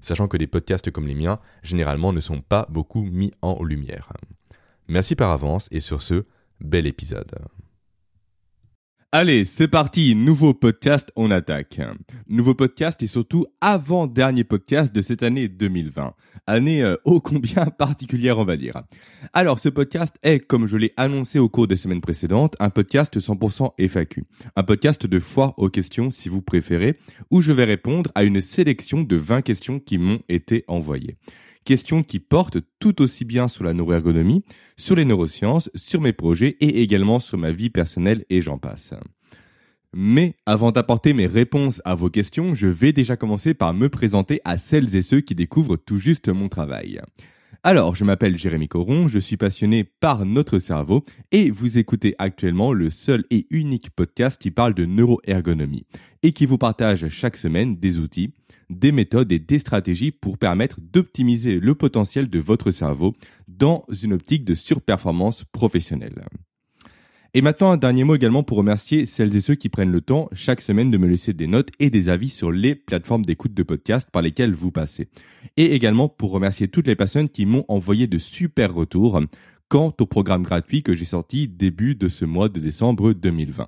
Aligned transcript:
Sachant 0.00 0.28
que 0.28 0.36
des 0.36 0.46
podcasts 0.46 0.90
comme 0.90 1.06
les 1.06 1.14
miens, 1.14 1.38
généralement, 1.62 2.12
ne 2.12 2.20
sont 2.20 2.40
pas 2.40 2.66
beaucoup 2.70 3.02
mis 3.02 3.32
en 3.42 3.62
lumière. 3.62 4.12
Merci 4.88 5.14
par 5.14 5.30
avance 5.30 5.68
et 5.70 5.80
sur 5.80 6.02
ce, 6.02 6.24
bel 6.60 6.86
épisode. 6.86 7.32
Allez, 9.14 9.44
c'est 9.44 9.68
parti, 9.68 10.14
nouveau 10.14 10.54
podcast, 10.54 11.12
on 11.16 11.30
attaque. 11.30 11.82
Nouveau 12.30 12.54
podcast 12.54 13.02
et 13.02 13.06
surtout 13.06 13.44
avant-dernier 13.60 14.42
podcast 14.42 14.94
de 14.94 15.02
cette 15.02 15.22
année 15.22 15.48
2020. 15.48 16.14
Année 16.46 16.82
euh, 16.82 16.96
ô 17.04 17.20
combien 17.20 17.66
particulière, 17.78 18.38
on 18.38 18.46
va 18.46 18.56
dire. 18.56 18.80
Alors, 19.34 19.58
ce 19.58 19.68
podcast 19.68 20.16
est, 20.22 20.40
comme 20.40 20.66
je 20.66 20.78
l'ai 20.78 20.94
annoncé 20.96 21.38
au 21.38 21.50
cours 21.50 21.66
des 21.66 21.76
semaines 21.76 22.00
précédentes, 22.00 22.56
un 22.58 22.70
podcast 22.70 23.18
100% 23.18 23.72
FAQ. 23.86 24.24
Un 24.56 24.62
podcast 24.62 25.06
de 25.06 25.20
foire 25.20 25.52
aux 25.58 25.68
questions, 25.68 26.10
si 26.10 26.30
vous 26.30 26.40
préférez, 26.40 26.98
où 27.30 27.42
je 27.42 27.52
vais 27.52 27.64
répondre 27.64 28.10
à 28.14 28.24
une 28.24 28.40
sélection 28.40 29.02
de 29.02 29.16
20 29.16 29.42
questions 29.42 29.78
qui 29.78 29.98
m'ont 29.98 30.20
été 30.30 30.64
envoyées. 30.68 31.18
Questions 31.64 32.02
qui 32.02 32.18
portent 32.18 32.58
tout 32.78 33.00
aussi 33.02 33.24
bien 33.24 33.48
sur 33.48 33.64
la 33.64 33.72
neuroergonomie, 33.72 34.44
sur 34.76 34.96
les 34.96 35.04
neurosciences, 35.04 35.70
sur 35.74 36.00
mes 36.00 36.12
projets 36.12 36.56
et 36.60 36.82
également 36.82 37.18
sur 37.18 37.38
ma 37.38 37.52
vie 37.52 37.70
personnelle 37.70 38.24
et 38.30 38.40
j'en 38.40 38.58
passe. 38.58 38.94
Mais 39.94 40.36
avant 40.46 40.72
d'apporter 40.72 41.12
mes 41.12 41.26
réponses 41.26 41.82
à 41.84 41.94
vos 41.94 42.08
questions, 42.08 42.54
je 42.54 42.66
vais 42.66 42.92
déjà 42.92 43.16
commencer 43.16 43.52
par 43.52 43.74
me 43.74 43.88
présenter 43.88 44.40
à 44.44 44.56
celles 44.56 44.96
et 44.96 45.02
ceux 45.02 45.20
qui 45.20 45.34
découvrent 45.34 45.76
tout 45.76 45.98
juste 45.98 46.28
mon 46.28 46.48
travail. 46.48 47.00
Alors, 47.64 47.94
je 47.94 48.04
m'appelle 48.04 48.36
Jérémy 48.36 48.66
Coron, 48.66 49.06
je 49.06 49.20
suis 49.20 49.36
passionné 49.36 49.84
par 49.84 50.26
notre 50.26 50.58
cerveau 50.58 51.04
et 51.30 51.48
vous 51.52 51.78
écoutez 51.78 52.16
actuellement 52.18 52.72
le 52.72 52.90
seul 52.90 53.24
et 53.30 53.46
unique 53.50 53.90
podcast 53.90 54.42
qui 54.42 54.50
parle 54.50 54.74
de 54.74 54.84
neuroergonomie 54.84 55.86
et 56.24 56.32
qui 56.32 56.44
vous 56.44 56.58
partage 56.58 57.08
chaque 57.08 57.36
semaine 57.36 57.76
des 57.76 58.00
outils, 58.00 58.34
des 58.68 58.90
méthodes 58.90 59.30
et 59.30 59.38
des 59.38 59.60
stratégies 59.60 60.10
pour 60.10 60.38
permettre 60.38 60.80
d'optimiser 60.80 61.60
le 61.60 61.76
potentiel 61.76 62.28
de 62.28 62.40
votre 62.40 62.72
cerveau 62.72 63.14
dans 63.46 63.84
une 64.02 64.14
optique 64.14 64.44
de 64.44 64.54
surperformance 64.54 65.44
professionnelle. 65.44 66.20
Et 67.34 67.40
maintenant, 67.40 67.70
un 67.70 67.78
dernier 67.78 68.04
mot 68.04 68.14
également 68.14 68.42
pour 68.42 68.58
remercier 68.58 69.06
celles 69.06 69.34
et 69.34 69.40
ceux 69.40 69.54
qui 69.54 69.70
prennent 69.70 69.90
le 69.90 70.02
temps 70.02 70.28
chaque 70.32 70.60
semaine 70.60 70.90
de 70.90 70.98
me 70.98 71.08
laisser 71.08 71.32
des 71.32 71.46
notes 71.46 71.70
et 71.78 71.88
des 71.88 72.10
avis 72.10 72.28
sur 72.28 72.52
les 72.52 72.74
plateformes 72.74 73.24
d'écoute 73.24 73.54
de 73.54 73.62
podcast 73.62 74.06
par 74.12 74.20
lesquelles 74.20 74.52
vous 74.52 74.70
passez. 74.70 75.08
Et 75.56 75.74
également 75.74 76.10
pour 76.10 76.30
remercier 76.30 76.68
toutes 76.68 76.86
les 76.86 76.94
personnes 76.94 77.30
qui 77.30 77.46
m'ont 77.46 77.64
envoyé 77.68 78.06
de 78.06 78.18
super 78.18 78.74
retours 78.74 79.18
quant 79.68 79.94
au 79.98 80.04
programme 80.04 80.42
gratuit 80.42 80.82
que 80.82 80.94
j'ai 80.94 81.06
sorti 81.06 81.48
début 81.48 81.94
de 81.94 82.10
ce 82.10 82.26
mois 82.26 82.50
de 82.50 82.60
décembre 82.60 83.14
2020. 83.14 83.66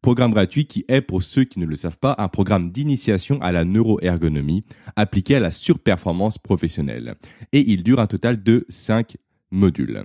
Programme 0.00 0.30
gratuit 0.30 0.66
qui 0.66 0.84
est, 0.86 1.00
pour 1.00 1.24
ceux 1.24 1.42
qui 1.42 1.58
ne 1.58 1.66
le 1.66 1.74
savent 1.74 1.98
pas, 1.98 2.14
un 2.18 2.28
programme 2.28 2.70
d'initiation 2.70 3.42
à 3.42 3.50
la 3.50 3.64
neuroergonomie 3.64 4.62
appliqué 4.94 5.34
à 5.34 5.40
la 5.40 5.50
surperformance 5.50 6.38
professionnelle. 6.38 7.16
Et 7.52 7.68
il 7.72 7.82
dure 7.82 7.98
un 7.98 8.06
total 8.06 8.44
de 8.44 8.64
5 8.68 9.16
modules. 9.50 10.04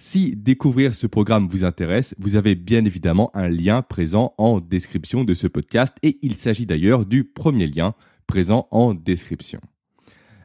Si 0.00 0.36
découvrir 0.36 0.94
ce 0.94 1.08
programme 1.08 1.48
vous 1.48 1.64
intéresse, 1.64 2.14
vous 2.20 2.36
avez 2.36 2.54
bien 2.54 2.84
évidemment 2.84 3.32
un 3.34 3.48
lien 3.48 3.82
présent 3.82 4.32
en 4.38 4.60
description 4.60 5.24
de 5.24 5.34
ce 5.34 5.48
podcast 5.48 5.96
et 6.04 6.20
il 6.22 6.36
s'agit 6.36 6.66
d'ailleurs 6.66 7.04
du 7.04 7.24
premier 7.24 7.66
lien 7.66 7.94
présent 8.28 8.68
en 8.70 8.94
description. 8.94 9.58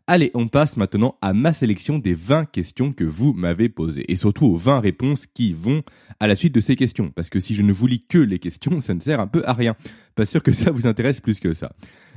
Allez, 0.08 0.32
on 0.34 0.48
passe 0.48 0.76
maintenant 0.76 1.20
à 1.22 1.34
ma 1.34 1.54
sélection 1.54 2.00
des 2.00 2.16
20 2.16 2.46
questions 2.46 2.94
que 2.94 3.04
vous 3.04 3.34
m'avez 3.34 3.70
posées 3.70 4.12
et 4.12 4.16
surtout 4.16 4.48
aux 4.48 4.56
20 4.56 4.80
réponses 4.80 5.28
qui 5.28 5.54
vont 5.54 5.84
à 6.20 6.26
la 6.26 6.36
suite 6.36 6.56
de 6.56 6.60
ces 6.60 6.76
questions. 6.76 7.12
Parce 7.12 7.30
que 7.30 7.40
si 7.40 7.54
je 7.54 7.62
ne 7.62 7.72
vous 7.72 7.86
lis 7.86 8.04
que 8.08 8.18
les 8.18 8.40
questions, 8.40 8.82
ça 8.82 8.96
ne 8.96 9.00
sert 9.02 9.20
un 9.20 9.28
peu 9.28 9.44
à 9.46 9.54
rien. 9.54 9.76
Pas 10.16 10.26
sûr 10.26 10.42
que 10.42 10.52
ça 10.52 10.72
vous 10.72 10.88
intéresse 10.88 11.22
plus 11.22 11.40
que 11.40 11.54
ça. 11.54 11.74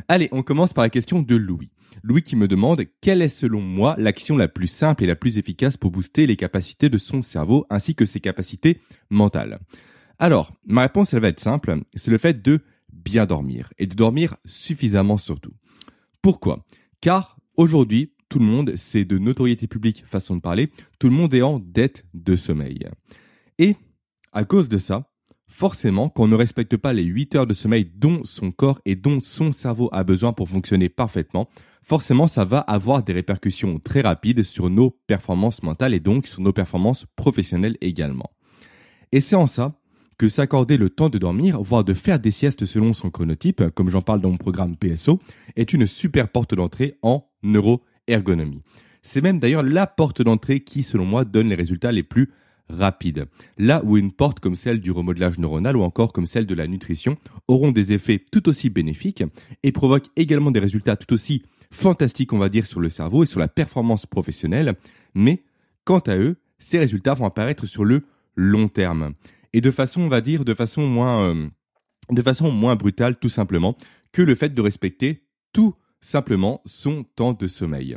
Allez, 0.08 0.30
on 0.32 0.42
commence 0.42 0.72
par 0.72 0.84
la 0.84 0.90
question 0.90 1.20
de 1.20 1.36
Louis. 1.36 1.70
Louis 2.02 2.22
qui 2.22 2.36
me 2.36 2.48
demande 2.48 2.84
quelle 3.00 3.22
est 3.22 3.28
selon 3.28 3.60
moi 3.60 3.94
l'action 3.98 4.36
la 4.36 4.48
plus 4.48 4.66
simple 4.66 5.04
et 5.04 5.06
la 5.06 5.16
plus 5.16 5.38
efficace 5.38 5.76
pour 5.76 5.90
booster 5.90 6.26
les 6.26 6.36
capacités 6.36 6.88
de 6.88 6.98
son 6.98 7.22
cerveau 7.22 7.66
ainsi 7.70 7.94
que 7.94 8.06
ses 8.06 8.20
capacités 8.20 8.80
mentales? 9.10 9.58
Alors, 10.18 10.52
ma 10.66 10.82
réponse 10.82 11.14
elle 11.14 11.20
va 11.20 11.28
être 11.28 11.40
simple, 11.40 11.80
c'est 11.94 12.10
le 12.10 12.18
fait 12.18 12.42
de 12.42 12.60
bien 12.92 13.26
dormir 13.26 13.72
et 13.78 13.86
de 13.86 13.94
dormir 13.94 14.36
suffisamment 14.44 15.18
surtout. 15.18 15.52
Pourquoi? 16.22 16.64
Car 17.00 17.36
Aujourd'hui, 17.56 18.12
tout 18.28 18.38
le 18.38 18.44
monde, 18.44 18.72
c'est 18.76 19.06
de 19.06 19.16
notoriété 19.16 19.66
publique, 19.66 20.04
façon 20.06 20.36
de 20.36 20.40
parler, 20.40 20.70
tout 20.98 21.08
le 21.08 21.14
monde 21.14 21.32
est 21.32 21.42
en 21.42 21.58
dette 21.58 22.04
de 22.12 22.36
sommeil. 22.36 22.86
Et, 23.58 23.76
à 24.32 24.44
cause 24.44 24.68
de 24.68 24.76
ça, 24.76 25.10
forcément, 25.56 26.10
quand 26.10 26.24
on 26.24 26.28
ne 26.28 26.34
respecte 26.34 26.76
pas 26.76 26.92
les 26.92 27.02
8 27.02 27.34
heures 27.34 27.46
de 27.46 27.54
sommeil 27.54 27.90
dont 27.96 28.20
son 28.24 28.50
corps 28.50 28.78
et 28.84 28.94
dont 28.94 29.20
son 29.22 29.52
cerveau 29.52 29.88
a 29.90 30.04
besoin 30.04 30.34
pour 30.34 30.50
fonctionner 30.50 30.90
parfaitement, 30.90 31.48
forcément, 31.82 32.28
ça 32.28 32.44
va 32.44 32.58
avoir 32.58 33.02
des 33.02 33.14
répercussions 33.14 33.78
très 33.78 34.02
rapides 34.02 34.42
sur 34.42 34.68
nos 34.68 34.90
performances 34.90 35.62
mentales 35.62 35.94
et 35.94 36.00
donc 36.00 36.26
sur 36.26 36.42
nos 36.42 36.52
performances 36.52 37.06
professionnelles 37.16 37.78
également. 37.80 38.30
Et 39.12 39.20
c'est 39.20 39.34
en 39.34 39.46
ça 39.46 39.80
que 40.18 40.28
s'accorder 40.28 40.76
le 40.76 40.90
temps 40.90 41.08
de 41.08 41.16
dormir, 41.16 41.62
voire 41.62 41.84
de 41.84 41.94
faire 41.94 42.20
des 42.20 42.30
siestes 42.30 42.66
selon 42.66 42.92
son 42.92 43.08
chronotype, 43.08 43.70
comme 43.70 43.88
j'en 43.88 44.02
parle 44.02 44.20
dans 44.20 44.30
mon 44.30 44.36
programme 44.36 44.76
PSO, 44.76 45.18
est 45.56 45.72
une 45.72 45.86
super 45.86 46.28
porte 46.28 46.54
d'entrée 46.54 46.98
en 47.00 47.30
neuroergonomie. 47.42 48.62
C'est 49.00 49.22
même 49.22 49.38
d'ailleurs 49.38 49.62
la 49.62 49.86
porte 49.86 50.20
d'entrée 50.20 50.60
qui, 50.60 50.82
selon 50.82 51.06
moi, 51.06 51.24
donne 51.24 51.48
les 51.48 51.54
résultats 51.54 51.92
les 51.92 52.02
plus 52.02 52.30
rapides. 52.68 53.26
Là 53.58 53.82
où 53.84 53.96
une 53.96 54.12
porte 54.12 54.40
comme 54.40 54.56
celle 54.56 54.80
du 54.80 54.90
remodelage 54.90 55.38
neuronal 55.38 55.76
ou 55.76 55.82
encore 55.82 56.12
comme 56.12 56.26
celle 56.26 56.46
de 56.46 56.54
la 56.54 56.66
nutrition 56.66 57.16
auront 57.48 57.72
des 57.72 57.92
effets 57.92 58.22
tout 58.32 58.48
aussi 58.48 58.70
bénéfiques 58.70 59.24
et 59.62 59.72
provoquent 59.72 60.10
également 60.16 60.50
des 60.50 60.60
résultats 60.60 60.96
tout 60.96 61.12
aussi 61.14 61.42
fantastiques, 61.70 62.32
on 62.32 62.38
va 62.38 62.48
dire, 62.48 62.66
sur 62.66 62.80
le 62.80 62.90
cerveau 62.90 63.24
et 63.24 63.26
sur 63.26 63.40
la 63.40 63.48
performance 63.48 64.06
professionnelle, 64.06 64.74
mais 65.14 65.42
quant 65.84 65.98
à 65.98 66.16
eux, 66.16 66.36
ces 66.58 66.78
résultats 66.78 67.14
vont 67.14 67.26
apparaître 67.26 67.66
sur 67.66 67.84
le 67.84 68.02
long 68.34 68.68
terme 68.68 69.14
et 69.56 69.60
de 69.62 69.70
façon, 69.70 70.02
on 70.02 70.08
va 70.08 70.20
dire, 70.20 70.44
de 70.44 70.52
façon 70.52 70.86
moins, 70.86 71.30
euh, 71.30 71.48
de 72.10 72.20
façon 72.20 72.50
moins 72.50 72.76
brutale, 72.76 73.16
tout 73.16 73.30
simplement, 73.30 73.74
que 74.12 74.20
le 74.20 74.34
fait 74.34 74.50
de 74.50 74.60
respecter 74.60 75.24
tout 75.54 75.74
simplement 76.00 76.60
son 76.66 77.04
temps 77.04 77.32
de 77.32 77.46
sommeil. 77.46 77.96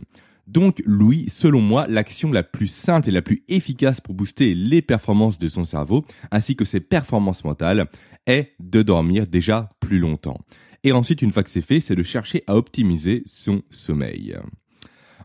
Donc, 0.50 0.82
Louis, 0.84 1.30
selon 1.30 1.62
moi, 1.62 1.86
l'action 1.88 2.32
la 2.32 2.42
plus 2.42 2.66
simple 2.66 3.08
et 3.08 3.12
la 3.12 3.22
plus 3.22 3.44
efficace 3.50 4.02
pour 4.02 4.16
booster 4.16 4.56
les 4.56 4.82
performances 4.82 5.38
de 5.38 5.48
son 5.48 5.64
cerveau, 5.64 6.04
ainsi 6.32 6.56
que 6.56 6.66
ses 6.66 6.80
performances 6.80 7.44
mentales, 7.44 7.86
est 8.26 8.54
de 8.60 8.82
dormir 8.82 9.28
déjà 9.28 9.70
plus 9.80 10.00
longtemps. 10.00 10.40
Et 10.84 10.92
ensuite, 10.92 11.22
une 11.22 11.32
fois 11.32 11.44
que 11.44 11.52
c'est 11.52 11.62
fait, 11.62 11.80
c'est 11.80 11.96
de 11.96 12.02
chercher 12.02 12.44
à 12.48 12.56
optimiser 12.56 13.22
son 13.28 13.62
sommeil. 13.70 14.36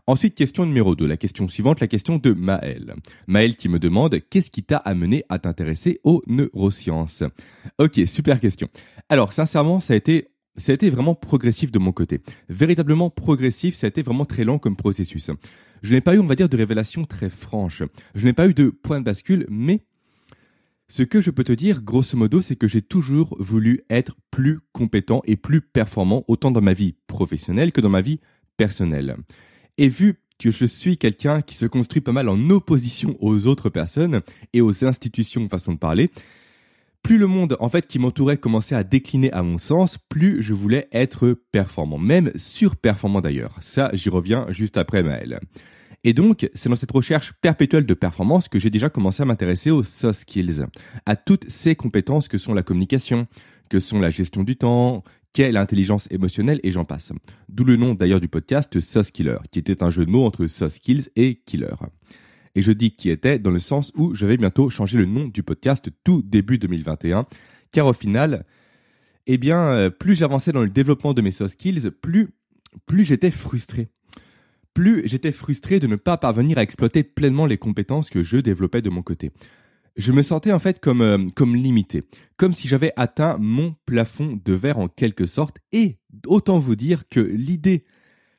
Ensuite, 0.05 0.35
question 0.35 0.67
numéro 0.67 0.95
2, 0.95 1.07
la 1.07 1.17
question 1.17 1.47
suivante, 1.47 1.79
la 1.79 1.87
question 1.87 2.17
de 2.17 2.31
Maël. 2.31 2.93
Maël 3.25 3.55
qui 3.55 3.67
me 3.67 3.79
demande 3.79 4.19
qu'est-ce 4.29 4.51
qui 4.51 4.61
t'a 4.61 4.77
amené 4.77 5.23
à 5.29 5.39
t'intéresser 5.39 5.99
aux 6.03 6.21
neurosciences? 6.27 7.23
Ok, 7.79 7.99
super 8.05 8.39
question. 8.39 8.67
Alors, 9.09 9.33
sincèrement, 9.33 9.79
ça 9.79 9.93
a 9.93 9.97
été 9.97 10.27
ça 10.57 10.71
a 10.71 10.75
été 10.75 10.89
vraiment 10.89 11.15
progressif 11.15 11.71
de 11.71 11.79
mon 11.79 11.91
côté. 11.91 12.21
Véritablement 12.49 13.09
progressif, 13.09 13.75
ça 13.75 13.87
a 13.87 13.89
été 13.89 14.01
vraiment 14.01 14.25
très 14.25 14.43
lent 14.43 14.57
comme 14.57 14.75
processus. 14.75 15.31
Je 15.81 15.93
n'ai 15.93 16.01
pas 16.01 16.15
eu, 16.15 16.19
on 16.19 16.25
va 16.25 16.35
dire, 16.35 16.49
de 16.49 16.57
révélation 16.57 17.05
très 17.05 17.29
franche. 17.29 17.83
Je 18.15 18.25
n'ai 18.25 18.33
pas 18.33 18.47
eu 18.47 18.53
de 18.53 18.69
point 18.69 18.99
de 18.99 19.05
bascule, 19.05 19.45
mais 19.49 19.81
ce 20.87 21.03
que 21.03 21.19
je 21.19 21.31
peux 21.31 21.43
te 21.43 21.51
dire, 21.51 21.81
grosso 21.81 22.15
modo, 22.17 22.41
c'est 22.41 22.55
que 22.55 22.67
j'ai 22.67 22.81
toujours 22.81 23.35
voulu 23.39 23.81
être 23.89 24.15
plus 24.29 24.59
compétent 24.71 25.21
et 25.25 25.35
plus 25.35 25.61
performant, 25.61 26.23
autant 26.27 26.51
dans 26.51 26.61
ma 26.61 26.73
vie 26.73 26.95
professionnelle 27.07 27.71
que 27.71 27.81
dans 27.81 27.89
ma 27.89 28.01
vie 28.01 28.19
personnelle. 28.55 29.17
Et 29.77 29.89
vu 29.89 30.21
que 30.37 30.51
je 30.51 30.65
suis 30.65 30.97
quelqu'un 30.97 31.41
qui 31.41 31.55
se 31.55 31.65
construit 31.65 32.01
pas 32.01 32.11
mal 32.11 32.29
en 32.29 32.49
opposition 32.49 33.17
aux 33.19 33.47
autres 33.47 33.69
personnes 33.69 34.21
et 34.53 34.61
aux 34.61 34.85
institutions 34.85 35.49
façon 35.49 35.73
de 35.73 35.79
parler, 35.79 36.11
plus 37.05 37.19
le 37.19 37.27
monde 37.27 37.55
en 37.59 37.69
fait 37.69 37.85
qui 37.85 37.99
m'entourait 37.99 38.37
commençait 38.37 38.73
à 38.73 38.83
décliner 38.83 39.31
à 39.31 39.43
mon 39.43 39.59
sens, 39.59 39.99
plus 40.09 40.41
je 40.41 40.55
voulais 40.55 40.87
être 40.91 41.39
performant, 41.51 41.99
même 41.99 42.31
surperformant 42.35 43.21
d'ailleurs. 43.21 43.55
Ça, 43.61 43.91
j'y 43.93 44.09
reviens 44.09 44.47
juste 44.49 44.75
après 44.75 45.03
Maël. 45.03 45.39
Et 46.03 46.13
donc, 46.13 46.49
c'est 46.55 46.67
dans 46.67 46.75
cette 46.75 46.91
recherche 46.91 47.33
perpétuelle 47.43 47.85
de 47.85 47.93
performance 47.93 48.49
que 48.49 48.57
j'ai 48.57 48.71
déjà 48.71 48.89
commencé 48.89 49.21
à 49.21 49.27
m'intéresser 49.27 49.69
aux 49.69 49.83
soft 49.83 50.21
skills, 50.21 50.65
à 51.05 51.15
toutes 51.15 51.47
ces 51.47 51.75
compétences 51.75 52.27
que 52.27 52.39
sont 52.39 52.55
la 52.55 52.63
communication, 52.63 53.27
que 53.69 53.79
sont 53.79 53.99
la 53.99 54.09
gestion 54.09 54.43
du 54.43 54.55
temps, 54.55 55.03
qu'est 55.31 55.51
l'intelligence 55.51 56.07
émotionnelle 56.09 56.59
et 56.63 56.71
j'en 56.71 56.85
passe. 56.85 57.13
D'où 57.49 57.65
le 57.65 57.75
nom 57.75 57.93
d'ailleurs 57.93 58.19
du 58.19 58.29
podcast 58.29 58.79
Sauce 58.79 59.11
Killer, 59.11 59.37
qui 59.51 59.59
était 59.59 59.83
un 59.83 59.91
jeu 59.91 60.07
de 60.07 60.09
mots 60.09 60.25
entre 60.25 60.47
Sauce 60.47 60.73
Skills 60.73 61.09
et 61.15 61.39
Killer. 61.45 61.75
Et 62.55 62.61
je 62.61 62.71
dis 62.71 62.91
qui 62.91 63.09
était 63.09 63.39
dans 63.39 63.51
le 63.51 63.59
sens 63.59 63.91
où 63.95 64.13
je 64.13 64.25
vais 64.25 64.37
bientôt 64.37 64.69
changer 64.69 64.97
le 64.97 65.05
nom 65.05 65.27
du 65.27 65.43
podcast 65.43 65.89
tout 66.03 66.21
début 66.21 66.57
2021, 66.57 67.25
car 67.71 67.87
au 67.87 67.93
final, 67.93 68.45
eh 69.27 69.37
bien, 69.37 69.59
euh, 69.59 69.89
plus 69.89 70.15
j'avançais 70.15 70.51
dans 70.51 70.61
le 70.61 70.69
développement 70.69 71.13
de 71.13 71.21
mes 71.21 71.31
soft 71.31 71.53
skills, 71.53 71.91
plus, 72.01 72.29
plus 72.85 73.03
j'étais 73.03 73.31
frustré. 73.31 73.89
Plus 74.73 75.03
j'étais 75.05 75.31
frustré 75.31 75.79
de 75.79 75.87
ne 75.87 75.95
pas 75.95 76.17
parvenir 76.17 76.57
à 76.57 76.63
exploiter 76.63 77.03
pleinement 77.03 77.45
les 77.45 77.57
compétences 77.57 78.09
que 78.09 78.23
je 78.23 78.37
développais 78.37 78.81
de 78.81 78.89
mon 78.89 79.01
côté 79.01 79.31
je 79.95 80.11
me 80.11 80.21
sentais 80.21 80.51
en 80.51 80.59
fait 80.59 80.79
comme, 80.79 81.01
euh, 81.01 81.17
comme 81.35 81.55
limité, 81.55 82.03
comme 82.37 82.53
si 82.53 82.67
j'avais 82.67 82.91
atteint 82.95 83.37
mon 83.39 83.75
plafond 83.85 84.39
de 84.43 84.53
verre 84.53 84.77
en 84.77 84.87
quelque 84.87 85.25
sorte, 85.25 85.57
et 85.71 85.97
autant 86.27 86.59
vous 86.59 86.75
dire 86.75 87.07
que 87.09 87.19
l'idée 87.19 87.85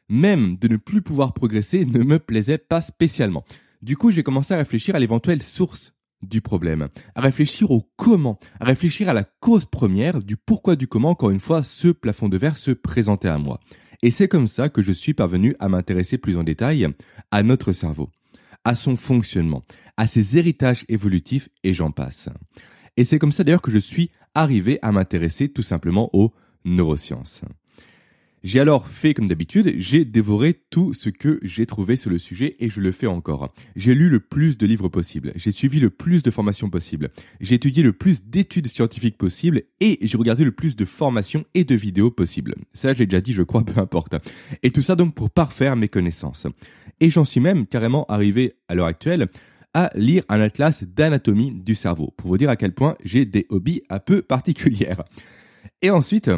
même 0.09 0.57
de 0.59 0.69
ne 0.69 0.77
plus 0.77 1.03
pouvoir 1.03 1.35
progresser 1.35 1.85
ne 1.85 2.05
me 2.05 2.19
plaisait 2.19 2.59
pas 2.59 2.81
spécialement. 2.81 3.45
Du 3.87 3.97
coup, 3.97 4.11
j'ai 4.11 4.25
commencé 4.25 4.53
à 4.53 4.57
réfléchir 4.57 4.97
à 4.97 4.99
l'éventuelle 4.99 5.41
source 5.41 5.95
du 6.21 6.41
problème, 6.41 6.89
à 7.15 7.21
réfléchir 7.21 7.71
au 7.71 7.89
comment, 7.95 8.41
à 8.59 8.65
réfléchir 8.65 9.09
à 9.09 9.13
la 9.13 9.23
cause 9.23 9.65
première 9.65 10.19
du 10.19 10.37
pourquoi 10.37 10.75
du 10.75 10.89
comment, 10.89 11.11
encore 11.11 11.31
une 11.31 11.39
fois, 11.39 11.63
ce 11.63 11.87
plafond 11.87 12.29
de 12.29 12.37
verre 12.37 12.57
se 12.57 12.73
présentait 12.73 13.29
à 13.29 13.39
moi. 13.39 13.61
Et 14.03 14.11
c'est 14.11 14.27
comme 14.27 14.49
ça 14.49 14.69
que 14.69 14.83
je 14.83 14.91
suis 14.91 15.15
parvenu 15.15 15.55
à 15.61 15.69
m'intéresser 15.69 16.19
plus 16.19 16.37
en 16.37 16.43
détail 16.43 16.89
à 17.31 17.45
notre 17.45 17.71
cerveau, 17.71 18.11
à 18.65 18.75
son 18.75 18.97
fonctionnement, 18.97 19.63
à 19.97 20.09
ses 20.09 20.37
héritages 20.37 20.85
évolutifs 20.89 21.49
et 21.63 21.73
j'en 21.73 21.93
passe. 21.93 22.29
Et 22.97 23.05
c'est 23.05 23.21
comme 23.21 23.31
ça 23.31 23.45
d'ailleurs 23.45 23.63
que 23.63 23.71
je 23.71 23.79
suis 23.79 24.11
arrivé 24.35 24.81
à 24.83 24.91
m'intéresser 24.91 25.49
tout 25.49 25.63
simplement 25.63 26.11
aux 26.13 26.35
neurosciences. 26.65 27.43
J'ai 28.47 28.61
alors 28.61 28.87
fait 28.87 29.13
comme 29.13 29.27
d'habitude, 29.27 29.75
j'ai 29.77 30.05
dévoré 30.05 30.55
tout 30.71 30.95
ce 30.95 31.09
que 31.09 31.41
j'ai 31.43 31.67
trouvé 31.67 31.97
sur 31.97 32.11
le 32.11 32.19
sujet 32.19 32.55
et 32.61 32.71
je 32.71 32.81
le 32.81 32.93
fais 32.93 33.09
encore. 33.09 33.53
J'ai 33.75 33.93
lu 33.93 34.09
le 34.09 34.21
plus 34.21 34.57
de 34.57 34.67
livres 34.67 34.89
possible, 34.89 35.33
j'ai 35.35 35.51
suivi 35.51 35.81
le 35.81 35.91
plus 35.91 36.23
de 36.23 36.31
formations 36.31 36.71
possible, 36.71 37.11
j'ai 37.41 37.57
étudié 37.57 37.83
le 37.83 37.93
plus 37.93 38.23
d'études 38.23 38.69
scientifiques 38.69 39.19
possibles 39.19 39.65
et 39.81 39.99
j'ai 40.01 40.17
regardé 40.17 40.45
le 40.45 40.53
plus 40.53 40.77
de 40.77 40.85
formations 40.85 41.45
et 41.55 41.65
de 41.65 41.75
vidéos 41.75 42.13
possibles. 42.13 42.55
Ça 42.73 42.95
j'ai 42.95 43.07
déjà 43.07 43.21
dit, 43.21 43.33
je 43.33 43.43
crois, 43.43 43.65
peu 43.65 43.81
importe. 43.81 44.15
Et 44.63 44.71
tout 44.71 44.83
ça 44.83 44.95
donc 44.95 45.17
pour 45.17 45.29
parfaire 45.29 45.75
mes 45.75 45.89
connaissances. 45.89 46.47
Et 47.01 47.11
j'en 47.11 47.25
suis 47.25 47.41
même 47.41 47.67
carrément 47.67 48.05
arrivé 48.05 48.55
à 48.69 48.77
l'heure 48.77 48.87
actuelle 48.87 49.27
à 49.75 49.91
lire 49.97 50.23
un 50.29 50.41
atlas 50.41 50.85
d'anatomie 50.85 51.51
du 51.51 51.75
cerveau, 51.75 52.15
pour 52.17 52.29
vous 52.29 52.39
dire 52.39 52.51
à 52.51 52.55
quel 52.55 52.75
point 52.75 52.97
j'ai 53.05 53.25
des 53.25 53.47
hobbies 53.49 53.83
un 53.91 53.99
peu 53.99 54.23
particulières. 54.23 55.03
Et 55.83 55.91
ensuite, 55.91 56.31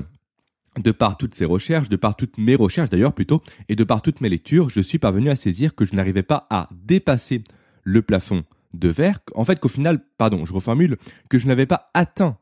de 0.79 0.93
par 0.93 1.17
toutes 1.17 1.35
ces 1.35 1.45
recherches, 1.45 1.89
de 1.89 1.97
par 1.97 2.17
toutes 2.17 2.39
mes 2.39 2.55
recherches 2.55 2.91
d'ailleurs 2.91 3.13
plutôt, 3.13 3.43
et 3.69 3.77
de 3.77 3.85
par 3.85 4.03
toutes 4.03 4.21
mes 4.21 4.29
lectures, 4.29 4.71
je 4.71 4.81
suis 4.81 4.99
parvenu 4.99 5.31
à 5.31 5.37
saisir 5.37 5.75
que 5.75 5.85
je 5.85 5.95
n'arrivais 5.95 6.23
pas 6.23 6.47
à 6.51 6.69
dépasser 6.85 7.43
le 7.85 8.03
plafond 8.03 8.45
de 8.75 8.89
verre. 8.89 9.21
En 9.35 9.45
fait, 9.45 9.59
qu'au 9.61 9.69
final, 9.69 10.05
pardon, 10.19 10.45
je 10.45 10.53
reformule, 10.53 10.97
que 11.29 11.39
je 11.39 11.47
n'avais 11.47 11.67
pas 11.67 11.87
atteint 11.95 12.39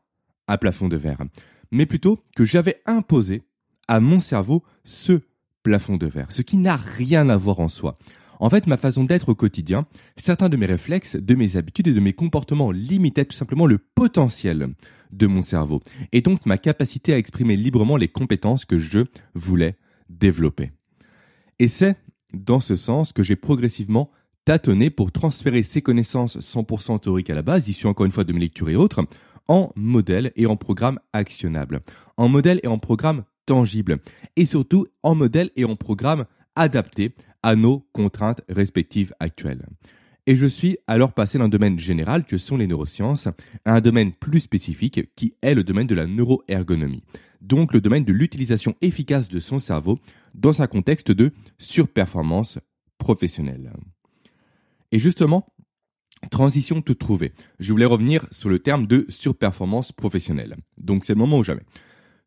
un 0.47 0.57
plafond 0.57 0.87
de 0.87 0.97
verre, 0.97 1.23
mais 1.71 1.85
plutôt 1.85 2.21
que 2.35 2.45
j'avais 2.45 2.81
imposé 2.85 3.43
à 3.87 3.99
mon 3.99 4.19
cerveau 4.19 4.63
ce 4.83 5.21
plafond 5.63 5.97
de 5.97 6.07
verre, 6.07 6.31
ce 6.31 6.41
qui 6.41 6.57
n'a 6.57 6.75
rien 6.77 7.29
à 7.29 7.37
voir 7.37 7.59
en 7.59 7.67
soi. 7.67 7.97
En 8.39 8.49
fait, 8.49 8.67
ma 8.67 8.77
façon 8.77 9.03
d'être 9.03 9.29
au 9.29 9.35
quotidien, 9.35 9.85
certains 10.15 10.49
de 10.49 10.57
mes 10.57 10.65
réflexes, 10.65 11.15
de 11.15 11.35
mes 11.35 11.57
habitudes 11.57 11.87
et 11.87 11.93
de 11.93 11.99
mes 11.99 12.13
comportements 12.13 12.71
limitaient 12.71 13.25
tout 13.25 13.35
simplement 13.35 13.65
le 13.65 13.77
potentiel 13.77 14.69
de 15.11 15.27
mon 15.27 15.41
cerveau, 15.41 15.81
et 16.11 16.21
donc 16.21 16.45
ma 16.45 16.57
capacité 16.57 17.13
à 17.13 17.17
exprimer 17.17 17.55
librement 17.55 17.97
les 17.97 18.07
compétences 18.07 18.65
que 18.65 18.77
je 18.77 18.99
voulais 19.33 19.77
développer. 20.09 20.71
Et 21.59 21.67
c'est 21.67 21.95
dans 22.33 22.59
ce 22.59 22.75
sens 22.75 23.13
que 23.13 23.23
j'ai 23.23 23.35
progressivement 23.35 24.11
tâtonné 24.45 24.89
pour 24.89 25.11
transférer 25.11 25.63
ces 25.63 25.81
connaissances 25.81 26.37
100% 26.37 26.99
théoriques 26.99 27.29
à 27.29 27.35
la 27.35 27.41
base, 27.41 27.67
issues 27.67 27.87
encore 27.87 28.05
une 28.05 28.11
fois 28.11 28.23
de 28.23 28.33
mes 28.33 28.39
lectures 28.39 28.69
et 28.69 28.75
autres, 28.75 29.05
en 29.47 29.71
modèles 29.75 30.31
et 30.35 30.45
en 30.45 30.55
programmes 30.55 30.99
actionnables, 31.13 31.81
en 32.17 32.29
modèles 32.29 32.59
et 32.63 32.67
en 32.67 32.77
programmes 32.77 33.23
tangibles, 33.45 33.99
et 34.35 34.45
surtout 34.45 34.85
en 35.03 35.15
modèles 35.15 35.51
et 35.55 35.65
en 35.65 35.75
programmes 35.75 36.25
adaptés 36.55 37.13
à 37.47 37.55
nos 37.55 37.87
contraintes 37.93 38.41
respectives 38.49 39.13
actuelles. 39.21 39.65
Et 40.25 40.35
je 40.35 40.45
suis 40.45 40.79
alors 40.85 41.13
passé 41.13 41.37
d'un 41.37 41.47
domaine 41.47 41.79
général 41.79 42.25
que 42.25 42.37
sont 42.37 42.57
les 42.57 42.67
neurosciences 42.67 43.27
à 43.63 43.73
un 43.73 43.79
domaine 43.79 44.11
plus 44.11 44.41
spécifique 44.41 45.15
qui 45.15 45.33
est 45.41 45.55
le 45.55 45.63
domaine 45.63 45.87
de 45.87 45.95
la 45.95 46.07
neuroergonomie. 46.07 47.05
Donc 47.39 47.71
le 47.71 47.79
domaine 47.79 48.03
de 48.03 48.11
l'utilisation 48.11 48.75
efficace 48.81 49.29
de 49.29 49.39
son 49.39 49.59
cerveau 49.59 49.97
dans 50.35 50.61
un 50.61 50.67
contexte 50.67 51.09
de 51.09 51.31
surperformance 51.57 52.59
professionnelle. 52.97 53.71
Et 54.91 54.99
justement, 54.99 55.47
transition 56.29 56.81
toute 56.81 56.99
trouvée. 56.99 57.31
Je 57.59 57.71
voulais 57.71 57.85
revenir 57.85 58.27
sur 58.29 58.49
le 58.49 58.59
terme 58.59 58.87
de 58.87 59.05
surperformance 59.07 59.93
professionnelle. 59.93 60.57
Donc 60.77 61.05
c'est 61.05 61.13
le 61.13 61.19
moment 61.19 61.37
ou 61.37 61.45
jamais. 61.45 61.63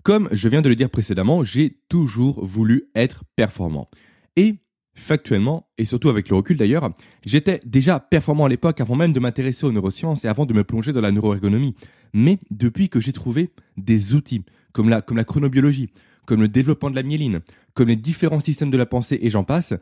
Comme 0.03 0.31
je 0.33 0.49
viens 0.49 0.63
de 0.63 0.71
le 0.71 0.77
dire 0.77 0.89
précédemment, 0.89 1.45
j'ai 1.45 1.79
toujours 1.91 2.43
voulu 2.43 2.85
être 2.95 3.25
performant. 3.37 3.91
Et 4.37 4.61
factuellement, 4.95 5.69
et 5.79 5.85
surtout 5.85 6.09
avec 6.09 6.29
le 6.29 6.37
recul 6.37 6.57
d'ailleurs, 6.57 6.89
j'étais 7.25 7.61
déjà 7.65 8.01
performant 8.01 8.47
à 8.47 8.49
l'époque 8.49 8.81
avant 8.81 8.97
même 8.97 9.13
de 9.13 9.21
m'intéresser 9.21 9.67
aux 9.67 9.73
neurosciences 9.73 10.25
et 10.25 10.29
avant 10.29 10.47
de 10.47 10.55
me 10.55 10.65
plonger 10.65 10.93
dans 10.93 11.01
la 11.01 11.13
neuroergonomie. 11.13 11.75
Mais 12.13 12.39
depuis 12.51 12.89
que 12.89 13.01
j'ai 13.01 13.13
trouvé 13.13 13.51
des 13.77 14.15
outils 14.15 14.45
comme 14.73 14.89
la, 14.89 15.01
comme 15.01 15.17
la 15.17 15.25
chronobiologie, 15.25 15.91
comme 16.27 16.41
le 16.41 16.49
développement 16.49 16.91
de 16.91 16.97
la 16.97 17.03
myéline, 17.03 17.41
comme 17.75 17.89
les 17.89 17.97
différents 17.97 18.41
systèmes 18.41 18.71
de 18.71 18.79
la 18.79 18.87
pensée 18.87 19.19
et 19.23 19.31
j'en 19.31 19.45
passe, 19.45 19.75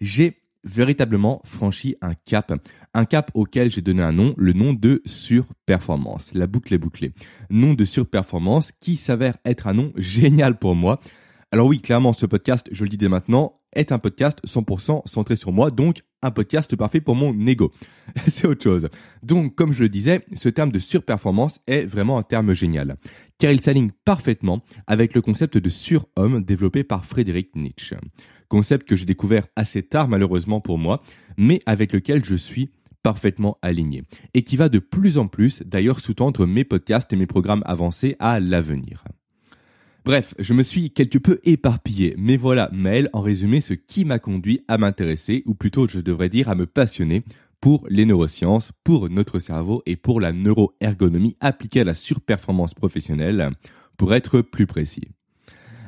j'ai 0.00 0.38
véritablement 0.64 1.40
franchi 1.44 1.96
un 2.00 2.14
cap, 2.14 2.52
un 2.94 3.04
cap 3.04 3.30
auquel 3.34 3.70
j'ai 3.70 3.80
donné 3.80 4.02
un 4.02 4.12
nom, 4.12 4.34
le 4.36 4.52
nom 4.52 4.72
de 4.72 5.02
surperformance. 5.04 6.30
La 6.34 6.46
boucle 6.46 6.72
est 6.74 6.78
bouclée. 6.78 7.12
Nom 7.50 7.74
de 7.74 7.84
surperformance 7.84 8.72
qui 8.80 8.96
s'avère 8.96 9.36
être 9.44 9.66
un 9.66 9.74
nom 9.74 9.92
génial 9.96 10.58
pour 10.58 10.74
moi 10.74 11.00
alors 11.52 11.66
oui, 11.66 11.82
clairement, 11.82 12.14
ce 12.14 12.24
podcast, 12.24 12.66
je 12.72 12.82
le 12.82 12.88
dis 12.88 12.96
dès 12.96 13.10
maintenant, 13.10 13.52
est 13.74 13.92
un 13.92 13.98
podcast 13.98 14.40
100% 14.46 15.06
centré 15.06 15.36
sur 15.36 15.52
moi, 15.52 15.70
donc 15.70 16.00
un 16.22 16.30
podcast 16.30 16.74
parfait 16.76 17.02
pour 17.02 17.14
mon 17.14 17.38
ego. 17.46 17.70
C'est 18.26 18.46
autre 18.46 18.62
chose. 18.62 18.88
Donc, 19.22 19.54
comme 19.54 19.74
je 19.74 19.82
le 19.82 19.90
disais, 19.90 20.22
ce 20.32 20.48
terme 20.48 20.72
de 20.72 20.78
surperformance 20.78 21.60
est 21.66 21.84
vraiment 21.84 22.16
un 22.16 22.22
terme 22.22 22.54
génial, 22.54 22.96
car 23.36 23.52
il 23.52 23.60
s'aligne 23.60 23.90
parfaitement 24.06 24.62
avec 24.86 25.14
le 25.14 25.20
concept 25.20 25.58
de 25.58 25.68
surhomme 25.68 26.42
développé 26.42 26.84
par 26.84 27.04
Frédéric 27.04 27.54
Nietzsche. 27.54 27.96
Concept 28.48 28.88
que 28.88 28.96
j'ai 28.96 29.04
découvert 29.04 29.44
assez 29.54 29.82
tard 29.82 30.08
malheureusement 30.08 30.62
pour 30.62 30.78
moi, 30.78 31.02
mais 31.36 31.60
avec 31.66 31.92
lequel 31.92 32.24
je 32.24 32.34
suis 32.34 32.72
parfaitement 33.02 33.58
aligné, 33.60 34.04
et 34.32 34.42
qui 34.42 34.56
va 34.56 34.70
de 34.70 34.78
plus 34.78 35.18
en 35.18 35.26
plus 35.26 35.62
d'ailleurs 35.66 36.00
sous-tendre 36.00 36.46
mes 36.46 36.64
podcasts 36.64 37.12
et 37.12 37.16
mes 37.16 37.26
programmes 37.26 37.62
avancés 37.66 38.16
à 38.20 38.40
l'avenir. 38.40 39.04
Bref, 40.04 40.34
je 40.40 40.52
me 40.52 40.64
suis 40.64 40.90
quelque 40.90 41.18
peu 41.18 41.38
éparpillé, 41.44 42.16
mais 42.18 42.36
voilà, 42.36 42.68
Maël, 42.72 43.08
en 43.12 43.20
résumé, 43.20 43.60
ce 43.60 43.72
qui 43.72 44.04
m'a 44.04 44.18
conduit 44.18 44.64
à 44.66 44.76
m'intéresser, 44.76 45.44
ou 45.46 45.54
plutôt 45.54 45.86
je 45.86 46.00
devrais 46.00 46.28
dire 46.28 46.48
à 46.48 46.56
me 46.56 46.66
passionner 46.66 47.22
pour 47.60 47.86
les 47.88 48.04
neurosciences, 48.04 48.72
pour 48.82 49.08
notre 49.10 49.38
cerveau 49.38 49.80
et 49.86 49.94
pour 49.94 50.20
la 50.20 50.32
neuroergonomie 50.32 51.36
appliquée 51.40 51.82
à 51.82 51.84
la 51.84 51.94
surperformance 51.94 52.74
professionnelle, 52.74 53.50
pour 53.96 54.12
être 54.12 54.40
plus 54.40 54.66
précis. 54.66 55.06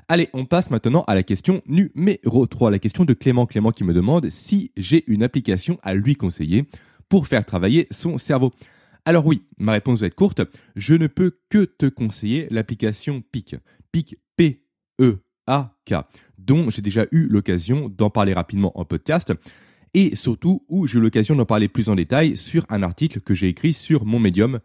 Allez, 0.06 0.28
on 0.32 0.44
passe 0.44 0.70
maintenant 0.70 1.02
à 1.08 1.16
la 1.16 1.24
question 1.24 1.60
numéro 1.66 2.46
3, 2.46 2.70
la 2.70 2.78
question 2.78 3.04
de 3.04 3.14
Clément 3.14 3.46
Clément 3.46 3.72
qui 3.72 3.82
me 3.82 3.92
demande 3.92 4.28
si 4.28 4.70
j'ai 4.76 5.02
une 5.08 5.24
application 5.24 5.80
à 5.82 5.92
lui 5.92 6.14
conseiller 6.14 6.66
pour 7.08 7.26
faire 7.26 7.44
travailler 7.44 7.88
son 7.90 8.16
cerveau. 8.16 8.52
Alors 9.06 9.26
oui, 9.26 9.42
ma 9.58 9.72
réponse 9.72 10.00
va 10.00 10.06
être 10.06 10.14
courte, 10.14 10.42
je 10.76 10.94
ne 10.94 11.08
peux 11.08 11.32
que 11.48 11.64
te 11.64 11.86
conseiller 11.86 12.46
l'application 12.50 13.24
PIC. 13.32 13.56
P-E-A-K, 14.36 15.94
dont 16.38 16.70
j'ai 16.70 16.82
déjà 16.82 17.06
eu 17.12 17.28
l'occasion 17.28 17.88
d'en 17.88 18.10
parler 18.10 18.32
rapidement 18.32 18.78
en 18.78 18.84
podcast 18.84 19.32
et 19.92 20.16
surtout 20.16 20.64
où 20.68 20.86
j'ai 20.86 20.98
eu 20.98 21.02
l'occasion 21.02 21.36
d'en 21.36 21.46
parler 21.46 21.68
plus 21.68 21.88
en 21.88 21.94
détail 21.94 22.36
sur 22.36 22.66
un 22.68 22.82
article 22.82 23.20
que 23.20 23.34
j'ai 23.34 23.48
écrit 23.48 23.72
sur 23.72 24.04
mon 24.04 24.18
médium 24.18 24.58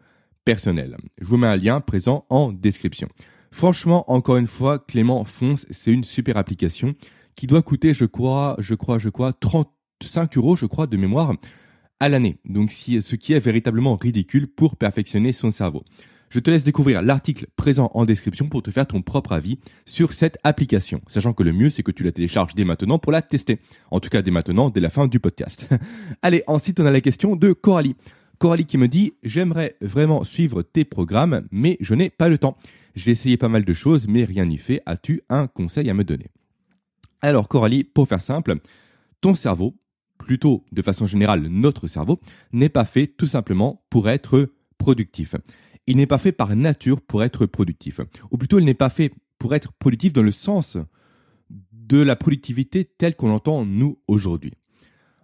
personnel. 0.44 0.96
Je 1.20 1.26
vous 1.26 1.36
mets 1.36 1.46
un 1.46 1.56
lien 1.56 1.80
présent 1.80 2.26
en 2.28 2.50
description. 2.50 3.08
Franchement, 3.52 4.10
encore 4.10 4.36
une 4.36 4.46
fois, 4.46 4.78
Clément 4.78 5.24
Fonce, 5.24 5.66
c'est 5.70 5.92
une 5.92 6.04
super 6.04 6.36
application 6.36 6.94
qui 7.36 7.46
doit 7.46 7.62
coûter, 7.62 7.94
je 7.94 8.04
crois, 8.04 8.56
je 8.58 8.74
crois, 8.74 8.98
je 8.98 9.08
crois, 9.08 9.32
35 9.32 10.36
euros, 10.36 10.56
je 10.56 10.66
crois, 10.66 10.86
de 10.86 10.96
mémoire 10.96 11.34
à 12.00 12.08
l'année. 12.08 12.38
Donc, 12.44 12.70
ce 12.72 13.14
qui 13.14 13.32
est 13.32 13.40
véritablement 13.40 13.96
ridicule 13.96 14.48
pour 14.48 14.76
perfectionner 14.76 15.32
son 15.32 15.50
cerveau. 15.50 15.84
Je 16.30 16.38
te 16.38 16.48
laisse 16.48 16.62
découvrir 16.62 17.02
l'article 17.02 17.46
présent 17.56 17.90
en 17.92 18.04
description 18.04 18.48
pour 18.48 18.62
te 18.62 18.70
faire 18.70 18.86
ton 18.86 19.02
propre 19.02 19.32
avis 19.32 19.58
sur 19.84 20.12
cette 20.12 20.38
application, 20.44 21.00
sachant 21.08 21.32
que 21.32 21.42
le 21.42 21.52
mieux 21.52 21.70
c'est 21.70 21.82
que 21.82 21.90
tu 21.90 22.04
la 22.04 22.12
télécharges 22.12 22.54
dès 22.54 22.64
maintenant 22.64 23.00
pour 23.00 23.10
la 23.10 23.20
tester. 23.20 23.58
En 23.90 23.98
tout 23.98 24.10
cas 24.10 24.22
dès 24.22 24.30
maintenant, 24.30 24.70
dès 24.70 24.80
la 24.80 24.90
fin 24.90 25.08
du 25.08 25.18
podcast. 25.18 25.68
Allez, 26.22 26.44
ensuite 26.46 26.78
on 26.78 26.86
a 26.86 26.92
la 26.92 27.00
question 27.00 27.34
de 27.34 27.52
Coralie. 27.52 27.96
Coralie 28.38 28.64
qui 28.64 28.78
me 28.78 28.86
dit 28.86 29.14
J'aimerais 29.24 29.76
vraiment 29.80 30.22
suivre 30.22 30.62
tes 30.62 30.84
programmes, 30.84 31.48
mais 31.50 31.76
je 31.80 31.94
n'ai 31.94 32.10
pas 32.10 32.28
le 32.28 32.38
temps. 32.38 32.56
J'ai 32.94 33.10
essayé 33.10 33.36
pas 33.36 33.48
mal 33.48 33.64
de 33.64 33.74
choses, 33.74 34.06
mais 34.06 34.24
rien 34.24 34.44
n'y 34.44 34.58
fait. 34.58 34.82
As-tu 34.86 35.22
un 35.28 35.48
conseil 35.48 35.90
à 35.90 35.94
me 35.94 36.04
donner? 36.04 36.28
Alors, 37.22 37.48
Coralie, 37.48 37.84
pour 37.84 38.08
faire 38.08 38.20
simple, 38.20 38.54
ton 39.20 39.34
cerveau, 39.34 39.76
plutôt 40.16 40.64
de 40.72 40.80
façon 40.80 41.06
générale 41.06 41.42
notre 41.48 41.86
cerveau, 41.86 42.20
n'est 42.52 42.68
pas 42.68 42.84
fait 42.84 43.08
tout 43.08 43.26
simplement 43.26 43.84
pour 43.90 44.08
être 44.08 44.48
productif. 44.78 45.34
Il 45.86 45.96
n'est 45.96 46.06
pas 46.06 46.18
fait 46.18 46.32
par 46.32 46.54
nature 46.54 47.00
pour 47.00 47.24
être 47.24 47.46
productif. 47.46 48.00
Ou 48.30 48.36
plutôt, 48.36 48.58
il 48.58 48.64
n'est 48.64 48.74
pas 48.74 48.90
fait 48.90 49.12
pour 49.38 49.54
être 49.54 49.72
productif 49.72 50.12
dans 50.12 50.22
le 50.22 50.30
sens 50.30 50.76
de 51.72 51.98
la 51.98 52.16
productivité 52.16 52.84
telle 52.84 53.16
qu'on 53.16 53.28
l'entend 53.28 53.64
nous 53.64 53.98
aujourd'hui. 54.06 54.52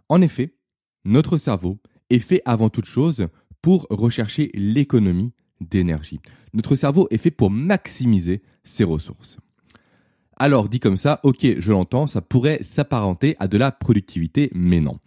En 0.08 0.20
effet, 0.20 0.56
notre 1.04 1.36
cerveau 1.36 1.78
est 2.10 2.18
fait 2.18 2.42
avant 2.44 2.68
toute 2.68 2.86
chose 2.86 3.28
pour 3.62 3.86
rechercher 3.90 4.50
l'économie 4.54 5.32
d'énergie. 5.60 6.20
Notre 6.54 6.74
cerveau 6.74 7.06
est 7.10 7.18
fait 7.18 7.30
pour 7.30 7.50
maximiser 7.50 8.42
ses 8.64 8.84
ressources. 8.84 9.36
Alors, 10.36 10.68
dit 10.68 10.80
comme 10.80 10.96
ça, 10.96 11.20
ok, 11.22 11.58
je 11.58 11.72
l'entends, 11.72 12.06
ça 12.06 12.20
pourrait 12.20 12.62
s'apparenter 12.62 13.36
à 13.38 13.48
de 13.48 13.56
la 13.56 13.72
productivité, 13.72 14.50
mais 14.54 14.80
non. 14.80 14.98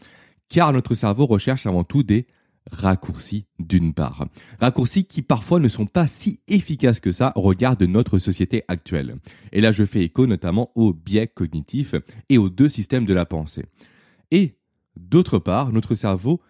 Car 0.50 0.74
notre 0.74 0.96
cerveau 0.96 1.28
recherche 1.28 1.68
avant 1.68 1.84
tout 1.84 2.02
des 2.02 2.26
raccourcis 2.72 3.46
d'une 3.60 3.94
part. 3.94 4.26
Raccourcis 4.60 5.06
qui 5.06 5.22
parfois 5.22 5.60
ne 5.60 5.68
sont 5.68 5.86
pas 5.86 6.08
si 6.08 6.42
efficaces 6.48 7.00
que 7.00 7.12
ça 7.12 7.34
au 7.36 7.42
regard 7.42 7.78
de 7.78 7.86
notre 7.86 8.20
société 8.20 8.64
actuelle. 8.68 9.16
Et 9.52 9.62
là, 9.62 9.72
je 9.72 9.86
fais 9.86 10.04
écho 10.04 10.28
notamment 10.28 10.72
aux 10.76 10.94
biais 10.94 11.28
cognitifs 11.28 11.96
et 12.30 12.38
aux 12.38 12.50
deux 12.50 12.70
systèmes 12.70 13.06
de 13.06 13.14
la 13.14 13.26
pensée. 13.26 13.66
Et 14.32 14.58
d'autre 14.96 15.40
part, 15.40 15.72
notre 15.72 15.96
cerveau 15.96 16.42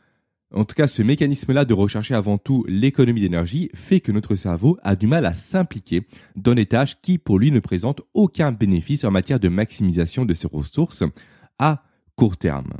en 0.51 0.65
tout 0.65 0.73
cas, 0.73 0.87
ce 0.87 1.03
mécanisme-là 1.03 1.63
de 1.63 1.75
rechercher 1.75 2.15
avant 2.15 2.39
tout 2.39 2.65
l'économie 2.67 3.21
d'énergie 3.21 3.69
fait 3.75 3.99
que 3.99 4.11
notre 4.11 4.33
cerveau 4.33 4.79
a 4.81 4.95
du 4.95 5.05
mal 5.05 5.27
à 5.27 5.33
s'impliquer 5.33 6.07
dans 6.35 6.55
des 6.55 6.65
tâches 6.65 6.99
qui, 7.01 7.19
pour 7.19 7.37
lui, 7.37 7.51
ne 7.51 7.59
présentent 7.59 8.01
aucun 8.15 8.51
bénéfice 8.51 9.03
en 9.03 9.11
matière 9.11 9.39
de 9.39 9.47
maximisation 9.47 10.25
de 10.25 10.33
ses 10.33 10.47
ressources 10.47 11.03
à 11.59 11.83
court 12.15 12.37
terme. 12.37 12.73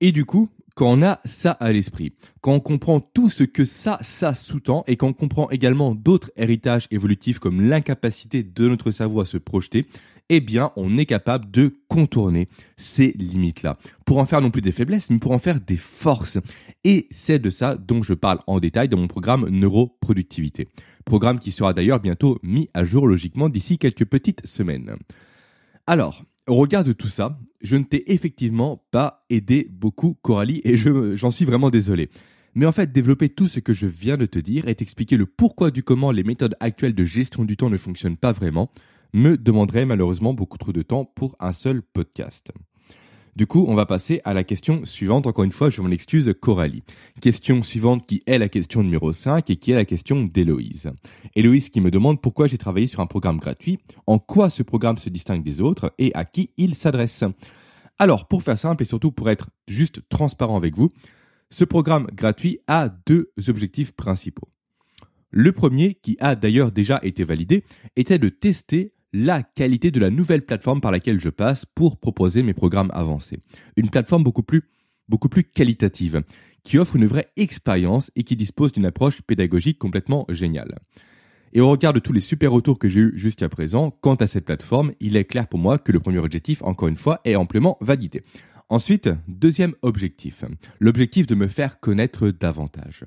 Et 0.00 0.12
du 0.12 0.24
coup, 0.24 0.48
quand 0.74 0.98
on 0.98 1.02
a 1.02 1.20
ça 1.24 1.52
à 1.52 1.72
l'esprit, 1.72 2.14
quand 2.40 2.52
on 2.52 2.60
comprend 2.60 3.00
tout 3.00 3.30
ce 3.30 3.44
que 3.44 3.64
ça, 3.64 3.98
ça 4.02 4.34
sous-tend, 4.34 4.84
et 4.86 4.96
quand 4.96 5.08
on 5.08 5.12
comprend 5.12 5.48
également 5.50 5.94
d'autres 5.94 6.30
héritages 6.36 6.88
évolutifs 6.90 7.38
comme 7.38 7.60
l'incapacité 7.60 8.42
de 8.42 8.68
notre 8.68 8.90
cerveau 8.90 9.20
à 9.20 9.24
se 9.24 9.38
projeter, 9.38 9.86
eh 10.30 10.40
bien, 10.40 10.72
on 10.76 10.96
est 10.96 11.06
capable 11.06 11.50
de 11.50 11.76
contourner 11.88 12.48
ces 12.76 13.12
limites-là. 13.12 13.76
Pour 14.06 14.18
en 14.18 14.26
faire 14.26 14.40
non 14.40 14.50
plus 14.50 14.62
des 14.62 14.72
faiblesses, 14.72 15.10
mais 15.10 15.18
pour 15.18 15.32
en 15.32 15.38
faire 15.38 15.60
des 15.60 15.76
forces. 15.76 16.38
Et 16.82 17.06
c'est 17.10 17.38
de 17.38 17.50
ça 17.50 17.76
dont 17.76 18.02
je 18.02 18.14
parle 18.14 18.38
en 18.46 18.58
détail 18.58 18.88
dans 18.88 18.98
mon 18.98 19.06
programme 19.06 19.48
Neuroproductivité. 19.50 20.66
Programme 21.04 21.38
qui 21.38 21.50
sera 21.50 21.74
d'ailleurs 21.74 22.00
bientôt 22.00 22.38
mis 22.42 22.70
à 22.72 22.84
jour 22.84 23.06
logiquement 23.06 23.50
d'ici 23.50 23.78
quelques 23.78 24.06
petites 24.06 24.46
semaines. 24.46 24.96
Alors, 25.86 26.24
au 26.46 26.54
regard 26.56 26.84
de 26.84 26.92
tout 26.92 27.08
ça, 27.08 27.38
je 27.62 27.76
ne 27.76 27.84
t'ai 27.84 28.12
effectivement 28.12 28.84
pas 28.90 29.24
aidé 29.30 29.68
beaucoup, 29.70 30.14
Coralie, 30.22 30.60
et 30.64 30.76
j'en 30.76 31.30
suis 31.30 31.44
vraiment 31.44 31.70
désolé. 31.70 32.10
Mais 32.54 32.66
en 32.66 32.72
fait, 32.72 32.92
développer 32.92 33.28
tout 33.28 33.48
ce 33.48 33.60
que 33.60 33.72
je 33.72 33.86
viens 33.86 34.16
de 34.16 34.26
te 34.26 34.38
dire 34.38 34.68
et 34.68 34.74
t'expliquer 34.74 35.16
le 35.16 35.26
pourquoi 35.26 35.70
du 35.70 35.82
comment 35.82 36.12
les 36.12 36.22
méthodes 36.22 36.56
actuelles 36.60 36.94
de 36.94 37.04
gestion 37.04 37.44
du 37.44 37.56
temps 37.56 37.70
ne 37.70 37.76
fonctionnent 37.76 38.16
pas 38.16 38.32
vraiment, 38.32 38.70
me 39.12 39.36
demanderait 39.36 39.86
malheureusement 39.86 40.34
beaucoup 40.34 40.58
trop 40.58 40.72
de 40.72 40.82
temps 40.82 41.04
pour 41.04 41.36
un 41.40 41.52
seul 41.52 41.82
podcast. 41.82 42.52
Du 43.36 43.48
coup, 43.48 43.64
on 43.66 43.74
va 43.74 43.84
passer 43.84 44.20
à 44.24 44.32
la 44.32 44.44
question 44.44 44.84
suivante. 44.84 45.26
Encore 45.26 45.42
une 45.44 45.50
fois, 45.50 45.68
je 45.68 45.80
m'en 45.80 45.90
excuse, 45.90 46.32
Coralie. 46.40 46.84
Question 47.20 47.64
suivante 47.64 48.06
qui 48.06 48.22
est 48.26 48.38
la 48.38 48.48
question 48.48 48.84
numéro 48.84 49.12
5 49.12 49.50
et 49.50 49.56
qui 49.56 49.72
est 49.72 49.74
la 49.74 49.84
question 49.84 50.22
d'Héloïse. 50.22 50.92
Héloïse 51.34 51.68
qui 51.68 51.80
me 51.80 51.90
demande 51.90 52.20
pourquoi 52.20 52.46
j'ai 52.46 52.58
travaillé 52.58 52.86
sur 52.86 53.00
un 53.00 53.06
programme 53.06 53.38
gratuit, 53.38 53.80
en 54.06 54.18
quoi 54.18 54.50
ce 54.50 54.62
programme 54.62 54.98
se 54.98 55.08
distingue 55.08 55.42
des 55.42 55.60
autres 55.60 55.92
et 55.98 56.12
à 56.14 56.24
qui 56.24 56.50
il 56.56 56.76
s'adresse. 56.76 57.24
Alors, 57.98 58.28
pour 58.28 58.44
faire 58.44 58.58
simple 58.58 58.84
et 58.84 58.86
surtout 58.86 59.10
pour 59.10 59.28
être 59.28 59.50
juste 59.66 60.08
transparent 60.08 60.56
avec 60.56 60.76
vous, 60.76 60.90
ce 61.50 61.64
programme 61.64 62.06
gratuit 62.14 62.60
a 62.68 62.88
deux 62.88 63.32
objectifs 63.48 63.92
principaux. 63.92 64.48
Le 65.30 65.50
premier, 65.50 65.94
qui 65.94 66.16
a 66.20 66.36
d'ailleurs 66.36 66.70
déjà 66.70 67.00
été 67.02 67.24
validé, 67.24 67.64
était 67.96 68.20
de 68.20 68.28
tester 68.28 68.92
la 69.14 69.44
qualité 69.44 69.92
de 69.92 70.00
la 70.00 70.10
nouvelle 70.10 70.44
plateforme 70.44 70.80
par 70.80 70.90
laquelle 70.90 71.20
je 71.20 71.28
passe 71.28 71.64
pour 71.64 71.98
proposer 71.98 72.42
mes 72.42 72.52
programmes 72.52 72.90
avancés. 72.92 73.38
Une 73.76 73.88
plateforme 73.88 74.24
beaucoup 74.24 74.42
plus, 74.42 74.64
qualitative, 75.54 76.22
qui 76.64 76.78
offre 76.78 76.96
une 76.96 77.06
vraie 77.06 77.28
expérience 77.36 78.10
et 78.16 78.24
qui 78.24 78.34
dispose 78.34 78.72
d'une 78.72 78.86
approche 78.86 79.22
pédagogique 79.22 79.78
complètement 79.78 80.26
géniale. 80.30 80.74
Et 81.52 81.60
au 81.60 81.70
regard 81.70 81.92
de 81.92 82.00
tous 82.00 82.12
les 82.12 82.18
super 82.18 82.50
retours 82.50 82.80
que 82.80 82.88
j'ai 82.88 83.00
eus 83.00 83.12
jusqu'à 83.14 83.48
présent, 83.48 83.92
quant 84.00 84.16
à 84.16 84.26
cette 84.26 84.46
plateforme, 84.46 84.90
il 84.98 85.16
est 85.16 85.24
clair 85.24 85.46
pour 85.46 85.60
moi 85.60 85.78
que 85.78 85.92
le 85.92 86.00
premier 86.00 86.18
objectif, 86.18 86.60
encore 86.62 86.88
une 86.88 86.96
fois, 86.96 87.20
est 87.24 87.36
amplement 87.36 87.78
validé. 87.80 88.24
Ensuite, 88.68 89.10
deuxième 89.28 89.74
objectif, 89.82 90.44
l'objectif 90.80 91.28
de 91.28 91.36
me 91.36 91.46
faire 91.46 91.78
connaître 91.78 92.30
davantage. 92.30 93.04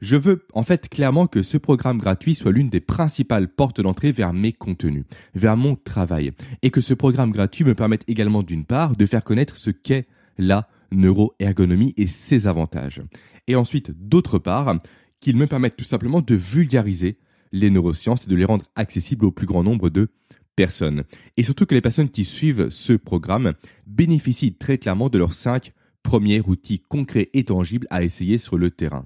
Je 0.00 0.16
veux 0.16 0.46
en 0.54 0.62
fait 0.62 0.88
clairement 0.88 1.26
que 1.26 1.42
ce 1.42 1.58
programme 1.58 1.98
gratuit 1.98 2.34
soit 2.34 2.52
l'une 2.52 2.70
des 2.70 2.80
principales 2.80 3.48
portes 3.48 3.80
d'entrée 3.80 4.12
vers 4.12 4.32
mes 4.32 4.52
contenus, 4.52 5.04
vers 5.34 5.56
mon 5.56 5.76
travail, 5.76 6.32
et 6.62 6.70
que 6.70 6.80
ce 6.80 6.94
programme 6.94 7.32
gratuit 7.32 7.64
me 7.64 7.74
permette 7.74 8.04
également 8.08 8.42
d'une 8.42 8.64
part 8.64 8.96
de 8.96 9.06
faire 9.06 9.24
connaître 9.24 9.58
ce 9.58 9.70
qu'est 9.70 10.06
la 10.38 10.68
neuroergonomie 10.90 11.92
et 11.98 12.06
ses 12.06 12.46
avantages, 12.46 13.02
et 13.46 13.56
ensuite 13.56 13.90
d'autre 13.90 14.38
part 14.38 14.80
qu'il 15.20 15.36
me 15.36 15.46
permette 15.46 15.76
tout 15.76 15.84
simplement 15.84 16.22
de 16.22 16.34
vulgariser 16.34 17.18
les 17.52 17.68
neurosciences 17.68 18.24
et 18.24 18.30
de 18.30 18.36
les 18.36 18.46
rendre 18.46 18.64
accessibles 18.76 19.26
au 19.26 19.32
plus 19.32 19.46
grand 19.46 19.62
nombre 19.62 19.90
de 19.90 20.08
personnes. 20.56 21.04
Et 21.36 21.42
surtout 21.42 21.66
que 21.66 21.74
les 21.74 21.80
personnes 21.80 22.08
qui 22.08 22.24
suivent 22.24 22.70
ce 22.70 22.94
programme 22.94 23.52
bénéficient 23.86 24.54
très 24.54 24.78
clairement 24.78 25.10
de 25.10 25.18
leurs 25.18 25.34
cinq 25.34 25.72
premiers 26.02 26.40
outils 26.40 26.80
concrets 26.80 27.28
et 27.34 27.44
tangibles 27.44 27.86
à 27.90 28.02
essayer 28.02 28.38
sur 28.38 28.56
le 28.56 28.70
terrain. 28.70 29.04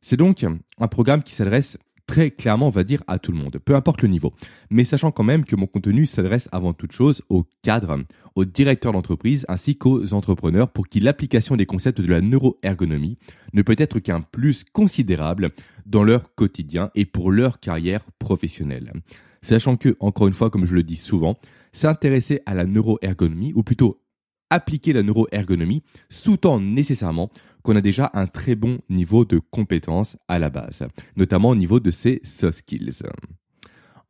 C'est 0.00 0.16
donc 0.16 0.44
un 0.44 0.88
programme 0.88 1.22
qui 1.22 1.34
s'adresse 1.34 1.76
très 2.10 2.32
clairement, 2.32 2.66
on 2.66 2.70
va 2.70 2.82
dire, 2.82 3.04
à 3.06 3.20
tout 3.20 3.30
le 3.30 3.38
monde, 3.38 3.58
peu 3.64 3.76
importe 3.76 4.02
le 4.02 4.08
niveau. 4.08 4.34
Mais 4.68 4.82
sachant 4.82 5.12
quand 5.12 5.22
même 5.22 5.44
que 5.44 5.54
mon 5.54 5.68
contenu 5.68 6.06
s'adresse 6.06 6.48
avant 6.50 6.72
toute 6.72 6.90
chose 6.90 7.22
aux 7.28 7.44
cadres, 7.62 8.02
aux 8.34 8.44
directeurs 8.44 8.92
d'entreprise 8.92 9.46
ainsi 9.48 9.78
qu'aux 9.78 10.12
entrepreneurs 10.12 10.72
pour 10.72 10.88
qui 10.88 10.98
l'application 10.98 11.54
des 11.54 11.66
concepts 11.66 12.00
de 12.00 12.08
la 12.08 12.20
neuroergonomie 12.20 13.16
ne 13.52 13.62
peut 13.62 13.76
être 13.78 14.00
qu'un 14.00 14.22
plus 14.22 14.64
considérable 14.64 15.50
dans 15.86 16.02
leur 16.02 16.34
quotidien 16.34 16.90
et 16.96 17.04
pour 17.04 17.30
leur 17.30 17.60
carrière 17.60 18.02
professionnelle. 18.18 18.92
Sachant 19.40 19.76
que, 19.76 19.96
encore 20.00 20.26
une 20.26 20.34
fois, 20.34 20.50
comme 20.50 20.66
je 20.66 20.74
le 20.74 20.82
dis 20.82 20.96
souvent, 20.96 21.36
s'intéresser 21.70 22.40
à 22.44 22.54
la 22.54 22.64
neuroergonomie, 22.64 23.52
ou 23.54 23.62
plutôt 23.62 24.02
appliquer 24.50 24.92
la 24.92 25.04
neuroergonomie, 25.04 25.84
sous-tend 26.08 26.58
nécessairement 26.58 27.30
qu'on 27.62 27.76
a 27.76 27.80
déjà 27.80 28.10
un 28.14 28.26
très 28.26 28.54
bon 28.54 28.78
niveau 28.88 29.24
de 29.24 29.38
compétence 29.38 30.16
à 30.28 30.38
la 30.38 30.50
base, 30.50 30.86
notamment 31.16 31.50
au 31.50 31.56
niveau 31.56 31.80
de 31.80 31.90
ses 31.90 32.20
soft 32.24 32.58
skills. 32.58 33.02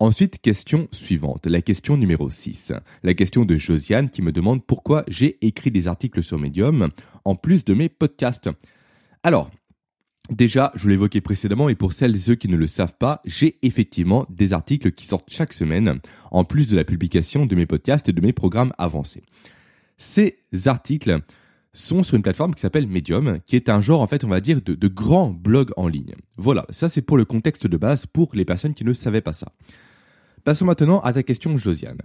Ensuite, 0.03 0.41
question 0.41 0.89
suivante, 0.93 1.47
la 1.47 1.61
question 1.61 1.99
numéro 1.99 2.31
6. 2.31 2.73
La 3.03 3.13
question 3.13 3.45
de 3.45 3.59
Josiane 3.59 4.09
qui 4.09 4.23
me 4.23 4.33
demande 4.33 4.65
pourquoi 4.65 5.05
j'ai 5.09 5.37
écrit 5.47 5.71
des 5.71 5.89
articles 5.89 6.23
sur 6.23 6.39
Medium 6.39 6.89
en 7.27 7.35
plus 7.35 7.67
de 7.67 7.75
mes 7.75 7.91
podcasts. 7.91 8.49
Alors, 9.23 9.51
déjà, 10.31 10.73
je 10.75 10.89
l'évoquais 10.89 11.21
précédemment 11.21 11.69
et 11.69 11.75
pour 11.75 11.93
celles 11.93 12.15
et 12.15 12.19
ceux 12.19 12.35
qui 12.35 12.49
ne 12.49 12.57
le 12.57 12.67
savent 12.67 12.97
pas, 12.97 13.21
j'ai 13.27 13.59
effectivement 13.61 14.25
des 14.31 14.55
articles 14.55 14.91
qui 14.93 15.05
sortent 15.05 15.31
chaque 15.31 15.53
semaine 15.53 16.01
en 16.31 16.45
plus 16.45 16.71
de 16.71 16.77
la 16.77 16.85
publication 16.85 17.45
de 17.45 17.55
mes 17.55 17.67
podcasts 17.67 18.09
et 18.09 18.15
de 18.15 18.23
mes 18.23 18.33
programmes 18.33 18.73
avancés. 18.79 19.21
Ces 19.99 20.39
articles 20.65 21.21
sont 21.73 22.03
sur 22.03 22.17
une 22.17 22.23
plateforme 22.23 22.55
qui 22.55 22.61
s'appelle 22.61 22.87
Medium, 22.87 23.39
qui 23.47 23.57
est 23.57 23.69
un 23.69 23.81
genre, 23.81 24.01
en 24.01 24.07
fait, 24.07 24.25
on 24.25 24.29
va 24.29 24.41
dire, 24.41 24.61
de, 24.61 24.89
grands 24.89 25.31
blogs 25.31 25.71
en 25.77 25.89
ligne. 25.89 26.15
Voilà, 26.37 26.67
ça 26.71 26.89
c'est 26.89 27.03
pour 27.03 27.17
le 27.17 27.25
contexte 27.25 27.67
de 27.67 27.77
base 27.77 28.07
pour 28.07 28.31
les 28.35 28.45
personnes 28.45 28.75
qui 28.75 28.85
ne 28.85 28.93
savaient 28.93 29.21
pas 29.21 29.33
ça. 29.33 29.53
Passons 30.45 30.65
maintenant 30.65 31.01
à 31.01 31.13
ta 31.13 31.23
question, 31.23 31.57
Josiane. 31.57 31.99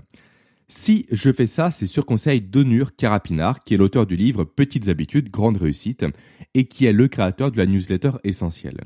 Si 0.68 1.06
je 1.12 1.32
fais 1.32 1.46
ça, 1.46 1.72
c'est 1.72 1.86
sur 1.86 2.06
conseil 2.06 2.42
d'Onur 2.42 2.96
Carapinard, 2.96 3.64
qui 3.64 3.76
est 3.76 3.78
l'auteur 3.78 4.06
du 4.06 4.16
livre 4.16 4.44
Petites 4.44 4.88
habitudes, 4.88 5.30
grande 5.30 5.58
réussite, 5.58 6.06
et 6.54 6.66
qui 6.66 6.86
est 6.86 6.94
le 6.94 7.08
créateur 7.08 7.52
de 7.52 7.58
la 7.58 7.66
newsletter 7.66 8.12
essentielle. 8.24 8.82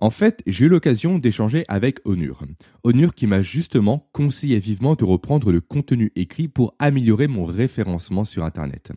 En 0.00 0.10
fait, 0.10 0.42
j'ai 0.46 0.66
eu 0.66 0.68
l'occasion 0.68 1.18
d'échanger 1.18 1.64
avec 1.68 2.00
Onur. 2.04 2.42
Onur 2.82 3.14
qui 3.14 3.26
m'a 3.26 3.42
justement 3.42 4.08
conseillé 4.12 4.58
vivement 4.58 4.96
de 4.96 5.04
reprendre 5.04 5.52
le 5.52 5.60
contenu 5.60 6.10
écrit 6.16 6.48
pour 6.48 6.74
améliorer 6.78 7.28
mon 7.28 7.44
référencement 7.44 8.24
sur 8.24 8.44
Internet. 8.44 8.90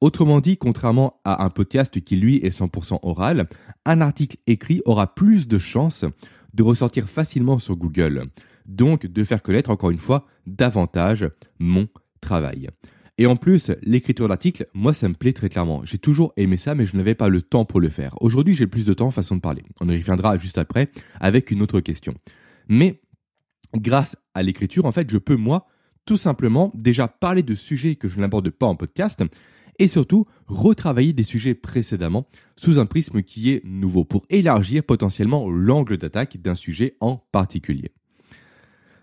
Autrement 0.00 0.40
dit, 0.40 0.56
contrairement 0.56 1.20
à 1.24 1.44
un 1.44 1.50
podcast 1.50 2.00
qui 2.00 2.16
lui 2.16 2.36
est 2.36 2.56
100% 2.56 2.98
oral, 3.02 3.48
un 3.84 4.00
article 4.00 4.36
écrit 4.46 4.82
aura 4.84 5.14
plus 5.14 5.48
de 5.48 5.58
chances 5.58 6.04
de 6.52 6.62
ressortir 6.62 7.08
facilement 7.08 7.58
sur 7.58 7.76
Google, 7.76 8.24
donc 8.66 9.06
de 9.06 9.24
faire 9.24 9.42
connaître 9.42 9.70
encore 9.70 9.90
une 9.90 9.98
fois 9.98 10.26
davantage 10.46 11.28
mon 11.58 11.86
travail. 12.20 12.68
Et 13.18 13.26
en 13.26 13.36
plus, 13.36 13.72
l'écriture 13.82 14.28
d'articles, 14.28 14.66
moi, 14.74 14.92
ça 14.92 15.08
me 15.08 15.14
plaît 15.14 15.32
très 15.32 15.48
clairement. 15.48 15.82
J'ai 15.84 15.98
toujours 15.98 16.34
aimé 16.36 16.58
ça, 16.58 16.74
mais 16.74 16.84
je 16.84 16.96
n'avais 16.96 17.14
pas 17.14 17.30
le 17.30 17.40
temps 17.40 17.64
pour 17.64 17.80
le 17.80 17.88
faire. 17.88 18.14
Aujourd'hui, 18.20 18.54
j'ai 18.54 18.66
plus 18.66 18.84
de 18.84 18.92
temps, 18.92 19.10
façon 19.10 19.36
de 19.36 19.40
parler. 19.40 19.62
On 19.80 19.88
y 19.88 19.96
reviendra 19.96 20.36
juste 20.36 20.58
après 20.58 20.88
avec 21.18 21.50
une 21.50 21.62
autre 21.62 21.80
question. 21.80 22.14
Mais 22.68 23.00
grâce 23.74 24.16
à 24.34 24.42
l'écriture, 24.42 24.84
en 24.84 24.92
fait, 24.92 25.10
je 25.10 25.16
peux, 25.16 25.36
moi, 25.36 25.66
tout 26.04 26.18
simplement 26.18 26.70
déjà 26.74 27.08
parler 27.08 27.42
de 27.42 27.54
sujets 27.54 27.96
que 27.96 28.08
je 28.08 28.20
n'aborde 28.20 28.50
pas 28.50 28.66
en 28.66 28.76
podcast 28.76 29.22
et 29.78 29.88
surtout 29.88 30.26
retravailler 30.46 31.12
des 31.12 31.22
sujets 31.22 31.54
précédemment 31.54 32.26
sous 32.56 32.78
un 32.78 32.86
prisme 32.86 33.22
qui 33.22 33.50
est 33.50 33.62
nouveau 33.64 34.04
pour 34.04 34.22
élargir 34.30 34.82
potentiellement 34.82 35.48
l'angle 35.50 35.98
d'attaque 35.98 36.38
d'un 36.38 36.54
sujet 36.54 36.96
en 37.00 37.16
particulier. 37.32 37.92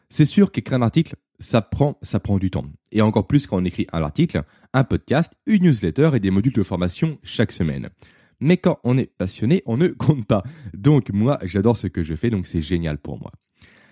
C'est 0.09 0.25
sûr 0.25 0.51
qu'écrire 0.51 0.77
un 0.77 0.83
article, 0.83 1.15
ça 1.39 1.61
prend, 1.61 1.97
ça 2.01 2.19
prend 2.19 2.37
du 2.37 2.51
temps. 2.51 2.65
Et 2.91 3.01
encore 3.01 3.27
plus 3.27 3.47
quand 3.47 3.57
on 3.57 3.65
écrit 3.65 3.87
un 3.91 4.01
article, 4.01 4.43
un 4.73 4.83
podcast, 4.83 5.33
une 5.45 5.63
newsletter 5.63 6.11
et 6.13 6.19
des 6.19 6.31
modules 6.31 6.53
de 6.53 6.63
formation 6.63 7.17
chaque 7.23 7.51
semaine. 7.51 7.89
Mais 8.39 8.57
quand 8.57 8.79
on 8.83 8.97
est 8.97 9.05
passionné, 9.05 9.63
on 9.65 9.77
ne 9.77 9.87
compte 9.87 10.25
pas. 10.25 10.43
Donc 10.73 11.09
moi, 11.11 11.39
j'adore 11.43 11.77
ce 11.77 11.87
que 11.87 12.03
je 12.03 12.15
fais, 12.15 12.29
donc 12.29 12.45
c'est 12.45 12.61
génial 12.61 12.97
pour 12.97 13.19
moi. 13.19 13.31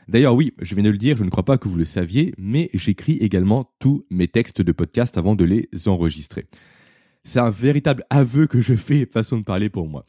D'ailleurs, 0.07 0.35
oui, 0.35 0.53
je 0.61 0.75
viens 0.75 0.83
de 0.83 0.89
le 0.89 0.97
dire, 0.97 1.17
je 1.17 1.23
ne 1.23 1.29
crois 1.29 1.45
pas 1.45 1.57
que 1.57 1.67
vous 1.67 1.77
le 1.77 1.85
saviez, 1.85 2.33
mais 2.37 2.69
j'écris 2.73 3.17
également 3.17 3.71
tous 3.79 4.05
mes 4.09 4.27
textes 4.27 4.61
de 4.61 4.71
podcast 4.71 5.17
avant 5.17 5.35
de 5.35 5.45
les 5.45 5.69
enregistrer. 5.87 6.47
C'est 7.23 7.39
un 7.39 7.49
véritable 7.49 8.03
aveu 8.09 8.47
que 8.47 8.61
je 8.61 8.75
fais, 8.75 9.05
façon 9.05 9.37
de 9.37 9.43
parler 9.43 9.69
pour 9.69 9.87
moi. 9.87 10.05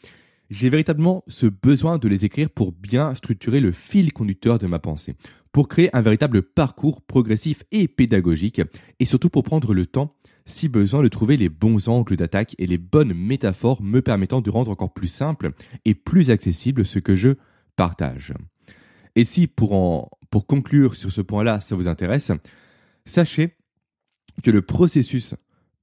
J'ai 0.51 0.69
véritablement 0.69 1.25
ce 1.29 1.47
besoin 1.47 1.99
de 1.99 2.09
les 2.09 2.25
écrire 2.25 2.51
pour 2.51 2.73
bien 2.73 3.15
structurer 3.15 3.61
le 3.61 3.73
fil 3.73 4.13
conducteur 4.13 4.59
de 4.59 4.67
ma 4.67 4.79
pensée, 4.79 5.15
pour 5.51 5.69
créer 5.69 5.95
un 5.97 6.03
véritable 6.03 6.43
parcours 6.43 7.01
progressif 7.03 7.63
et 7.73 7.89
pédagogique, 7.89 8.61
et 9.01 9.05
surtout 9.05 9.31
pour 9.31 9.45
prendre 9.45 9.73
le 9.73 9.87
temps, 9.87 10.15
si 10.45 10.69
besoin, 10.69 11.03
de 11.03 11.09
trouver 11.09 11.37
les 11.37 11.49
bons 11.49 11.89
angles 11.89 12.17
d'attaque 12.17 12.55
et 12.59 12.67
les 12.67 12.79
bonnes 12.79 13.15
métaphores 13.15 13.83
me 13.83 14.03
permettant 14.03 14.41
de 14.41 14.51
rendre 14.51 14.71
encore 14.71 14.93
plus 14.93 15.09
simple 15.09 15.53
et 15.85 15.95
plus 15.95 16.31
accessible 16.31 16.85
ce 16.85 16.99
que 16.99 17.17
je 17.17 17.31
partage. 17.77 18.35
Et 19.17 19.25
si 19.25 19.47
pour, 19.47 19.75
en, 19.75 20.09
pour 20.31 20.47
conclure 20.47 20.95
sur 20.95 21.13
ce 21.13 21.21
point-là, 21.21 21.61
ça 21.61 21.75
vous 21.75 21.89
intéresse, 21.89 22.33
sachez 23.05 23.57
que 24.43 24.51
le 24.51 24.63
processus 24.63 25.35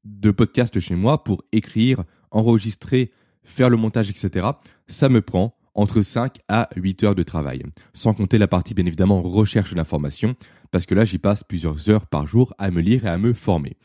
de 0.03 0.31
podcast 0.31 0.79
chez 0.79 0.95
moi 0.95 1.23
pour 1.23 1.43
écrire, 1.51 2.03
enregistrer, 2.31 3.11
faire 3.43 3.69
le 3.69 3.77
montage, 3.77 4.09
etc., 4.09 4.47
ça 4.87 5.09
me 5.09 5.21
prend 5.21 5.55
entre 5.75 6.01
5 6.01 6.39
à 6.47 6.67
8 6.75 7.03
heures 7.03 7.15
de 7.15 7.23
travail. 7.23 7.63
Sans 7.93 8.13
compter 8.13 8.37
la 8.37 8.47
partie, 8.47 8.73
bien 8.73 8.85
évidemment, 8.85 9.21
recherche 9.21 9.73
d'informations, 9.73 10.35
parce 10.71 10.85
que 10.85 10.95
là, 10.95 11.05
j'y 11.05 11.19
passe 11.19 11.43
plusieurs 11.43 11.89
heures 11.89 12.07
par 12.07 12.27
jour 12.27 12.53
à 12.57 12.71
me 12.71 12.81
lire 12.81 13.05
et 13.05 13.09
à 13.09 13.17
me 13.17 13.33
former. 13.33 13.77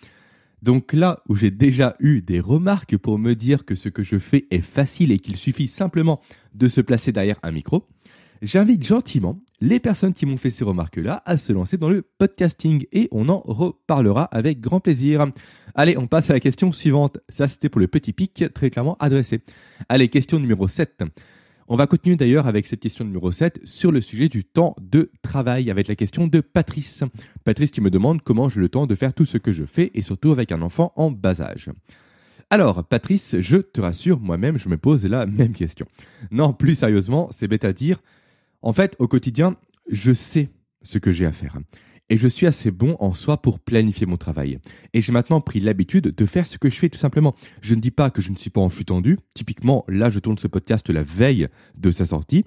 Donc 0.63 0.95
là 0.95 1.21
où 1.29 1.37
j'ai 1.37 1.51
déjà 1.51 1.95
eu 2.01 2.23
des 2.23 2.41
remarques 2.41 2.97
pour 2.97 3.19
me 3.19 3.35
dire 3.35 3.67
que 3.67 3.75
ce 3.75 3.91
que 3.91 4.03
je 4.03 4.19
fais 4.19 4.47
est 4.51 4.63
facile 4.63 5.13
et 5.13 5.19
qu'il 5.19 5.37
suffit 5.37 5.69
simplement 5.69 6.21
de 6.55 6.69
se 6.69 6.81
placer 6.81 7.13
derrière 7.13 7.39
un 7.43 7.51
micro, 7.51 7.87
j'invite 8.43 8.85
gentiment 8.85 9.41
les 9.61 9.81
personnes 9.81 10.13
qui 10.13 10.27
m'ont 10.27 10.37
fait 10.37 10.51
ces 10.51 10.65
remarques-là 10.65 11.23
à 11.25 11.37
se 11.37 11.53
lancer 11.53 11.77
dans 11.77 11.89
le 11.89 12.03
podcasting 12.03 12.87
et 12.93 13.09
on 13.13 13.29
en 13.29 13.41
reparlera 13.45 14.25
avec 14.25 14.61
grand 14.61 14.81
plaisir. 14.81 15.27
Allez, 15.75 15.97
on 15.97 16.07
passe 16.07 16.31
à 16.31 16.35
la 16.35 16.41
question 16.41 16.73
suivante. 16.73 17.19
Ça, 17.29 17.49
c'était 17.49 17.69
pour 17.69 17.81
le 17.81 17.89
petit 17.89 18.13
pic 18.13 18.45
très 18.55 18.71
clairement 18.71 18.97
adressé. 19.01 19.41
Allez, 19.89 20.09
question 20.09 20.39
numéro 20.39 20.69
7. 20.69 21.05
On 21.67 21.77
va 21.77 21.87
continuer 21.87 22.17
d'ailleurs 22.17 22.47
avec 22.47 22.67
cette 22.67 22.81
question 22.81 23.07
numéro 23.07 23.33
7 23.33 23.61
sur 23.65 23.91
le 23.91 24.03
sujet 24.03 24.29
du 24.29 24.45
temps 24.45 24.77
de 24.83 25.11
travail 25.23 25.71
avec 25.71 25.89
la 25.89 25.95
question 25.95 26.27
de 26.27 26.41
Patrice. 26.41 27.05
Patrice 27.45 27.71
qui 27.71 27.81
me 27.81 27.89
demande 27.89 28.21
comment 28.21 28.51
j'ai 28.51 28.61
le 28.61 28.69
temps 28.69 28.87
de 28.87 28.95
faire 28.95 29.15
tout 29.15 29.25
ce 29.25 29.39
que 29.39 29.51
je 29.51 29.65
fais 29.65 29.91
et 29.95 30.03
surtout 30.03 30.33
avec 30.33 30.53
un 30.53 30.61
enfant 30.61 30.93
en 30.97 31.11
bas 31.11 31.41
âge. 31.41 31.71
Alors, 32.51 32.85
Patrice, 32.85 33.37
je 33.41 33.57
te 33.57 33.81
rassure, 33.81 34.21
moi-même, 34.21 34.59
je 34.59 34.69
me 34.69 34.77
pose 34.77 35.07
la 35.07 35.25
même 35.25 35.55
question. 35.55 35.87
Non, 36.31 36.53
plus 36.53 36.75
sérieusement, 36.75 37.29
c'est 37.31 37.49
bête 37.49 37.65
à 37.65 37.73
dire. 37.73 38.03
En 38.65 38.73
fait, 38.73 38.97
au 38.99 39.07
quotidien, 39.07 39.57
je 39.91 40.15
sais 40.15 40.49
ce 40.83 40.97
que 40.97 41.13
j'ai 41.13 41.27
à 41.27 41.33
faire 41.33 41.59
et 42.09 42.19
je 42.19 42.29
suis 42.29 42.47
assez 42.47 42.71
bon 42.71 42.97
en 42.99 43.15
soi 43.15 43.41
pour 43.41 43.61
planifier 43.61 44.07
mon 44.07 44.17
travail. 44.17 44.59
Et 44.93 45.03
j'ai 45.03 45.13
maintenant 45.13 45.41
pris 45.41 45.61
l'habitude 45.61 46.15
de 46.15 46.27
faire 46.27 46.47
ce 46.47 46.59
que 46.59 46.71
je 46.71 46.77
fais 46.77 46.89
tout 46.89 46.99
simplement. 46.99 47.35
Je 47.61 47.75
ne 47.75 47.81
dis 47.81 47.91
pas 47.91 48.11
que 48.11 48.23
je 48.23 48.31
ne 48.31 48.37
suis 48.37 48.51
pas 48.51 48.61
en 48.61 48.69
flux 48.69 48.85
tendu. 48.85 49.19
Typiquement, 49.35 49.85
là, 49.89 50.11
je 50.11 50.19
tourne 50.19 50.39
ce 50.39 50.47
podcast 50.47 50.89
la 50.91 51.03
veille 51.03 51.49
de 51.77 51.91
sa 51.91 52.05
sortie. 52.05 52.45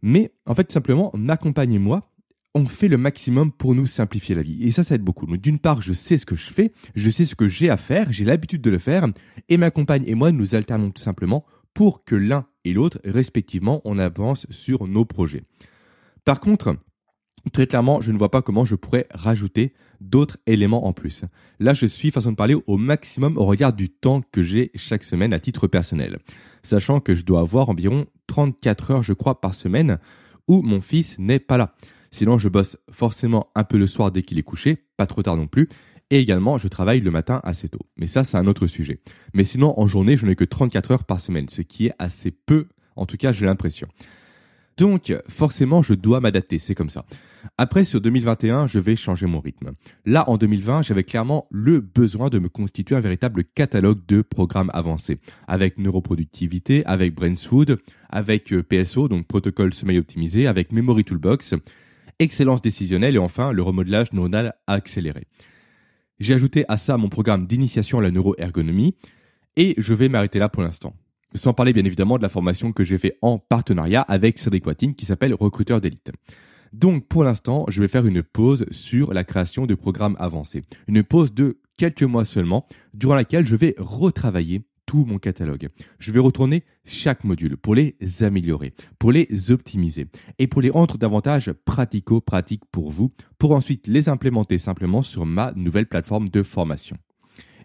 Mais 0.00 0.32
en 0.46 0.54
fait, 0.54 0.64
tout 0.64 0.72
simplement, 0.72 1.10
m'accompagnez-moi. 1.14 2.08
On 2.54 2.66
fait 2.66 2.88
le 2.88 2.98
maximum 2.98 3.50
pour 3.50 3.74
nous 3.74 3.86
simplifier 3.86 4.34
la 4.34 4.42
vie. 4.42 4.62
Et 4.62 4.70
ça, 4.70 4.84
ça 4.84 4.96
aide 4.96 5.02
beaucoup. 5.02 5.26
d'une 5.36 5.58
part, 5.58 5.82
je 5.82 5.92
sais 5.92 6.18
ce 6.18 6.26
que 6.26 6.36
je 6.36 6.50
fais, 6.50 6.72
je 6.94 7.10
sais 7.10 7.24
ce 7.24 7.34
que 7.34 7.48
j'ai 7.48 7.70
à 7.70 7.76
faire, 7.76 8.12
j'ai 8.12 8.24
l'habitude 8.24 8.60
de 8.60 8.70
le 8.70 8.78
faire, 8.78 9.06
et 9.48 9.56
ma 9.56 9.70
compagne 9.70 10.04
et 10.06 10.14
moi, 10.14 10.32
nous 10.32 10.54
alternons 10.54 10.90
tout 10.90 11.00
simplement 11.00 11.46
pour 11.74 12.04
que 12.04 12.14
l'un 12.14 12.46
et 12.64 12.72
l'autre, 12.72 12.98
respectivement, 13.04 13.80
on 13.84 13.98
avance 13.98 14.46
sur 14.50 14.86
nos 14.86 15.04
projets. 15.04 15.44
Par 16.24 16.40
contre, 16.40 16.76
Très 17.50 17.66
clairement, 17.66 18.00
je 18.00 18.12
ne 18.12 18.18
vois 18.18 18.30
pas 18.30 18.40
comment 18.40 18.64
je 18.64 18.76
pourrais 18.76 19.08
rajouter 19.12 19.72
d'autres 20.00 20.38
éléments 20.46 20.86
en 20.86 20.92
plus. 20.92 21.22
Là, 21.58 21.74
je 21.74 21.86
suis, 21.86 22.12
façon 22.12 22.30
de 22.30 22.36
parler, 22.36 22.56
au 22.66 22.76
maximum 22.76 23.36
au 23.36 23.44
regard 23.44 23.72
du 23.72 23.88
temps 23.90 24.22
que 24.30 24.42
j'ai 24.42 24.70
chaque 24.76 25.02
semaine 25.02 25.32
à 25.32 25.40
titre 25.40 25.66
personnel. 25.66 26.18
Sachant 26.62 27.00
que 27.00 27.16
je 27.16 27.24
dois 27.24 27.40
avoir 27.40 27.68
environ 27.68 28.06
34 28.28 28.90
heures, 28.92 29.02
je 29.02 29.12
crois, 29.12 29.40
par 29.40 29.54
semaine 29.54 29.98
où 30.46 30.62
mon 30.62 30.80
fils 30.80 31.18
n'est 31.18 31.40
pas 31.40 31.56
là. 31.56 31.74
Sinon, 32.12 32.38
je 32.38 32.48
bosse 32.48 32.76
forcément 32.90 33.48
un 33.56 33.64
peu 33.64 33.78
le 33.78 33.86
soir 33.86 34.12
dès 34.12 34.22
qu'il 34.22 34.38
est 34.38 34.44
couché, 34.44 34.86
pas 34.96 35.06
trop 35.06 35.22
tard 35.22 35.36
non 35.36 35.46
plus. 35.46 35.68
Et 36.12 36.18
également, 36.18 36.58
je 36.58 36.68
travaille 36.68 37.00
le 37.00 37.10
matin 37.10 37.40
assez 37.42 37.70
tôt. 37.70 37.86
Mais 37.96 38.06
ça, 38.06 38.22
c'est 38.22 38.36
un 38.36 38.46
autre 38.46 38.66
sujet. 38.66 39.00
Mais 39.32 39.44
sinon, 39.44 39.72
en 39.80 39.86
journée, 39.86 40.18
je 40.18 40.26
n'ai 40.26 40.36
que 40.36 40.44
34 40.44 40.90
heures 40.90 41.04
par 41.04 41.18
semaine, 41.20 41.48
ce 41.48 41.62
qui 41.62 41.86
est 41.86 41.94
assez 41.98 42.30
peu, 42.30 42.66
en 42.96 43.06
tout 43.06 43.16
cas, 43.16 43.32
j'ai 43.32 43.46
l'impression. 43.46 43.88
Donc, 44.76 45.16
forcément, 45.26 45.80
je 45.80 45.94
dois 45.94 46.20
m'adapter, 46.20 46.58
c'est 46.58 46.74
comme 46.74 46.90
ça. 46.90 47.06
Après, 47.56 47.86
sur 47.86 48.02
2021, 48.02 48.66
je 48.66 48.78
vais 48.78 48.94
changer 48.94 49.24
mon 49.24 49.40
rythme. 49.40 49.72
Là, 50.04 50.28
en 50.28 50.36
2020, 50.36 50.82
j'avais 50.82 51.02
clairement 51.02 51.46
le 51.50 51.80
besoin 51.80 52.28
de 52.28 52.38
me 52.38 52.50
constituer 52.50 52.94
un 52.94 53.00
véritable 53.00 53.44
catalogue 53.44 54.04
de 54.06 54.20
programmes 54.20 54.70
avancés, 54.74 55.18
avec 55.48 55.78
neuroproductivité, 55.78 56.84
avec 56.84 57.14
Brainswood, 57.14 57.78
avec 58.10 58.52
euh, 58.52 58.62
PSO, 58.62 59.08
donc 59.08 59.26
protocole 59.26 59.72
sommeil 59.72 59.98
optimisé, 59.98 60.46
avec 60.46 60.72
Memory 60.72 61.04
Toolbox, 61.04 61.54
excellence 62.18 62.60
décisionnelle 62.60 63.14
et 63.14 63.18
enfin 63.18 63.50
le 63.52 63.62
remodelage 63.62 64.12
neuronal 64.12 64.52
accéléré. 64.66 65.26
J'ai 66.18 66.34
ajouté 66.34 66.64
à 66.68 66.76
ça 66.76 66.96
mon 66.96 67.08
programme 67.08 67.46
d'initiation 67.46 67.98
à 67.98 68.02
la 68.02 68.10
neuroergonomie 68.10 68.94
et 69.56 69.74
je 69.78 69.94
vais 69.94 70.08
m'arrêter 70.08 70.38
là 70.38 70.48
pour 70.48 70.62
l'instant. 70.62 70.94
Sans 71.34 71.54
parler 71.54 71.72
bien 71.72 71.84
évidemment 71.84 72.18
de 72.18 72.22
la 72.22 72.28
formation 72.28 72.72
que 72.72 72.84
j'ai 72.84 72.98
fait 72.98 73.16
en 73.22 73.38
partenariat 73.38 74.02
avec 74.02 74.38
Cédric 74.38 74.66
Watine 74.66 74.94
qui 74.94 75.06
s'appelle 75.06 75.34
Recruteur 75.34 75.80
d'élite. 75.80 76.12
Donc 76.72 77.06
pour 77.08 77.24
l'instant, 77.24 77.66
je 77.68 77.80
vais 77.80 77.88
faire 77.88 78.06
une 78.06 78.22
pause 78.22 78.66
sur 78.70 79.12
la 79.12 79.24
création 79.24 79.66
de 79.66 79.74
programmes 79.74 80.16
avancés. 80.18 80.62
Une 80.88 81.02
pause 81.02 81.32
de 81.34 81.58
quelques 81.76 82.02
mois 82.02 82.24
seulement, 82.24 82.66
durant 82.94 83.14
laquelle 83.14 83.46
je 83.46 83.56
vais 83.56 83.74
retravailler 83.78 84.62
mon 84.94 85.18
catalogue. 85.18 85.68
Je 85.98 86.12
vais 86.12 86.20
retourner 86.20 86.64
chaque 86.84 87.24
module 87.24 87.56
pour 87.56 87.74
les 87.74 87.96
améliorer, 88.20 88.74
pour 88.98 89.12
les 89.12 89.50
optimiser 89.50 90.06
et 90.38 90.46
pour 90.46 90.62
les 90.62 90.70
rendre 90.70 90.98
davantage 90.98 91.52
pratico-pratiques 91.64 92.64
pour 92.70 92.90
vous, 92.90 93.12
pour 93.38 93.52
ensuite 93.52 93.86
les 93.86 94.08
implémenter 94.08 94.58
simplement 94.58 95.02
sur 95.02 95.26
ma 95.26 95.52
nouvelle 95.56 95.86
plateforme 95.86 96.28
de 96.28 96.42
formation. 96.42 96.96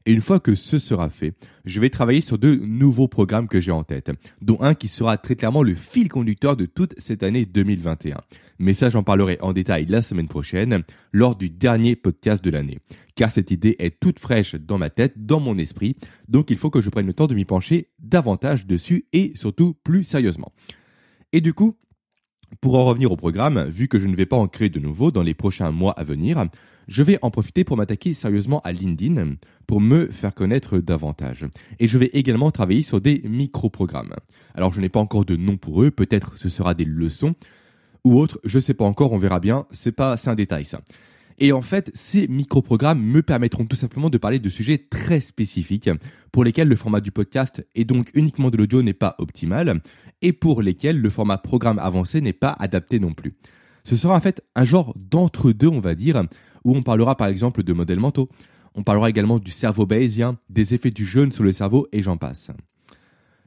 Et 0.08 0.13
une 0.13 0.22
fois 0.22 0.40
que 0.40 0.56
ce 0.56 0.80
sera 0.80 1.10
fait, 1.10 1.34
je 1.66 1.82
vais 1.82 1.90
travailler 1.90 2.22
sur 2.22 2.38
deux 2.38 2.56
nouveaux 2.56 3.10
programmes 3.10 3.50
que 3.50 3.60
j'ai 3.60 3.74
en 3.74 3.84
tête, 3.84 4.10
dont 4.42 4.58
un 4.62 4.74
qui 4.74 4.88
sera 4.88 5.18
très 5.18 5.36
clairement 5.36 5.63
le 5.63 5.76
fil 5.76 6.08
conducteur 6.08 6.56
de 6.56 6.66
toute 6.66 6.94
cette 6.98 7.24
année 7.24 7.46
2021. 7.46 8.22
Mais 8.58 8.74
ça, 8.74 8.90
j'en 8.90 9.04
parlerai 9.04 9.38
en 9.42 9.52
détail 9.52 9.86
la 9.86 10.02
semaine 10.02 10.30
prochaine, 10.30 10.84
lors 11.12 11.36
du 11.36 11.50
dernier 11.50 11.98
podcast 11.98 12.42
de 12.42 12.52
l'année. 12.52 12.80
Car 13.17 13.32
cette 13.32 13.49
idée 13.49 13.75
est 13.80 13.99
toute 13.99 14.19
fraîche 14.19 14.53
dans 14.53 14.77
ma 14.77 14.91
tête, 14.91 15.25
dans 15.25 15.39
mon 15.39 15.58
esprit, 15.58 15.97
donc 16.27 16.51
il 16.51 16.56
faut 16.56 16.69
que 16.69 16.82
je 16.82 16.91
prenne 16.91 17.08
le 17.08 17.15
temps 17.15 17.25
de 17.25 17.34
m'y 17.34 17.45
pencher 17.45 17.89
davantage 17.97 18.67
dessus 18.67 19.08
et 19.12 19.32
surtout 19.34 19.73
plus 19.84 20.03
sérieusement. 20.03 20.53
Et 21.34 21.41
du 21.41 21.56
coup, 21.56 21.75
pour 22.62 22.77
en 22.77 22.86
revenir 22.86 23.12
au 23.12 23.15
programme, 23.15 23.63
vu 23.69 23.88
que 23.88 23.97
je 23.97 24.06
ne 24.06 24.15
vais 24.15 24.27
pas 24.27 24.38
en 24.38 24.47
créer 24.47 24.69
de 24.69 24.80
nouveau 24.80 25.10
dans 25.10 25.23
les 25.23 25.34
prochains 25.34 25.71
mois 25.71 25.93
à 25.93 26.03
venir, 26.03 26.45
je 26.88 27.01
vais 27.01 27.17
en 27.23 27.32
profiter 27.32 27.63
pour 27.63 27.75
m'attaquer 27.75 28.13
sérieusement 28.13 28.60
à 28.60 28.71
LinkedIn 28.71 29.34
pour 29.65 29.82
me 29.82 30.12
faire 30.12 30.36
connaître 30.36 30.77
davantage. 30.77 31.43
Et 31.80 31.88
je 31.88 31.97
vais 31.97 32.12
également 32.13 32.51
travailler 32.51 32.84
sur 32.84 33.01
des 33.01 33.23
micro-programmes. 33.25 34.13
Alors 34.53 34.73
je 34.73 34.80
n'ai 34.80 34.89
pas 34.89 34.99
encore 34.99 35.25
de 35.25 35.36
nom 35.36 35.58
pour 35.58 35.82
eux, 35.82 35.89
peut-être 35.89 36.38
ce 36.38 36.49
sera 36.49 36.75
des 36.75 36.86
leçons 36.86 37.34
ou 38.03 38.19
autres, 38.19 38.39
je 38.43 38.60
sais 38.60 38.75
pas 38.75 38.86
encore, 38.86 39.12
on 39.12 39.17
verra 39.17 39.39
bien, 39.39 39.65
c'est 39.71 39.91
pas 39.91 40.17
c'est 40.17 40.30
un 40.30 40.36
détail 40.36 40.65
ça. 40.65 40.82
Et 41.39 41.52
en 41.52 41.62
fait, 41.62 41.91
ces 41.93 42.28
micro-programmes 42.28 43.02
me 43.02 43.21
permettront 43.21 43.65
tout 43.65 43.76
simplement 43.76 44.10
de 44.10 44.17
parler 44.17 44.39
de 44.39 44.50
sujets 44.50 44.80
très 44.80 45.19
spécifiques 45.19 45.89
pour 46.32 46.43
lesquels 46.43 46.67
le 46.67 46.76
format 46.76 47.00
du 47.00 47.12
podcast 47.12 47.65
et 47.76 47.86
donc 47.86 48.10
uniquement 48.15 48.50
de 48.50 48.58
l'audio 48.58 48.82
n'est 48.82 48.93
pas 48.93 49.15
optimal 49.19 49.82
et 50.23 50.34
pour 50.34 50.63
lesquels 50.63 51.00
le 51.00 51.10
format 51.10 51.38
programme 51.38 51.78
avancé 51.78 52.21
n'est 52.21 52.34
pas 52.34 52.56
adapté 52.58 53.00
non 53.00 53.13
plus. 53.13 53.36
Ce 53.84 53.95
sera 53.95 54.15
en 54.15 54.19
fait 54.19 54.41
un 54.56 54.65
genre 54.65 54.95
d'entre-deux, 54.97 55.67
on 55.67 55.80
va 55.80 55.93
dire, 55.93 56.23
où 56.63 56.76
on 56.76 56.82
parlera 56.82 57.15
par 57.15 57.28
exemple 57.28 57.63
de 57.63 57.73
modèles 57.73 58.00
mentaux, 58.00 58.30
On 58.80 58.84
parlera 58.84 59.10
également 59.10 59.39
du 59.39 59.50
cerveau 59.50 59.88
bayésien, 59.88 60.38
des 60.50 60.76
effets 60.76 60.91
du 60.91 61.04
jeûne 61.06 61.32
sur 61.32 61.43
le 61.43 61.52
cerveau 61.52 61.88
et 61.91 62.04
j'en 62.04 62.17
passe. 62.17 62.52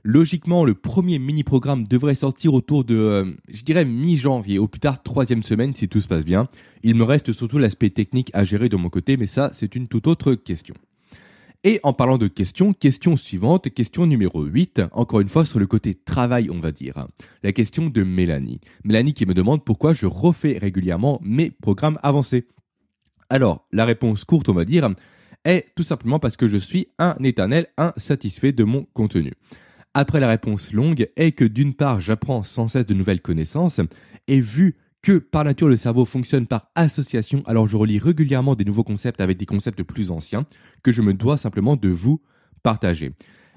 Logiquement, 0.02 0.64
le 0.64 0.74
premier 0.74 1.18
mini-programme 1.18 1.86
devrait 1.86 2.14
sortir 2.14 2.54
autour 2.54 2.84
de, 2.84 2.96
euh, 2.96 3.24
je 3.48 3.62
dirais, 3.62 3.84
mi-janvier, 3.84 4.58
au 4.58 4.66
plus 4.66 4.80
tard 4.80 5.02
troisième 5.02 5.42
semaine 5.42 5.74
si 5.74 5.88
tout 5.88 6.00
se 6.00 6.08
passe 6.08 6.24
bien. 6.24 6.46
Il 6.82 6.94
me 6.94 7.04
reste 7.04 7.32
surtout 7.32 7.58
l'aspect 7.58 7.90
technique 7.90 8.30
à 8.32 8.44
gérer 8.44 8.68
de 8.68 8.76
mon 8.76 8.88
côté, 8.88 9.16
mais 9.16 9.26
ça, 9.26 9.50
c'est 9.52 9.74
une 9.74 9.88
toute 9.88 10.06
autre 10.06 10.34
question. 10.34 10.74
Et 11.62 11.78
en 11.82 11.92
parlant 11.92 12.16
de 12.16 12.26
questions, 12.26 12.72
question 12.72 13.18
suivante, 13.18 13.68
question 13.74 14.06
numéro 14.06 14.42
8, 14.42 14.80
encore 14.92 15.20
une 15.20 15.28
fois 15.28 15.44
sur 15.44 15.58
le 15.58 15.66
côté 15.66 15.94
travail, 15.94 16.48
on 16.50 16.58
va 16.58 16.72
dire. 16.72 17.06
La 17.42 17.52
question 17.52 17.90
de 17.90 18.02
Mélanie. 18.02 18.60
Mélanie 18.84 19.12
qui 19.12 19.26
me 19.26 19.34
demande 19.34 19.62
pourquoi 19.62 19.92
je 19.92 20.06
refais 20.06 20.56
régulièrement 20.56 21.20
mes 21.22 21.50
programmes 21.50 21.98
avancés. 22.02 22.46
Alors, 23.28 23.66
la 23.72 23.84
réponse 23.84 24.24
courte, 24.24 24.48
on 24.48 24.54
va 24.54 24.64
dire, 24.64 24.88
est 25.44 25.66
tout 25.76 25.82
simplement 25.82 26.18
parce 26.18 26.38
que 26.38 26.48
je 26.48 26.56
suis 26.56 26.88
un 26.98 27.14
éternel 27.22 27.66
insatisfait 27.76 28.52
de 28.52 28.64
mon 28.64 28.84
contenu. 28.94 29.34
Après 29.92 30.20
la 30.20 30.28
réponse 30.28 30.72
longue 30.72 31.08
est 31.16 31.32
que 31.32 31.44
d'une 31.44 31.74
part 31.74 32.00
j'apprends 32.00 32.44
sans 32.44 32.68
cesse 32.68 32.86
de 32.86 32.94
nouvelles 32.94 33.20
connaissances 33.20 33.80
et 34.28 34.40
vu 34.40 34.76
que 35.02 35.18
par 35.18 35.44
nature 35.44 35.68
le 35.68 35.76
cerveau 35.76 36.04
fonctionne 36.04 36.46
par 36.46 36.70
association, 36.76 37.42
alors 37.46 37.66
je 37.66 37.76
relis 37.76 37.98
régulièrement 37.98 38.54
des 38.54 38.64
nouveaux 38.64 38.84
concepts 38.84 39.20
avec 39.20 39.36
des 39.36 39.46
concepts 39.46 39.82
plus 39.82 40.12
anciens 40.12 40.46
que 40.84 40.92
je 40.92 41.02
me 41.02 41.12
dois 41.12 41.36
simplement 41.36 41.74
de 41.74 41.88
vous 41.88 42.20
partager. 42.62 43.12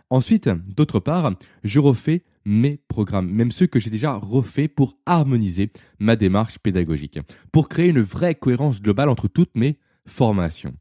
Ensuite, 0.10 0.50
d'autre 0.76 1.00
part, 1.00 1.34
je 1.64 1.80
refais 1.80 2.24
mes 2.46 2.78
programmes, 2.88 3.30
même 3.30 3.52
ceux 3.52 3.68
que 3.68 3.80
j'ai 3.80 3.90
déjà 3.90 4.14
refaits 4.14 4.74
pour 4.74 4.98
harmoniser 5.06 5.72
ma 6.00 6.16
démarche 6.16 6.60
pédagogique, 6.60 7.20
pour 7.52 7.70
créer 7.70 7.90
une 7.90 8.02
vraie 8.02 8.36
cohérence 8.36 8.82
globale 8.82 9.10
entre 9.10 9.28
toutes 9.28 9.56
mes 9.56 9.78
formations. 10.08 10.74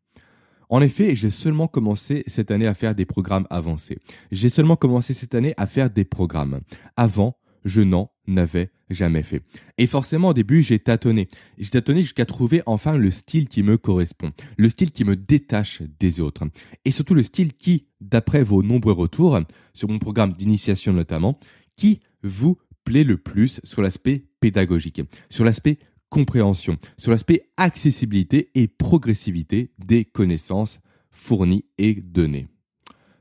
En 0.73 0.81
effet, 0.81 1.15
j'ai 1.15 1.29
seulement 1.29 1.69
commencé 1.69 2.25
cette 2.27 2.51
année 2.51 2.67
à 2.67 2.73
faire 2.73 2.95
des 2.95 3.05
programmes 3.05 3.47
avancés. 3.51 3.99
J'ai 4.31 4.49
seulement 4.49 4.75
commencé 4.75 5.13
cette 5.13 5.35
année 5.35 5.53
à 5.59 5.67
faire 5.67 5.91
des 5.91 6.07
programmes. 6.07 6.61
Avant, 6.97 7.37
je 7.67 7.83
n'en 7.83 8.11
avais 8.39 8.71
jamais 8.89 9.23
fait. 9.23 9.43
Et 9.77 9.87
forcément, 9.87 10.29
au 10.29 10.33
début, 10.33 10.63
j'ai 10.63 10.79
tâtonné. 10.79 11.29
J'ai 11.59 11.69
tâtonné 11.69 12.01
jusqu'à 12.01 12.25
trouver 12.25 12.63
enfin 12.65 12.97
le 12.97 13.11
style 13.11 13.49
qui 13.49 13.63
me 13.63 13.77
correspond, 13.77 14.33
le 14.57 14.71
style 14.71 14.93
qui 14.93 15.05
me 15.05 15.15
détache 15.15 15.83
des 16.01 16.21
autres. 16.21 16.45
Et 16.87 16.91
surtout 16.91 17.13
le 17.13 17.23
style 17.23 17.53
qui, 17.53 17.89
d'après 18.01 18.43
vos 18.43 18.63
nombreux 18.63 18.95
retours, 18.95 19.39
sur 19.75 19.91
mon 19.91 19.99
programme 19.99 20.33
d'initiation 20.33 20.95
notamment, 20.95 21.39
qui 21.77 22.01
vous 22.23 22.57
plaît 22.85 23.05
le 23.05 23.19
plus 23.19 23.61
sur 23.63 23.83
l'aspect 23.83 24.25
pédagogique, 24.41 25.03
sur 25.29 25.45
l'aspect 25.45 25.79
compréhension, 26.13 26.77
sur 26.99 27.11
l'aspect 27.11 27.49
accessibilité 27.57 28.51
et 28.55 28.69
progressivité 28.69 29.73
des 29.79 30.05
connaissances 30.05 30.79
fournies 31.11 31.65
et 31.79 31.95
données. 31.95 32.49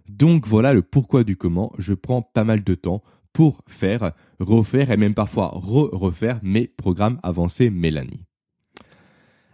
Donc 0.09 0.45
voilà 0.45 0.73
le 0.73 0.81
pourquoi 0.81 1.23
du 1.23 1.37
comment. 1.37 1.71
Je 1.77 1.93
prends 1.93 2.21
pas 2.21 2.43
mal 2.43 2.65
de 2.65 2.75
temps 2.75 3.01
pour 3.31 3.61
faire, 3.65 4.11
refaire 4.39 4.91
et 4.91 4.97
même 4.97 5.13
parfois 5.13 5.51
re-refaire 5.53 6.41
mes 6.43 6.67
programmes 6.67 7.17
avancés 7.23 7.69
Mélanie. 7.69 8.25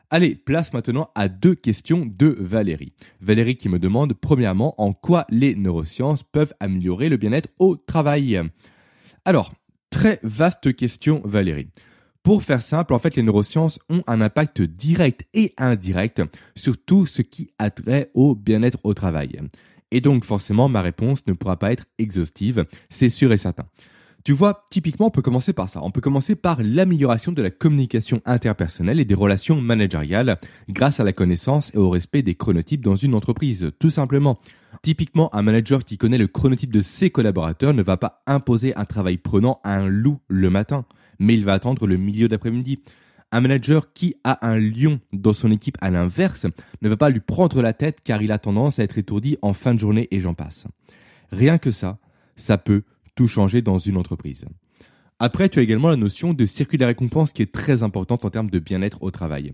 Allez, 0.10 0.34
place 0.34 0.74
maintenant 0.74 1.12
à 1.14 1.28
deux 1.28 1.54
questions 1.54 2.08
de 2.08 2.36
Valérie. 2.40 2.94
Valérie 3.22 3.56
qui 3.56 3.70
me 3.70 3.78
demande 3.78 4.16
premièrement 4.16 4.74
en 4.82 4.94
quoi 4.94 5.28
les 5.30 5.54
neurosciences 5.54 6.24
peuvent 6.24 6.56
améliorer 6.60 7.08
le 7.08 7.18
bien-être 7.18 7.50
au 7.60 7.76
travail? 7.76 8.42
Alors, 9.26 9.54
très 9.92 10.20
vaste 10.24 10.76
question 10.76 11.22
Valérie. 11.24 11.70
Pour 12.28 12.44
faire 12.44 12.62
simple, 12.62 12.94
en 12.94 13.00
fait, 13.00 13.16
les 13.16 13.24
neurosciences 13.24 13.80
ont 13.90 14.04
un 14.06 14.20
impact 14.20 14.62
direct 14.62 15.26
et 15.34 15.54
indirect 15.58 16.22
sur 16.56 16.76
tout 16.78 17.06
ce 17.06 17.22
qui 17.22 17.52
a 17.58 17.70
trait 17.70 18.12
au 18.14 18.36
bien-être 18.36 18.80
au 18.84 18.94
travail. 18.94 19.40
Et 19.92 20.02
donc, 20.02 20.26
forcément, 20.26 20.68
ma 20.68 20.82
réponse 20.82 21.26
ne 21.28 21.32
pourra 21.32 21.58
pas 21.58 21.72
être 21.72 21.86
exhaustive, 21.98 22.66
c'est 22.90 23.08
sûr 23.08 23.32
et 23.32 23.38
certain. 23.38 23.64
Tu 24.26 24.34
vois, 24.34 24.66
typiquement, 24.70 25.08
on 25.08 25.10
peut 25.10 25.22
commencer 25.22 25.54
par 25.54 25.70
ça. 25.70 25.80
On 25.84 25.90
peut 25.90 26.02
commencer 26.02 26.36
par 26.36 26.62
l'amélioration 26.62 27.32
de 27.32 27.42
la 27.42 27.50
communication 27.50 28.20
interpersonnelle 28.26 29.00
et 29.00 29.06
des 29.06 29.16
relations 29.16 29.62
managériales 29.62 30.38
grâce 30.68 31.00
à 31.00 31.06
la 31.06 31.14
connaissance 31.14 31.74
et 31.74 31.78
au 31.78 31.90
respect 31.90 32.24
des 32.24 32.36
chronotypes 32.36 32.84
dans 32.84 32.98
une 32.98 33.16
entreprise, 33.16 33.72
tout 33.80 33.90
simplement. 33.90 34.38
Typiquement, 34.82 35.34
un 35.34 35.44
manager 35.44 35.86
qui 35.86 35.98
connaît 35.98 36.18
le 36.18 36.28
chronotype 36.28 36.74
de 36.74 36.82
ses 36.82 37.10
collaborateurs 37.10 37.74
ne 37.74 37.84
va 37.84 37.96
pas 37.96 38.22
imposer 38.28 38.76
un 38.76 38.84
travail 38.84 39.16
prenant 39.16 39.62
à 39.64 39.78
un 39.78 39.88
loup 39.88 40.20
le 40.28 40.50
matin 40.50 40.84
mais 41.20 41.34
il 41.34 41.46
va 41.46 41.54
attendre 41.54 41.88
le 41.88 41.98
milieu 41.98 42.28
d'après-midi. 42.28 42.80
Un 43.32 43.42
manager 43.42 43.92
qui 43.94 44.16
a 44.24 44.48
un 44.48 44.58
lion 44.58 45.00
dans 45.12 45.34
son 45.34 45.52
équipe 45.52 45.78
à 45.82 45.90
l'inverse 45.90 46.46
ne 46.82 46.90
va 46.90 46.96
pas 46.96 47.10
lui 47.10 47.20
prendre 47.20 47.62
la 47.62 47.74
tête 47.74 48.00
car 48.04 48.22
il 48.22 48.32
a 48.32 48.38
tendance 48.38 48.80
à 48.80 48.84
être 48.84 48.98
étourdi 48.98 49.38
en 49.42 49.54
fin 49.54 49.74
de 49.74 49.80
journée 49.80 50.08
et 50.12 50.22
j'en 50.22 50.34
passe. 50.34 50.66
Rien 51.32 51.58
que 51.58 51.72
ça, 51.72 51.98
ça 52.38 52.58
peut 52.58 52.84
tout 53.16 53.28
changer 53.28 53.62
dans 53.62 53.80
une 53.80 53.98
entreprise. 53.98 54.46
Après, 55.20 55.50
tu 55.50 55.60
as 55.60 55.64
également 55.64 55.90
la 55.90 55.96
notion 55.96 56.34
de 56.34 56.46
circuit 56.46 56.78
de 56.78 56.86
récompense 56.86 57.34
qui 57.34 57.42
est 57.42 57.52
très 57.52 57.84
importante 57.84 58.24
en 58.24 58.30
termes 58.30 58.50
de 58.50 58.60
bien-être 58.60 59.02
au 59.02 59.12
travail. 59.12 59.54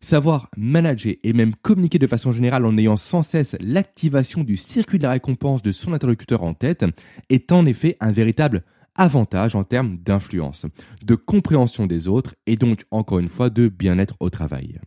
Savoir 0.00 0.48
manager 0.56 1.14
et 1.22 1.32
même 1.32 1.54
communiquer 1.54 1.98
de 1.98 2.06
façon 2.06 2.32
générale 2.32 2.64
en 2.66 2.76
ayant 2.78 2.96
sans 2.96 3.22
cesse 3.22 3.56
l'activation 3.60 4.42
du 4.42 4.56
circuit 4.56 4.98
de 4.98 5.04
la 5.04 5.12
récompense 5.12 5.62
de 5.62 5.70
son 5.70 5.92
interlocuteur 5.92 6.42
en 6.42 6.54
tête 6.54 6.84
est 7.30 7.52
en 7.52 7.66
effet 7.66 7.96
un 8.00 8.10
véritable 8.10 8.64
avantage 8.96 9.54
en 9.56 9.64
termes 9.64 9.96
d'influence, 9.98 10.66
de 11.04 11.14
compréhension 11.14 11.86
des 11.86 12.08
autres 12.08 12.34
et 12.46 12.56
donc 12.56 12.84
encore 12.90 13.18
une 13.18 13.28
fois 13.28 13.50
de 13.50 13.68
bien-être 13.68 14.16
au 14.20 14.30
travail. 14.30 14.80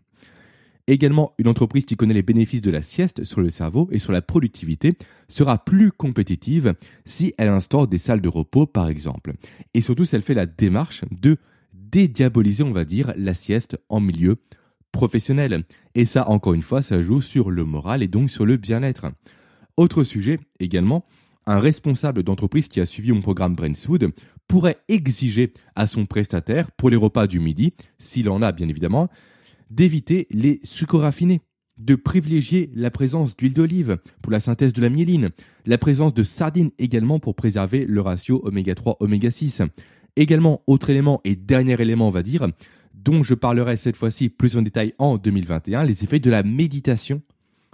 Également, 0.87 1.33
une 1.39 1.47
entreprise 1.47 1.85
qui 1.85 1.95
connaît 1.95 2.13
les 2.13 2.21
bénéfices 2.21 2.61
de 2.61 2.69
la 2.69 2.83
sieste 2.83 3.23
sur 3.23 3.41
le 3.41 3.49
cerveau 3.49 3.89
et 3.91 3.97
sur 3.97 4.11
la 4.11 4.21
productivité 4.21 4.97
sera 5.27 5.63
plus 5.63 5.91
compétitive 5.91 6.75
si 7.05 7.33
elle 7.39 7.49
instaure 7.49 7.87
des 7.87 7.97
salles 7.97 8.21
de 8.21 8.29
repos 8.29 8.67
par 8.67 8.87
exemple. 8.87 9.33
Et 9.73 9.81
surtout 9.81 10.05
si 10.05 10.15
elle 10.15 10.21
fait 10.21 10.35
la 10.35 10.45
démarche 10.45 11.03
de 11.09 11.37
dédiaboliser, 11.73 12.63
on 12.63 12.71
va 12.71 12.85
dire, 12.85 13.13
la 13.17 13.33
sieste 13.33 13.79
en 13.89 13.99
milieu 13.99 14.37
professionnel. 14.91 15.63
Et 15.95 16.05
ça, 16.05 16.29
encore 16.29 16.53
une 16.53 16.61
fois, 16.61 16.81
ça 16.81 17.01
joue 17.01 17.21
sur 17.21 17.49
le 17.49 17.65
moral 17.65 18.03
et 18.03 18.07
donc 18.07 18.29
sur 18.29 18.45
le 18.45 18.57
bien-être. 18.57 19.07
Autre 19.77 20.03
sujet 20.03 20.39
également, 20.59 21.05
un 21.47 21.59
responsable 21.59 22.23
d'entreprise 22.23 22.67
qui 22.67 22.81
a 22.81 22.85
suivi 22.85 23.11
mon 23.11 23.21
programme 23.21 23.55
Brainswood 23.55 24.11
pourrait 24.47 24.77
exiger 24.87 25.51
à 25.75 25.87
son 25.87 26.05
prestataire, 26.05 26.71
pour 26.71 26.89
les 26.89 26.95
repas 26.95 27.27
du 27.27 27.39
midi, 27.39 27.73
s'il 27.99 28.29
en 28.29 28.41
a 28.41 28.51
bien 28.51 28.67
évidemment, 28.67 29.09
d'éviter 29.69 30.27
les 30.29 30.59
sucres 30.63 30.99
raffinés, 30.99 31.41
de 31.77 31.95
privilégier 31.95 32.71
la 32.73 32.91
présence 32.91 33.35
d'huile 33.35 33.53
d'olive 33.53 33.97
pour 34.21 34.31
la 34.31 34.39
synthèse 34.39 34.73
de 34.73 34.81
la 34.81 34.89
myéline, 34.89 35.29
la 35.65 35.77
présence 35.77 36.13
de 36.13 36.23
sardines 36.23 36.71
également 36.79 37.19
pour 37.19 37.35
préserver 37.35 37.85
le 37.85 38.01
ratio 38.01 38.41
oméga 38.45 38.75
3 38.75 38.97
oméga 38.99 39.29
6. 39.29 39.61
Également, 40.15 40.63
autre 40.67 40.89
élément 40.89 41.19
et 41.25 41.35
dernier 41.35 41.79
élément, 41.81 42.07
on 42.07 42.11
va 42.11 42.23
dire, 42.23 42.47
dont 42.93 43.23
je 43.23 43.33
parlerai 43.33 43.75
cette 43.75 43.97
fois-ci 43.97 44.29
plus 44.29 44.57
en 44.57 44.61
détail 44.61 44.93
en 44.97 45.17
2021, 45.17 45.83
les 45.83 46.03
effets 46.03 46.19
de 46.19 46.29
la 46.29 46.43
méditation 46.43 47.21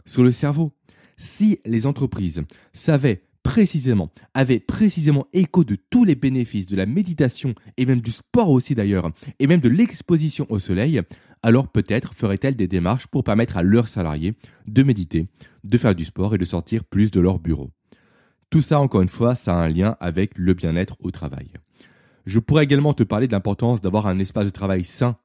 sur 0.05 0.23
le 0.23 0.31
cerveau. 0.31 0.71
Si 1.17 1.59
les 1.65 1.85
entreprises 1.85 2.41
savaient 2.73 3.21
précisément, 3.43 4.11
avait 4.33 4.59
précisément 4.59 5.27
écho 5.33 5.63
de 5.63 5.75
tous 5.89 6.03
les 6.03 6.15
bénéfices 6.15 6.67
de 6.67 6.75
la 6.75 6.85
méditation 6.85 7.53
et 7.77 7.85
même 7.85 8.01
du 8.01 8.11
sport 8.11 8.49
aussi 8.49 8.75
d'ailleurs, 8.75 9.11
et 9.39 9.47
même 9.47 9.61
de 9.61 9.69
l'exposition 9.69 10.45
au 10.49 10.59
soleil, 10.59 11.01
alors 11.43 11.67
peut-être 11.67 12.13
ferait-elle 12.13 12.55
des 12.55 12.67
démarches 12.67 13.07
pour 13.07 13.23
permettre 13.23 13.57
à 13.57 13.63
leurs 13.63 13.87
salariés 13.87 14.35
de 14.67 14.83
méditer, 14.83 15.27
de 15.63 15.77
faire 15.77 15.95
du 15.95 16.05
sport 16.05 16.35
et 16.35 16.37
de 16.37 16.45
sortir 16.45 16.83
plus 16.83 17.11
de 17.11 17.19
leur 17.19 17.39
bureau. 17.39 17.71
Tout 18.49 18.61
ça, 18.61 18.79
encore 18.79 19.01
une 19.01 19.07
fois, 19.07 19.33
ça 19.35 19.55
a 19.55 19.63
un 19.63 19.69
lien 19.69 19.95
avec 19.99 20.37
le 20.37 20.53
bien-être 20.53 20.97
au 20.99 21.11
travail. 21.11 21.51
Je 22.25 22.39
pourrais 22.39 22.65
également 22.65 22.93
te 22.93 23.03
parler 23.03 23.27
de 23.27 23.31
l'importance 23.31 23.81
d'avoir 23.81 24.07
un 24.07 24.19
espace 24.19 24.45
de 24.45 24.49
travail 24.49 24.83
sain 24.83 25.17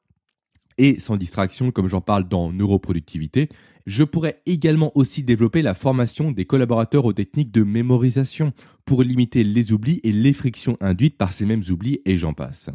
et 0.79 0.99
sans 0.99 1.17
distraction, 1.17 1.71
comme 1.71 1.89
j'en 1.89 2.01
parle 2.01 2.29
dans 2.29 2.53
Neuroproductivité, 2.53 3.49
je 3.87 4.05
pourrais 4.05 4.43
également 4.47 4.93
aussi 4.97 5.23
développer 5.23 5.63
la 5.63 5.75
formation 5.75 6.33
des 6.33 6.45
collaborateurs 6.45 7.05
aux 7.05 7.13
techniques 7.13 7.53
de 7.53 7.63
mémorisation 7.63 8.53
pour 8.85 9.03
limiter 9.03 9.45
les 9.45 9.73
oublis 9.73 10.01
et 10.03 10.13
les 10.13 10.33
frictions 10.33 10.77
induites 10.81 11.17
par 11.17 11.33
ces 11.33 11.47
mêmes 11.47 11.63
oublis 11.71 12.01
et 12.05 12.17
j'en 12.17 12.33
passe. 12.33 12.71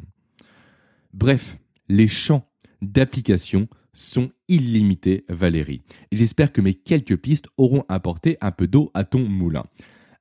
Bref, 1.13 1.59
les 1.89 2.07
champs 2.07 2.47
d'application 2.81 3.67
sont 3.93 4.31
illimités, 4.47 5.25
Valérie. 5.27 5.81
J'espère 6.11 6.53
que 6.53 6.61
mes 6.61 6.73
quelques 6.73 7.17
pistes 7.17 7.47
auront 7.57 7.83
apporté 7.89 8.37
un 8.41 8.51
peu 8.51 8.67
d'eau 8.67 8.89
à 8.93 9.03
ton 9.03 9.27
moulin. 9.27 9.65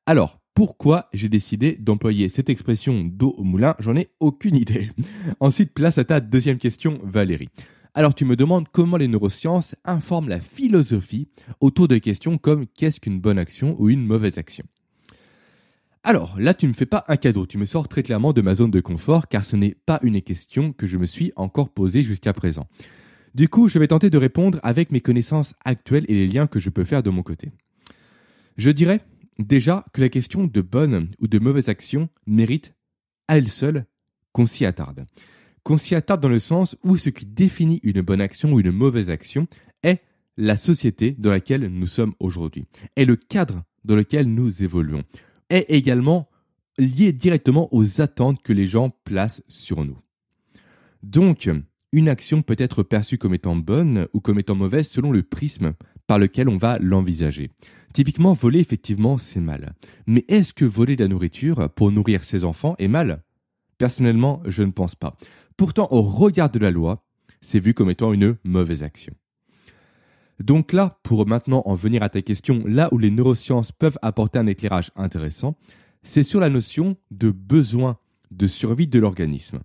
Alors, 0.06 0.39
pourquoi 0.60 1.08
j'ai 1.14 1.30
décidé 1.30 1.78
d'employer 1.80 2.28
cette 2.28 2.50
expression 2.50 3.02
d'eau 3.02 3.34
au 3.38 3.44
moulin 3.44 3.74
J'en 3.78 3.96
ai 3.96 4.10
aucune 4.20 4.56
idée. 4.56 4.90
Ensuite, 5.40 5.72
place 5.72 5.96
à 5.96 6.04
ta 6.04 6.20
deuxième 6.20 6.58
question, 6.58 7.00
Valérie. 7.02 7.48
Alors 7.94 8.14
tu 8.14 8.26
me 8.26 8.36
demandes 8.36 8.68
comment 8.70 8.98
les 8.98 9.08
neurosciences 9.08 9.74
informent 9.86 10.28
la 10.28 10.38
philosophie 10.38 11.28
autour 11.62 11.88
de 11.88 11.96
questions 11.96 12.36
comme 12.36 12.66
qu'est-ce 12.66 13.00
qu'une 13.00 13.20
bonne 13.20 13.38
action 13.38 13.74
ou 13.80 13.88
une 13.88 14.04
mauvaise 14.04 14.36
action. 14.36 14.66
Alors 16.02 16.38
là 16.38 16.52
tu 16.52 16.66
ne 16.66 16.72
me 16.72 16.76
fais 16.76 16.84
pas 16.84 17.06
un 17.08 17.16
cadeau, 17.16 17.46
tu 17.46 17.56
me 17.56 17.64
sors 17.64 17.88
très 17.88 18.02
clairement 18.02 18.34
de 18.34 18.42
ma 18.42 18.54
zone 18.54 18.70
de 18.70 18.82
confort 18.82 19.28
car 19.28 19.46
ce 19.46 19.56
n'est 19.56 19.78
pas 19.86 19.98
une 20.02 20.20
question 20.20 20.74
que 20.74 20.86
je 20.86 20.98
me 20.98 21.06
suis 21.06 21.32
encore 21.36 21.70
posée 21.70 22.02
jusqu'à 22.02 22.34
présent. 22.34 22.66
Du 23.34 23.48
coup, 23.48 23.70
je 23.70 23.78
vais 23.78 23.88
tenter 23.88 24.10
de 24.10 24.18
répondre 24.18 24.60
avec 24.62 24.92
mes 24.92 25.00
connaissances 25.00 25.54
actuelles 25.64 26.04
et 26.08 26.14
les 26.14 26.28
liens 26.28 26.46
que 26.46 26.60
je 26.60 26.68
peux 26.68 26.84
faire 26.84 27.02
de 27.02 27.08
mon 27.08 27.22
côté. 27.22 27.50
Je 28.58 28.68
dirais 28.68 29.00
déjà 29.40 29.84
que 29.92 30.00
la 30.00 30.08
question 30.08 30.44
de 30.44 30.60
bonne 30.60 31.08
ou 31.18 31.28
de 31.28 31.38
mauvaise 31.38 31.68
action 31.68 32.08
mérite 32.26 32.74
à 33.28 33.38
elle 33.38 33.48
seule 33.48 33.86
qu'on 34.32 34.46
s'y 34.46 34.64
attarde. 34.64 35.04
Qu'on 35.62 35.78
s'y 35.78 35.94
attarde 35.94 36.22
dans 36.22 36.28
le 36.28 36.38
sens 36.38 36.76
où 36.82 36.96
ce 36.96 37.10
qui 37.10 37.26
définit 37.26 37.80
une 37.82 38.00
bonne 38.00 38.20
action 38.20 38.52
ou 38.52 38.60
une 38.60 38.70
mauvaise 38.70 39.10
action 39.10 39.46
est 39.82 40.02
la 40.36 40.56
société 40.56 41.12
dans 41.18 41.30
laquelle 41.30 41.66
nous 41.66 41.86
sommes 41.86 42.14
aujourd'hui, 42.18 42.64
est 42.96 43.04
le 43.04 43.16
cadre 43.16 43.62
dans 43.84 43.96
lequel 43.96 44.26
nous 44.26 44.62
évoluons, 44.62 45.02
est 45.50 45.66
également 45.68 46.28
lié 46.78 47.12
directement 47.12 47.68
aux 47.74 48.00
attentes 48.00 48.42
que 48.42 48.52
les 48.52 48.66
gens 48.66 48.90
placent 49.04 49.42
sur 49.48 49.84
nous. 49.84 49.98
Donc, 51.02 51.50
une 51.92 52.08
action 52.08 52.42
peut 52.42 52.56
être 52.58 52.82
perçue 52.82 53.18
comme 53.18 53.34
étant 53.34 53.56
bonne 53.56 54.06
ou 54.12 54.20
comme 54.20 54.38
étant 54.38 54.54
mauvaise 54.54 54.88
selon 54.88 55.12
le 55.12 55.22
prisme 55.22 55.74
par 56.10 56.18
lequel 56.18 56.48
on 56.48 56.56
va 56.56 56.76
l'envisager. 56.80 57.52
Typiquement, 57.92 58.32
voler, 58.32 58.58
effectivement, 58.58 59.16
c'est 59.16 59.38
mal. 59.38 59.74
Mais 60.08 60.24
est-ce 60.26 60.52
que 60.52 60.64
voler 60.64 60.96
de 60.96 61.04
la 61.04 61.08
nourriture 61.08 61.70
pour 61.70 61.92
nourrir 61.92 62.24
ses 62.24 62.42
enfants 62.42 62.74
est 62.80 62.88
mal? 62.88 63.22
Personnellement, 63.78 64.42
je 64.44 64.64
ne 64.64 64.72
pense 64.72 64.96
pas. 64.96 65.16
Pourtant, 65.56 65.86
au 65.92 66.02
regard 66.02 66.50
de 66.50 66.58
la 66.58 66.72
loi, 66.72 67.06
c'est 67.40 67.60
vu 67.60 67.74
comme 67.74 67.90
étant 67.90 68.12
une 68.12 68.36
mauvaise 68.42 68.82
action. 68.82 69.14
Donc 70.40 70.72
là, 70.72 70.98
pour 71.04 71.28
maintenant 71.28 71.62
en 71.64 71.76
venir 71.76 72.02
à 72.02 72.08
ta 72.08 72.22
question, 72.22 72.64
là 72.66 72.88
où 72.90 72.98
les 72.98 73.12
neurosciences 73.12 73.70
peuvent 73.70 73.98
apporter 74.02 74.40
un 74.40 74.48
éclairage 74.48 74.90
intéressant, 74.96 75.56
c'est 76.02 76.24
sur 76.24 76.40
la 76.40 76.50
notion 76.50 76.96
de 77.12 77.30
besoin 77.30 77.98
de 78.32 78.48
survie 78.48 78.88
de 78.88 78.98
l'organisme. 78.98 79.60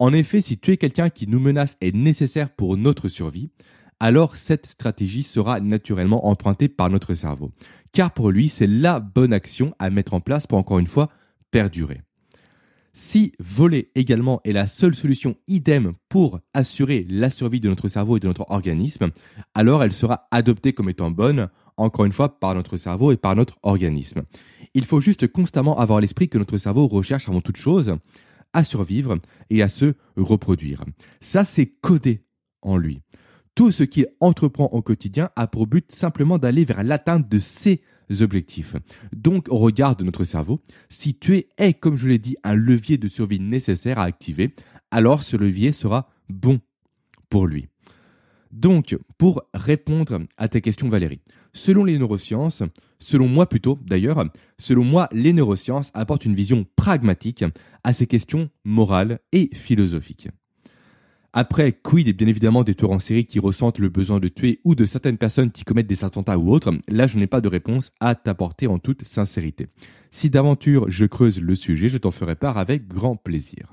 En 0.00 0.12
effet, 0.12 0.40
si 0.40 0.58
tu 0.58 0.72
es 0.72 0.78
quelqu'un 0.78 1.10
qui 1.10 1.28
nous 1.28 1.38
menace 1.38 1.76
est 1.80 1.94
nécessaire 1.94 2.50
pour 2.50 2.76
notre 2.76 3.06
survie, 3.06 3.52
alors 4.00 4.36
cette 4.36 4.66
stratégie 4.66 5.22
sera 5.22 5.60
naturellement 5.60 6.26
empruntée 6.26 6.68
par 6.68 6.90
notre 6.90 7.14
cerveau. 7.14 7.50
Car 7.92 8.12
pour 8.12 8.30
lui, 8.30 8.48
c'est 8.48 8.66
la 8.66 9.00
bonne 9.00 9.32
action 9.32 9.74
à 9.78 9.90
mettre 9.90 10.14
en 10.14 10.20
place 10.20 10.46
pour 10.46 10.58
encore 10.58 10.78
une 10.78 10.86
fois 10.86 11.10
perdurer. 11.50 12.02
Si 12.92 13.32
voler 13.38 13.90
également 13.94 14.40
est 14.44 14.52
la 14.52 14.66
seule 14.66 14.94
solution 14.94 15.36
idem 15.48 15.92
pour 16.08 16.40
assurer 16.54 17.06
la 17.10 17.28
survie 17.28 17.60
de 17.60 17.68
notre 17.68 17.88
cerveau 17.88 18.16
et 18.16 18.20
de 18.20 18.26
notre 18.26 18.50
organisme, 18.50 19.10
alors 19.54 19.82
elle 19.82 19.92
sera 19.92 20.28
adoptée 20.30 20.72
comme 20.72 20.88
étant 20.88 21.10
bonne, 21.10 21.48
encore 21.76 22.06
une 22.06 22.12
fois, 22.12 22.40
par 22.40 22.54
notre 22.54 22.78
cerveau 22.78 23.12
et 23.12 23.18
par 23.18 23.36
notre 23.36 23.58
organisme. 23.62 24.22
Il 24.72 24.86
faut 24.86 25.02
juste 25.02 25.26
constamment 25.28 25.78
avoir 25.78 26.00
l'esprit 26.00 26.30
que 26.30 26.38
notre 26.38 26.56
cerveau 26.56 26.86
recherche 26.86 27.28
avant 27.28 27.42
toute 27.42 27.58
chose 27.58 27.96
à 28.54 28.64
survivre 28.64 29.18
et 29.50 29.62
à 29.62 29.68
se 29.68 29.92
reproduire. 30.16 30.82
Ça, 31.20 31.44
c'est 31.44 31.66
codé 31.66 32.24
en 32.62 32.78
lui. 32.78 33.02
Tout 33.56 33.72
ce 33.72 33.84
qu'il 33.84 34.06
entreprend 34.20 34.66
au 34.66 34.82
quotidien 34.82 35.30
a 35.34 35.46
pour 35.46 35.66
but 35.66 35.90
simplement 35.90 36.36
d'aller 36.36 36.66
vers 36.66 36.84
l'atteinte 36.84 37.26
de 37.26 37.38
ses 37.38 37.80
objectifs. 38.20 38.76
Donc, 39.14 39.48
au 39.48 39.56
regard 39.56 39.96
de 39.96 40.04
notre 40.04 40.24
cerveau, 40.24 40.60
si 40.90 41.14
tuer 41.14 41.48
est, 41.56 41.72
comme 41.72 41.96
je 41.96 42.06
l'ai 42.06 42.18
dit, 42.18 42.36
un 42.44 42.54
levier 42.54 42.98
de 42.98 43.08
survie 43.08 43.40
nécessaire 43.40 43.98
à 43.98 44.04
activer, 44.04 44.54
alors 44.90 45.22
ce 45.22 45.38
levier 45.38 45.72
sera 45.72 46.10
bon 46.28 46.60
pour 47.30 47.46
lui. 47.46 47.68
Donc, 48.52 48.94
pour 49.16 49.42
répondre 49.54 50.18
à 50.36 50.48
ta 50.48 50.60
question 50.60 50.90
Valérie, 50.90 51.22
selon 51.54 51.82
les 51.84 51.96
neurosciences, 51.96 52.62
selon 52.98 53.26
moi 53.26 53.48
plutôt 53.48 53.78
d'ailleurs, 53.86 54.22
selon 54.58 54.84
moi 54.84 55.08
les 55.12 55.32
neurosciences 55.32 55.90
apportent 55.94 56.26
une 56.26 56.34
vision 56.34 56.66
pragmatique 56.76 57.42
à 57.84 57.94
ces 57.94 58.06
questions 58.06 58.50
morales 58.64 59.18
et 59.32 59.48
philosophiques. 59.54 60.28
Après, 61.38 61.70
quid 61.72 62.16
bien 62.16 62.28
évidemment 62.28 62.64
des 62.64 62.74
tueurs 62.74 62.92
en 62.92 62.98
série 62.98 63.26
qui 63.26 63.38
ressentent 63.38 63.78
le 63.78 63.90
besoin 63.90 64.20
de 64.20 64.28
tuer 64.28 64.58
ou 64.64 64.74
de 64.74 64.86
certaines 64.86 65.18
personnes 65.18 65.50
qui 65.50 65.64
commettent 65.64 65.86
des 65.86 66.02
attentats 66.02 66.38
ou 66.38 66.50
autres, 66.50 66.72
là 66.88 67.06
je 67.06 67.18
n'ai 67.18 67.26
pas 67.26 67.42
de 67.42 67.48
réponse 67.48 67.92
à 68.00 68.14
t'apporter 68.14 68.66
en 68.68 68.78
toute 68.78 69.04
sincérité. 69.04 69.66
Si 70.10 70.30
d'aventure 70.30 70.86
je 70.88 71.04
creuse 71.04 71.42
le 71.42 71.54
sujet, 71.54 71.90
je 71.90 71.98
t'en 71.98 72.10
ferai 72.10 72.36
part 72.36 72.56
avec 72.56 72.88
grand 72.88 73.16
plaisir. 73.16 73.70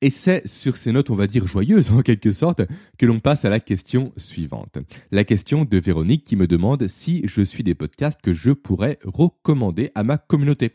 Et 0.00 0.08
c'est 0.08 0.48
sur 0.48 0.78
ces 0.78 0.92
notes, 0.92 1.10
on 1.10 1.14
va 1.14 1.26
dire 1.26 1.46
joyeuses 1.46 1.90
en 1.92 2.00
quelque 2.00 2.32
sorte, 2.32 2.62
que 2.96 3.04
l'on 3.04 3.20
passe 3.20 3.44
à 3.44 3.50
la 3.50 3.60
question 3.60 4.10
suivante. 4.16 4.78
La 5.10 5.24
question 5.24 5.66
de 5.66 5.76
Véronique 5.76 6.24
qui 6.24 6.36
me 6.36 6.46
demande 6.46 6.88
si 6.88 7.20
je 7.26 7.42
suis 7.42 7.64
des 7.64 7.74
podcasts 7.74 8.22
que 8.22 8.32
je 8.32 8.52
pourrais 8.52 8.98
recommander 9.04 9.90
à 9.94 10.04
ma 10.04 10.16
communauté. 10.16 10.72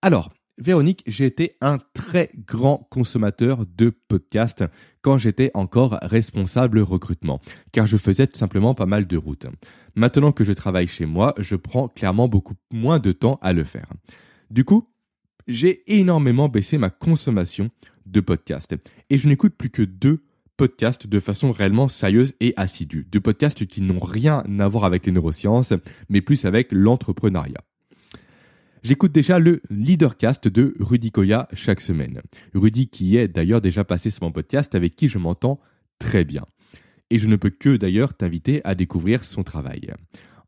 Alors, 0.00 0.32
Véronique, 0.58 1.02
j'ai 1.06 1.26
été 1.26 1.56
un 1.60 1.78
très 1.92 2.30
grand 2.46 2.88
consommateur 2.90 3.66
de 3.66 3.90
podcasts 3.90 4.64
quand 5.02 5.18
j'étais 5.18 5.50
encore 5.52 5.98
responsable 6.00 6.78
recrutement, 6.80 7.40
car 7.72 7.86
je 7.86 7.98
faisais 7.98 8.26
tout 8.26 8.38
simplement 8.38 8.74
pas 8.74 8.86
mal 8.86 9.06
de 9.06 9.16
routes. 9.18 9.46
Maintenant 9.96 10.32
que 10.32 10.44
je 10.44 10.52
travaille 10.52 10.86
chez 10.86 11.04
moi, 11.04 11.34
je 11.38 11.56
prends 11.56 11.88
clairement 11.88 12.26
beaucoup 12.26 12.54
moins 12.72 12.98
de 12.98 13.12
temps 13.12 13.38
à 13.42 13.52
le 13.52 13.64
faire. 13.64 13.88
Du 14.50 14.64
coup, 14.64 14.88
j'ai 15.46 15.82
énormément 15.94 16.48
baissé 16.48 16.78
ma 16.78 16.88
consommation 16.88 17.68
de 18.06 18.20
podcasts 18.20 18.76
et 19.10 19.18
je 19.18 19.28
n'écoute 19.28 19.54
plus 19.56 19.70
que 19.70 19.82
deux 19.82 20.24
podcasts 20.56 21.06
de 21.06 21.20
façon 21.20 21.52
réellement 21.52 21.88
sérieuse 21.88 22.34
et 22.40 22.54
assidue. 22.56 23.06
Deux 23.12 23.20
podcasts 23.20 23.66
qui 23.66 23.82
n'ont 23.82 24.00
rien 24.00 24.42
à 24.58 24.68
voir 24.68 24.84
avec 24.84 25.04
les 25.04 25.12
neurosciences, 25.12 25.74
mais 26.08 26.22
plus 26.22 26.46
avec 26.46 26.68
l'entrepreneuriat. 26.72 27.60
J'écoute 28.86 29.10
déjà 29.10 29.40
le 29.40 29.62
Leadercast 29.68 30.46
de 30.46 30.72
Rudy 30.78 31.10
Koya 31.10 31.48
chaque 31.52 31.80
semaine. 31.80 32.22
Rudy 32.54 32.86
qui 32.86 33.16
est 33.16 33.26
d'ailleurs 33.26 33.60
déjà 33.60 33.82
passé 33.82 34.10
sur 34.10 34.22
mon 34.22 34.30
podcast 34.30 34.76
avec 34.76 34.94
qui 34.94 35.08
je 35.08 35.18
m'entends 35.18 35.58
très 35.98 36.24
bien. 36.24 36.44
Et 37.10 37.18
je 37.18 37.26
ne 37.26 37.34
peux 37.34 37.50
que 37.50 37.76
d'ailleurs 37.76 38.14
t'inviter 38.14 38.60
à 38.62 38.76
découvrir 38.76 39.24
son 39.24 39.42
travail. 39.42 39.92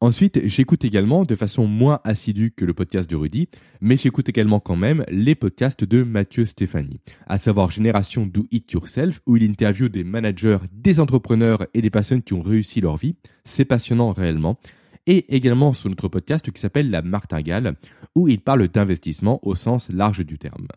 Ensuite, 0.01 0.41
j'écoute 0.45 0.85
également 0.85 1.25
de 1.25 1.35
façon 1.35 1.67
moins 1.67 1.99
assidue 2.05 2.53
que 2.53 2.65
le 2.65 2.75
podcast 2.75 3.11
de 3.11 3.17
Rudy, 3.17 3.49
mais 3.81 3.97
j'écoute 3.97 4.29
également 4.29 4.61
quand 4.61 4.77
même 4.77 5.05
les 5.09 5.35
podcasts 5.35 5.83
de 5.83 6.05
Mathieu 6.05 6.47
Stéphanie, 6.47 7.01
à 7.27 7.39
savoir 7.39 7.73
Génération 7.73 8.25
Do 8.25 8.47
It 8.53 8.71
Yourself, 8.71 9.21
où 9.27 9.37
il 9.37 9.51
interviewe 9.51 9.89
des 9.89 10.05
managers, 10.05 10.59
des 10.73 11.01
entrepreneurs 11.01 11.67
et 11.75 11.83
des 11.83 11.91
personnes 11.91 12.23
qui 12.23 12.35
ont 12.35 12.41
réussi 12.41 12.81
leur 12.81 12.99
vie. 12.99 13.17
C'est 13.45 13.65
passionnant 13.65 14.13
réellement 14.13 14.61
et 15.09 15.35
également 15.35 15.73
sur 15.73 15.89
notre 15.89 16.07
podcast 16.09 16.53
qui 16.53 16.61
s'appelle 16.61 16.91
La 16.91 17.03
Martingale, 17.03 17.75
où 18.15 18.29
il 18.29 18.41
parle 18.41 18.69
d'investissement 18.69 19.41
au 19.43 19.55
sens 19.55 19.89
large 19.89 20.25
du 20.25 20.39
terme. 20.39 20.69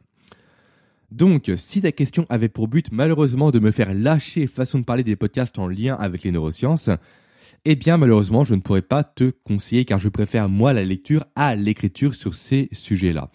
Donc, 1.12 1.52
si 1.58 1.82
ta 1.82 1.92
question 1.92 2.26
avait 2.30 2.48
pour 2.48 2.70
but 2.70 2.88
malheureusement 2.94 3.52
de 3.52 3.60
me 3.60 3.72
faire 3.72 3.94
lâcher 3.94 4.48
façon 4.48 4.80
de 4.80 4.86
parler 4.86 5.04
des 5.04 5.18
podcasts 5.18 5.60
en 5.60 5.68
lien 5.68 5.96
avec 5.96 6.24
les 6.24 6.32
neurosciences, 6.32 6.90
eh 7.66 7.76
bien 7.76 7.98
malheureusement 7.98 8.46
je 8.46 8.56
ne 8.56 8.62
pourrais 8.62 8.82
pas 8.82 9.04
te 9.04 9.32
conseiller 9.44 9.84
car 9.84 10.00
je 10.00 10.08
préfère 10.08 10.48
moi 10.48 10.72
la 10.72 10.86
lecture 10.86 11.26
à 11.36 11.56
l'écriture 11.56 12.16
sur 12.16 12.34
ces 12.34 12.70
sujets-là. 12.72 13.30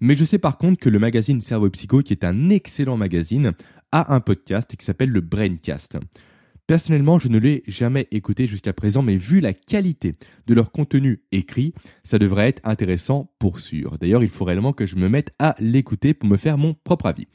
Mais 0.00 0.16
je 0.16 0.24
sais 0.24 0.38
par 0.38 0.58
contre 0.58 0.82
que 0.82 0.88
le 0.88 0.98
magazine 0.98 1.40
Cerveau 1.40 1.70
Psycho, 1.70 2.02
qui 2.02 2.12
est 2.12 2.24
un 2.24 2.50
excellent 2.50 2.96
magazine, 2.96 3.52
a 3.92 4.12
un 4.12 4.18
podcast 4.18 4.74
qui 4.74 4.84
s'appelle 4.84 5.10
le 5.10 5.20
Braincast. 5.20 5.98
Personnellement, 6.66 7.18
je 7.18 7.28
ne 7.28 7.38
l'ai 7.38 7.64
jamais 7.66 8.06
écouté 8.12 8.46
jusqu'à 8.46 8.72
présent, 8.72 9.02
mais 9.02 9.16
vu 9.16 9.40
la 9.40 9.52
qualité 9.52 10.14
de 10.46 10.54
leur 10.54 10.70
contenu 10.70 11.22
écrit, 11.32 11.74
ça 12.04 12.18
devrait 12.18 12.48
être 12.48 12.62
intéressant 12.64 13.32
pour 13.38 13.60
sûr. 13.60 13.98
D'ailleurs, 13.98 14.22
il 14.22 14.30
faut 14.30 14.44
réellement 14.44 14.72
que 14.72 14.86
je 14.86 14.96
me 14.96 15.08
mette 15.08 15.34
à 15.38 15.56
l'écouter 15.58 16.14
pour 16.14 16.28
me 16.28 16.36
faire 16.36 16.58
mon 16.58 16.74
propre 16.74 17.06
avis. 17.06 17.26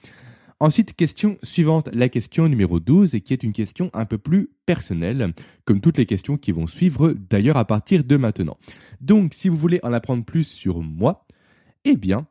Ensuite, 0.60 0.96
question 0.96 1.38
suivante, 1.44 1.88
la 1.94 2.10
question 2.10 2.48
numéro 2.48 2.80
12, 2.80 3.14
et 3.14 3.22
qui 3.22 3.34
est 3.34 3.44
une 3.44 3.54
question 3.54 3.92
un 3.94 4.06
peu 4.06 4.18
plus 4.18 4.50
personnelle, 4.66 5.34
comme 5.66 5.82
toutes 5.82 6.00
les 6.00 6.08
questions 6.08 6.38
qui 6.38 6.52
vont 6.52 6.66
suivre 6.66 7.14
d'ailleurs 7.14 7.58
à 7.58 7.66
partir 7.66 8.04
de 8.04 8.18
maintenant. 8.18 8.58
Donc, 9.02 9.36
si 9.36 9.50
vous 9.50 9.58
voulez 9.58 9.80
en 9.84 9.94
apprendre 9.94 10.26
plus 10.26 10.46
sur 10.46 10.82
moi, 10.82 11.28
eh 11.84 11.96
bien, 11.96 12.28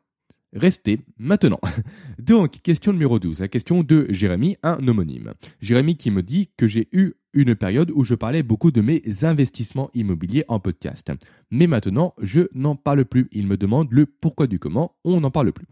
Restez 0.57 0.99
maintenant. 1.19 1.59
Donc, 2.19 2.61
question 2.63 2.91
numéro 2.91 3.19
12, 3.19 3.41
la 3.41 3.47
question 3.47 3.83
de 3.83 4.07
Jérémy, 4.09 4.57
un 4.63 4.87
homonyme. 4.87 5.33
Jérémy 5.61 5.97
qui 5.97 6.09
me 6.09 6.23
dit 6.23 6.49
que 6.57 6.65
j'ai 6.65 6.87
eu 6.91 7.13
une 7.33 7.55
période 7.55 7.91
où 7.93 8.03
je 8.03 8.15
parlais 8.15 8.41
beaucoup 8.41 8.71
de 8.71 8.81
mes 8.81 9.03
investissements 9.21 9.91
immobiliers 9.93 10.45
en 10.47 10.59
podcast. 10.59 11.11
Mais 11.51 11.67
maintenant, 11.67 12.15
je 12.19 12.47
n'en 12.55 12.75
parle 12.75 13.05
plus. 13.05 13.27
Il 13.31 13.45
me 13.45 13.55
demande 13.55 13.91
le 13.91 14.07
pourquoi 14.07 14.47
du 14.47 14.57
comment, 14.57 14.95
on 15.03 15.21
n'en 15.21 15.29
parle 15.29 15.53
plus. 15.53 15.67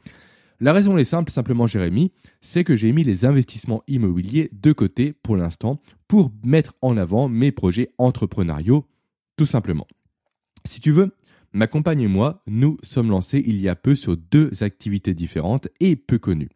La 0.59 0.71
raison 0.71 0.99
est 0.99 1.03
simple, 1.03 1.31
simplement 1.31 1.65
Jérémy, 1.65 2.11
c'est 2.39 2.63
que 2.63 2.75
j'ai 2.75 2.91
mis 2.91 3.03
les 3.03 3.25
investissements 3.25 3.81
immobiliers 3.87 4.51
de 4.53 4.71
côté 4.71 5.13
pour 5.13 5.35
l'instant 5.35 5.81
pour 6.07 6.31
mettre 6.43 6.75
en 6.83 6.95
avant 6.95 7.27
mes 7.27 7.51
projets 7.51 7.89
entrepreneuriaux, 7.97 8.85
tout 9.35 9.47
simplement. 9.47 9.87
Si 10.63 10.79
tu 10.79 10.91
veux, 10.91 11.14
Ma 11.55 11.67
compagne 11.67 12.01
et 12.01 12.07
moi, 12.09 12.43
nous 12.47 12.77
sommes 12.83 13.09
lancés 13.09 13.41
il 13.47 13.61
y 13.61 13.69
a 13.69 13.77
peu 13.77 13.95
sur 13.95 14.17
deux 14.17 14.51
activités 14.61 15.13
différentes 15.13 15.69
et 15.79 15.95
peu 15.95 16.17
connues. 16.17 16.49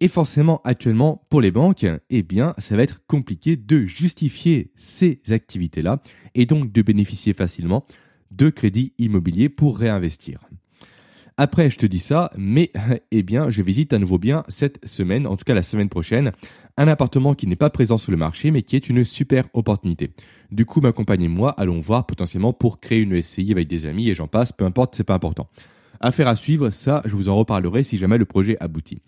Et 0.00 0.08
forcément, 0.08 0.60
actuellement, 0.64 1.24
pour 1.30 1.40
les 1.40 1.50
banques, 1.50 1.86
eh 2.10 2.22
bien, 2.22 2.54
ça 2.58 2.76
va 2.76 2.82
être 2.82 3.00
compliqué 3.06 3.56
de 3.56 3.86
justifier 3.86 4.72
ces 4.76 5.20
activités-là 5.30 6.02
et 6.34 6.44
donc 6.44 6.70
de 6.70 6.82
bénéficier 6.82 7.32
facilement 7.32 7.86
de 8.30 8.50
crédits 8.50 8.92
immobiliers 8.98 9.48
pour 9.48 9.78
réinvestir. 9.78 10.46
Après, 11.42 11.70
je 11.70 11.78
te 11.78 11.86
dis 11.86 12.00
ça, 12.00 12.30
mais 12.36 12.70
eh 13.12 13.22
bien, 13.22 13.48
je 13.48 13.62
visite 13.62 13.94
à 13.94 13.98
nouveau 13.98 14.18
bien 14.18 14.44
cette 14.48 14.86
semaine, 14.86 15.26
en 15.26 15.38
tout 15.38 15.44
cas 15.46 15.54
la 15.54 15.62
semaine 15.62 15.88
prochaine, 15.88 16.32
un 16.76 16.86
appartement 16.86 17.32
qui 17.32 17.46
n'est 17.46 17.56
pas 17.56 17.70
présent 17.70 17.96
sur 17.96 18.10
le 18.10 18.18
marché, 18.18 18.50
mais 18.50 18.60
qui 18.60 18.76
est 18.76 18.90
une 18.90 19.04
super 19.04 19.44
opportunité. 19.54 20.10
Du 20.52 20.66
coup, 20.66 20.82
ma 20.82 20.92
compagne 20.92 21.22
et 21.22 21.28
moi 21.28 21.52
allons 21.52 21.80
voir 21.80 22.04
potentiellement 22.04 22.52
pour 22.52 22.78
créer 22.78 23.00
une 23.00 23.22
SCI 23.22 23.52
avec 23.52 23.68
des 23.68 23.86
amis 23.86 24.10
et 24.10 24.14
j'en 24.14 24.26
passe, 24.26 24.52
peu 24.52 24.66
importe, 24.66 24.94
c'est 24.94 25.02
pas 25.02 25.14
important. 25.14 25.48
Affaire 26.00 26.28
à 26.28 26.36
suivre, 26.36 26.68
ça, 26.68 27.00
je 27.06 27.16
vous 27.16 27.30
en 27.30 27.36
reparlerai 27.36 27.84
si 27.84 27.96
jamais 27.96 28.18
le 28.18 28.26
projet 28.26 28.58
aboutit. 28.60 29.00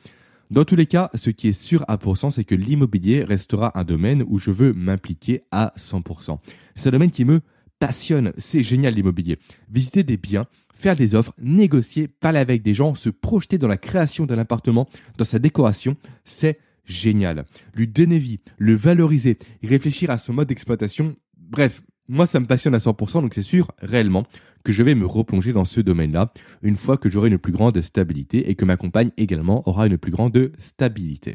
Dans 0.51 0.65
tous 0.65 0.77
les 0.77 0.87
cas, 0.87 1.11
ce 1.15 1.29
qui 1.29 1.49
est 1.49 1.53
sûr 1.53 1.85
à 1.87 1.99
pourcent, 1.99 2.31
c'est 2.31 2.45
que 2.45 2.55
l'immobilier 2.55 3.25
restera 3.25 3.79
un 3.79 3.85
domaine 3.85 4.25
où 4.27 4.39
je 4.39 4.51
veux 4.51 4.73
m'impliquer 4.73 5.43
à 5.51 5.75
100%. 5.77 6.39
C'est 6.77 6.89
un 6.89 6.93
domaine 6.93 7.11
qui 7.11 7.27
me 7.27 7.41
passionne, 7.83 8.33
c'est 8.39 8.63
génial 8.63 8.95
l'immobilier. 8.95 9.41
Visiter 9.69 10.05
des 10.05 10.17
biens, 10.17 10.45
faire 10.73 10.95
des 10.95 11.17
offres, 11.17 11.35
négocier, 11.41 12.07
parler 12.07 12.39
avec 12.39 12.63
des 12.63 12.75
gens, 12.75 12.95
se 12.95 13.11
projeter 13.11 13.59
dans 13.59 13.67
la 13.67 13.77
création 13.77 14.25
d'un 14.25 14.39
appartement, 14.39 14.89
dans 15.19 15.25
sa 15.25 15.41
décoration, 15.41 15.97
c'est 16.23 16.61
génial. 16.85 17.45
Lui 17.75 17.89
donner 17.89 18.21
vie, 18.21 18.39
le 18.57 18.77
valoriser, 18.77 19.37
réfléchir 19.65 20.11
à 20.11 20.19
son 20.19 20.33
mode 20.33 20.47
d'exploitation, 20.47 21.17
bref, 21.37 21.83
moi 22.07 22.27
ça 22.27 22.39
me 22.39 22.47
passionne 22.47 22.77
à 22.77 22.79
100%, 22.79 23.21
donc 23.21 23.35
c'est 23.35 23.43
sûr 23.43 23.67
réellement 23.81 24.23
que 24.63 24.71
je 24.71 24.85
vais 24.85 24.95
me 24.95 25.05
replonger 25.05 25.53
dans 25.53 25.65
ce 25.65 25.81
domaine-là 25.81 26.33
une 26.63 26.77
fois 26.77 26.97
que 26.97 27.11
j'aurai 27.11 27.31
une 27.31 27.39
plus 27.39 27.53
grande 27.53 27.83
stabilité 27.83 28.49
et 28.49 28.55
que 28.55 28.65
ma 28.65 28.77
compagne 28.77 29.11
également 29.17 29.69
aura 29.69 29.89
une 29.89 29.99
plus 29.99 30.13
grande 30.13 30.53
stabilité. 30.61 31.35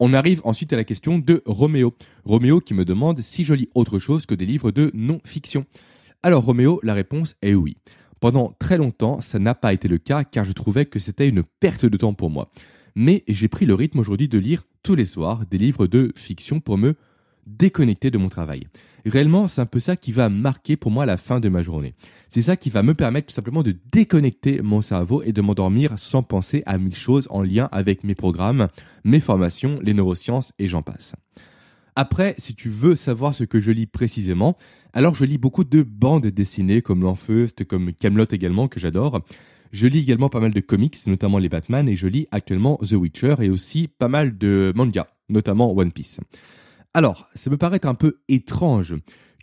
On 0.00 0.12
arrive 0.12 0.40
ensuite 0.42 0.72
à 0.72 0.76
la 0.76 0.82
question 0.82 1.18
de 1.18 1.40
Roméo. 1.46 1.94
Roméo 2.24 2.60
qui 2.60 2.74
me 2.74 2.84
demande 2.84 3.20
si 3.20 3.44
je 3.44 3.54
lis 3.54 3.68
autre 3.76 4.00
chose 4.00 4.26
que 4.26 4.34
des 4.34 4.44
livres 4.44 4.72
de 4.72 4.90
non-fiction. 4.92 5.66
Alors 6.24 6.44
Roméo, 6.44 6.80
la 6.82 6.94
réponse 6.94 7.36
est 7.42 7.54
oui. 7.54 7.76
Pendant 8.18 8.56
très 8.58 8.76
longtemps, 8.76 9.20
ça 9.20 9.38
n'a 9.38 9.54
pas 9.54 9.72
été 9.72 9.86
le 9.86 9.98
cas 9.98 10.24
car 10.24 10.44
je 10.44 10.52
trouvais 10.52 10.86
que 10.86 10.98
c'était 10.98 11.28
une 11.28 11.44
perte 11.60 11.86
de 11.86 11.96
temps 11.96 12.12
pour 12.12 12.28
moi. 12.28 12.50
Mais 12.96 13.22
j'ai 13.28 13.46
pris 13.46 13.66
le 13.66 13.74
rythme 13.74 14.00
aujourd'hui 14.00 14.26
de 14.26 14.38
lire 14.38 14.64
tous 14.82 14.96
les 14.96 15.04
soirs 15.04 15.46
des 15.46 15.58
livres 15.58 15.86
de 15.86 16.12
fiction 16.16 16.58
pour 16.58 16.76
me 16.76 16.96
déconnecter 17.46 18.10
de 18.10 18.18
mon 18.18 18.28
travail. 18.28 18.66
Réellement, 19.06 19.48
c'est 19.48 19.60
un 19.60 19.66
peu 19.66 19.80
ça 19.80 19.96
qui 19.96 20.12
va 20.12 20.28
marquer 20.30 20.76
pour 20.76 20.90
moi 20.90 21.04
la 21.04 21.18
fin 21.18 21.38
de 21.38 21.48
ma 21.50 21.62
journée. 21.62 21.94
C'est 22.30 22.42
ça 22.42 22.56
qui 22.56 22.70
va 22.70 22.82
me 22.82 22.94
permettre 22.94 23.26
tout 23.26 23.34
simplement 23.34 23.62
de 23.62 23.76
déconnecter 23.92 24.62
mon 24.62 24.80
cerveau 24.80 25.22
et 25.22 25.32
de 25.32 25.42
m'endormir 25.42 25.98
sans 25.98 26.22
penser 26.22 26.62
à 26.64 26.78
mille 26.78 26.96
choses 26.96 27.28
en 27.30 27.42
lien 27.42 27.68
avec 27.70 28.02
mes 28.02 28.14
programmes, 28.14 28.68
mes 29.04 29.20
formations, 29.20 29.78
les 29.82 29.92
neurosciences 29.92 30.52
et 30.58 30.68
j'en 30.68 30.82
passe. 30.82 31.14
Après, 31.96 32.34
si 32.38 32.54
tu 32.54 32.70
veux 32.70 32.96
savoir 32.96 33.34
ce 33.34 33.44
que 33.44 33.60
je 33.60 33.70
lis 33.70 33.86
précisément, 33.86 34.56
alors 34.94 35.14
je 35.14 35.24
lis 35.24 35.38
beaucoup 35.38 35.64
de 35.64 35.82
bandes 35.82 36.26
dessinées 36.26 36.82
comme 36.82 37.02
L'Enfeust, 37.02 37.64
comme 37.64 37.92
Camelot 37.92 38.26
également 38.32 38.68
que 38.68 38.80
j'adore. 38.80 39.20
Je 39.70 39.86
lis 39.86 40.00
également 40.00 40.28
pas 40.28 40.40
mal 40.40 40.52
de 40.52 40.60
comics, 40.60 40.96
notamment 41.06 41.38
les 41.38 41.48
Batman, 41.48 41.88
et 41.88 41.94
je 41.94 42.06
lis 42.06 42.26
actuellement 42.30 42.78
The 42.78 42.92
Witcher 42.92 43.36
et 43.40 43.50
aussi 43.50 43.86
pas 43.86 44.08
mal 44.08 44.38
de 44.38 44.72
manga, 44.74 45.06
notamment 45.28 45.72
One 45.76 45.92
Piece. 45.92 46.20
Alors, 46.96 47.28
ça 47.34 47.50
me 47.50 47.56
paraît 47.56 47.84
un 47.86 47.94
peu 47.94 48.20
étrange 48.28 48.94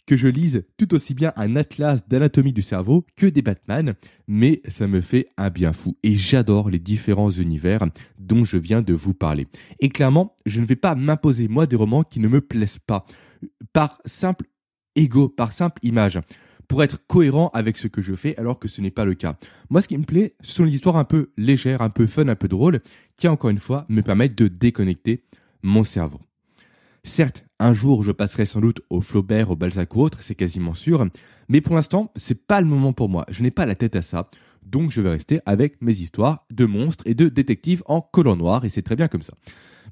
que 0.08 0.16
je 0.16 0.30
lise 0.30 0.64
tout 0.78 0.94
aussi 0.94 1.14
bien 1.14 1.34
un 1.36 1.58
atlas 1.58 2.08
d'anatomie 2.08 2.54
du 2.54 2.62
cerveau 2.62 3.06
que 3.18 3.26
des 3.26 3.42
Batman, 3.42 3.94
mais 4.26 4.62
ça 4.70 4.88
me 4.88 5.02
fait 5.02 5.28
un 5.38 5.50
bien 5.50 5.74
fou 5.74 5.98
et 6.02 6.16
j'adore 6.16 6.70
les 6.70 6.80
différents 6.80 7.30
univers 7.30 7.86
dont 8.18 8.46
je 8.46 8.56
viens 8.56 8.82
de 8.82 8.94
vous 8.94 9.14
parler. 9.14 9.48
Et 9.80 9.90
clairement, 9.90 10.38
je 10.46 10.62
ne 10.62 10.66
vais 10.66 10.78
pas 10.78 10.96
m'imposer 10.96 11.50
moi 11.50 11.68
des 11.68 11.76
romans 11.76 12.04
qui 12.04 12.22
ne 12.22 12.30
me 12.30 12.40
plaisent 12.40 12.80
pas, 12.80 13.06
par 13.74 14.00
simple 14.06 14.46
ego, 14.96 15.28
par 15.28 15.52
simple 15.52 15.80
image, 15.84 16.20
pour 16.70 16.84
être 16.84 17.06
cohérent 17.06 17.52
avec 17.54 17.76
ce 17.76 17.88
que 17.88 18.02
je 18.02 18.16
fais 18.16 18.38
alors 18.38 18.60
que 18.60 18.70
ce 18.70 18.80
n'est 18.80 18.92
pas 18.92 19.04
le 19.04 19.14
cas. 19.14 19.38
Moi, 19.70 19.82
ce 19.82 19.90
qui 19.90 19.98
me 19.98 20.06
plaît, 20.06 20.36
ce 20.42 20.54
sont 20.54 20.64
les 20.64 20.74
histoires 20.74 20.96
un 20.96 21.04
peu 21.04 21.34
légères, 21.36 21.82
un 21.82 21.90
peu 21.90 22.08
fun, 22.08 22.30
un 22.30 22.36
peu 22.36 22.48
drôles, 22.48 22.80
qui 23.18 23.28
encore 23.28 23.50
une 23.50 23.60
fois 23.60 23.86
me 23.90 24.02
permettent 24.02 24.38
de 24.38 24.48
déconnecter 24.48 25.26
mon 25.64 25.84
cerveau. 25.84 26.22
Certes, 27.04 27.46
un 27.60 27.74
jour, 27.74 28.04
je 28.04 28.12
passerai 28.12 28.46
sans 28.46 28.60
doute 28.60 28.82
au 28.92 29.02
Flaubert, 29.02 29.50
au 29.50 29.56
Balzac 29.56 29.96
ou 29.96 30.02
autre, 30.02 30.22
c'est 30.22 30.36
quasiment 30.36 30.76
sûr. 30.76 31.08
Mais 31.50 31.60
pour 31.60 31.76
l'instant, 31.76 32.12
c'est 32.16 32.46
pas 32.46 32.62
le 32.62 32.68
moment 32.68 32.94
pour 32.94 33.10
moi. 33.10 33.26
Je 33.30 33.42
n'ai 33.42 33.50
pas 33.50 33.66
la 33.66 33.76
tête 33.76 33.96
à 33.96 34.04
ça. 34.04 34.30
Donc, 34.64 34.92
je 34.92 35.02
vais 35.02 35.10
rester 35.10 35.40
avec 35.48 35.82
mes 35.82 35.98
histoires 35.98 36.46
de 36.52 36.66
monstres 36.66 37.04
et 37.08 37.16
de 37.16 37.28
détectives 37.28 37.82
en 37.88 38.02
collant 38.02 38.36
noir 38.36 38.66
et 38.66 38.70
c'est 38.70 38.84
très 38.84 38.96
bien 38.96 39.08
comme 39.08 39.24
ça. 39.24 39.34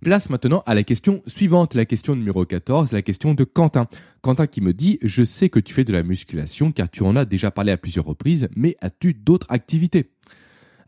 Place 0.02 0.30
maintenant 0.30 0.63
à 0.67 0.76
la 0.76 0.84
question 0.84 1.24
suivante, 1.26 1.74
la 1.74 1.86
question 1.86 2.15
numéro 2.15 2.45
14, 2.45 2.91
la 2.91 3.02
question 3.02 3.34
de 3.34 3.43
Quentin. 3.43 3.88
Quentin 4.22 4.45
qui 4.45 4.62
me 4.62 4.74
dit, 4.74 5.00
je 5.02 5.26
sais 5.26 5.50
que 5.50 5.60
tu 5.60 5.74
fais 5.74 5.84
de 5.84 5.91
la 5.91 6.04
musculation 6.04 6.72
car 6.72 6.89
tu 6.89 7.02
en 7.02 7.15
as 7.15 7.26
déjà 7.26 7.50
parlé 7.50 7.72
à 7.72 7.78
plusieurs 7.78 8.06
reprises, 8.06 8.48
mais 8.56 8.78
as-tu 8.82 9.15
d'autres 9.15 9.48
activités? 9.50 10.12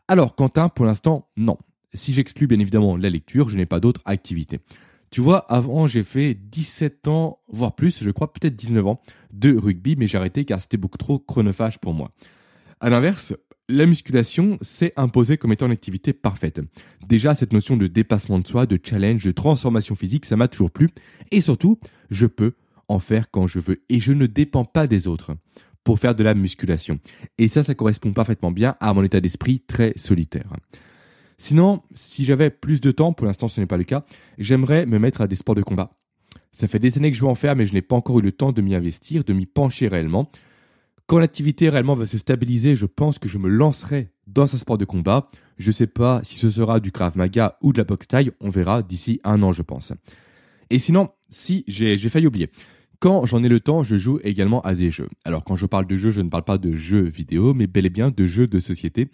Alors 0.07 0.35
Quentin, 0.35 0.69
pour 0.69 0.85
l'instant, 0.85 1.29
non. 1.35 1.57
Si 1.93 2.13
j'exclus 2.13 2.47
bien 2.47 2.59
évidemment 2.59 2.95
la 2.95 3.09
lecture, 3.09 3.49
je 3.49 3.57
n'ai 3.57 3.65
pas 3.65 3.79
d'autres 3.79 4.01
activités. 4.05 4.59
Tu 5.11 5.19
vois, 5.19 5.39
avant, 5.51 5.87
j'ai 5.87 6.03
fait 6.03 6.33
17 6.33 7.09
ans, 7.09 7.39
voire 7.49 7.75
plus, 7.75 8.01
je 8.01 8.09
crois 8.11 8.31
peut-être 8.31 8.55
19 8.55 8.87
ans, 8.87 9.01
de 9.33 9.53
rugby, 9.53 9.97
mais 9.97 10.07
j'ai 10.07 10.17
arrêté 10.17 10.45
car 10.45 10.61
c'était 10.61 10.77
beaucoup 10.77 10.97
trop 10.97 11.19
chronophage 11.19 11.79
pour 11.79 11.93
moi. 11.93 12.11
À 12.79 12.89
l'inverse, 12.89 13.33
la 13.67 13.85
musculation 13.85 14.57
s'est 14.61 14.93
imposée 14.95 15.37
comme 15.37 15.51
étant 15.51 15.65
une 15.65 15.73
activité 15.73 16.13
parfaite. 16.13 16.61
Déjà, 17.05 17.35
cette 17.35 17.51
notion 17.51 17.75
de 17.75 17.87
dépassement 17.87 18.39
de 18.39 18.47
soi, 18.47 18.65
de 18.65 18.79
challenge, 18.81 19.25
de 19.25 19.31
transformation 19.31 19.95
physique, 19.95 20.25
ça 20.25 20.37
m'a 20.37 20.47
toujours 20.47 20.71
plu. 20.71 20.89
Et 21.31 21.41
surtout, 21.41 21.77
je 22.09 22.25
peux 22.25 22.53
en 22.87 22.99
faire 22.99 23.29
quand 23.29 23.47
je 23.47 23.59
veux. 23.59 23.83
Et 23.89 23.99
je 23.99 24.13
ne 24.13 24.27
dépends 24.27 24.65
pas 24.65 24.87
des 24.87 25.09
autres 25.09 25.35
pour 25.83 25.99
faire 25.99 26.15
de 26.15 26.23
la 26.23 26.35
musculation. 26.35 26.99
Et 27.37 27.49
ça, 27.49 27.65
ça 27.65 27.75
correspond 27.75 28.13
parfaitement 28.13 28.51
bien 28.51 28.75
à 28.79 28.93
mon 28.93 29.03
état 29.03 29.19
d'esprit 29.19 29.59
très 29.59 29.91
solitaire. 29.97 30.53
Sinon, 31.41 31.81
si 31.95 32.23
j'avais 32.23 32.51
plus 32.51 32.81
de 32.81 32.91
temps, 32.91 33.13
pour 33.13 33.25
l'instant 33.25 33.47
ce 33.47 33.59
n'est 33.59 33.65
pas 33.65 33.75
le 33.75 33.83
cas, 33.83 34.05
j'aimerais 34.37 34.85
me 34.85 34.99
mettre 34.99 35.21
à 35.21 35.27
des 35.27 35.35
sports 35.35 35.55
de 35.55 35.63
combat. 35.63 35.97
Ça 36.51 36.67
fait 36.67 36.77
des 36.77 36.99
années 36.99 37.09
que 37.09 37.17
je 37.17 37.23
veux 37.23 37.29
en 37.29 37.33
faire, 37.33 37.55
mais 37.55 37.65
je 37.65 37.73
n'ai 37.73 37.81
pas 37.81 37.95
encore 37.95 38.19
eu 38.19 38.21
le 38.21 38.31
temps 38.31 38.51
de 38.51 38.61
m'y 38.61 38.75
investir, 38.75 39.23
de 39.23 39.33
m'y 39.33 39.47
pencher 39.47 39.87
réellement. 39.87 40.29
Quand 41.07 41.17
l'activité 41.17 41.69
réellement 41.69 41.95
va 41.95 42.05
se 42.05 42.19
stabiliser, 42.19 42.75
je 42.75 42.85
pense 42.85 43.17
que 43.17 43.27
je 43.27 43.39
me 43.39 43.49
lancerai 43.49 44.11
dans 44.27 44.43
un 44.43 44.57
sport 44.59 44.77
de 44.77 44.85
combat. 44.85 45.27
Je 45.57 45.65
ne 45.69 45.71
sais 45.71 45.87
pas 45.87 46.21
si 46.23 46.35
ce 46.35 46.47
sera 46.47 46.79
du 46.79 46.91
Krav 46.91 47.17
Maga 47.17 47.57
ou 47.63 47.73
de 47.73 47.79
la 47.79 47.85
boxe 47.85 48.07
taille, 48.07 48.29
on 48.39 48.51
verra 48.51 48.83
d'ici 48.83 49.19
un 49.23 49.41
an, 49.41 49.51
je 49.51 49.63
pense. 49.63 49.93
Et 50.69 50.77
sinon, 50.77 51.09
si 51.29 51.63
j'ai 51.67 51.97
failli 51.97 52.27
oublier. 52.27 52.51
Quand 52.99 53.25
j'en 53.25 53.43
ai 53.43 53.49
le 53.49 53.61
temps, 53.61 53.81
je 53.81 53.97
joue 53.97 54.19
également 54.23 54.61
à 54.61 54.75
des 54.75 54.91
jeux. 54.91 55.09
Alors 55.25 55.43
quand 55.43 55.55
je 55.55 55.65
parle 55.65 55.87
de 55.87 55.97
jeux, 55.97 56.11
je 56.11 56.21
ne 56.21 56.29
parle 56.29 56.43
pas 56.43 56.59
de 56.59 56.75
jeux 56.75 57.01
vidéo, 57.01 57.55
mais 57.55 57.65
bel 57.65 57.87
et 57.87 57.89
bien 57.89 58.11
de 58.11 58.27
jeux 58.27 58.45
de 58.45 58.59
société 58.59 59.09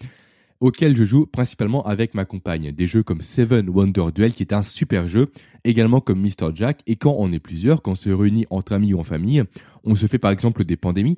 auquel 0.60 0.96
je 0.96 1.04
joue 1.04 1.26
principalement 1.26 1.86
avec 1.86 2.14
ma 2.14 2.26
compagne. 2.26 2.72
Des 2.72 2.88
jeux 2.88 3.04
comme 3.04 3.22
Seven 3.22 3.70
Wonder 3.70 4.06
Duel 4.14 4.34
qui 4.34 4.44
est 4.44 4.54
un 4.54 4.64
super 4.64 5.08
jeu, 5.08 5.32
également 5.64 6.02
comme 6.02 6.22
Mr. 6.22 6.52
Jack. 6.54 6.82
Et 6.88 6.96
quand 6.96 7.16
on 7.18 7.32
est 7.32 7.40
plusieurs, 7.40 7.82
quand 7.82 7.92
on 7.92 7.96
se 7.96 8.10
réunit 8.10 8.46
entre 8.50 8.74
amis 8.74 8.94
ou 8.94 9.00
en 9.00 9.04
famille, 9.04 9.44
on 9.84 9.96
se 9.96 10.08
fait 10.08 10.20
par 10.20 10.32
exemple 10.32 10.64
des 10.64 10.78
pandémies. 10.78 11.18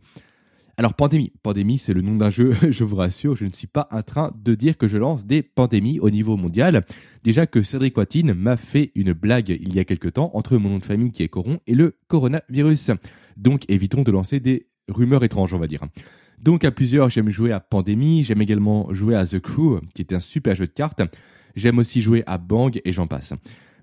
Alors 0.80 0.94
pandémie, 0.94 1.34
pandémie 1.44 1.78
c'est 1.78 1.94
le 1.94 2.02
nom 2.02 2.16
d'un 2.16 2.30
jeu, 2.30 2.54
je 2.70 2.86
vous 2.86 2.96
rassure, 2.96 3.36
je 3.36 3.44
ne 3.44 3.52
suis 3.52 3.68
pas 3.68 3.90
en 3.92 4.02
train 4.02 4.32
de 4.42 4.56
dire 4.56 4.78
que 4.78 4.88
je 4.88 4.98
lance 4.98 5.26
des 5.26 5.44
pandémies 5.44 6.00
au 6.00 6.10
niveau 6.10 6.38
mondial. 6.38 6.86
Déjà 7.26 7.46
que 7.46 7.62
Cédric 7.62 7.98
Watine 7.98 8.34
m'a 8.34 8.56
fait 8.56 8.94
une 8.96 9.12
blague 9.12 9.50
il 9.50 9.76
y 9.76 9.80
a 9.80 9.84
quelque 9.84 10.08
temps 10.08 10.32
entre 10.36 10.56
mon 10.56 10.70
nom 10.70 10.80
de 10.80 10.86
famille 10.86 11.12
qui 11.12 11.22
est 11.22 11.28
Coron 11.28 11.60
et 11.68 11.76
le 11.76 11.98
coronavirus. 12.08 12.92
Donc 13.36 13.66
évitons 13.68 14.04
de 14.04 14.12
lancer 14.12 14.40
des 14.40 14.68
rumeurs 14.88 15.24
étranges, 15.26 15.54
on 15.54 15.60
va 15.60 15.68
dire. 15.68 15.82
Donc 16.42 16.64
à 16.64 16.72
plusieurs, 16.72 17.10
j'aime 17.10 17.30
jouer 17.30 17.52
à 17.52 17.60
Pandémie, 17.60 18.24
j'aime 18.24 18.42
également 18.42 18.94
jouer 18.94 19.16
à 19.16 19.26
The 19.26 19.40
Crew, 19.40 19.80
qui 19.94 20.02
est 20.02 20.14
un 20.14 20.20
super 20.20 20.56
jeu 20.56 20.68
de 20.68 20.72
cartes. 20.72 21.02
J'aime 21.56 21.80
aussi 21.80 22.02
jouer 22.02 22.24
à 22.28 22.38
Bang 22.38 22.80
et 22.86 22.92
j'en 22.94 23.08
passe. 23.08 23.34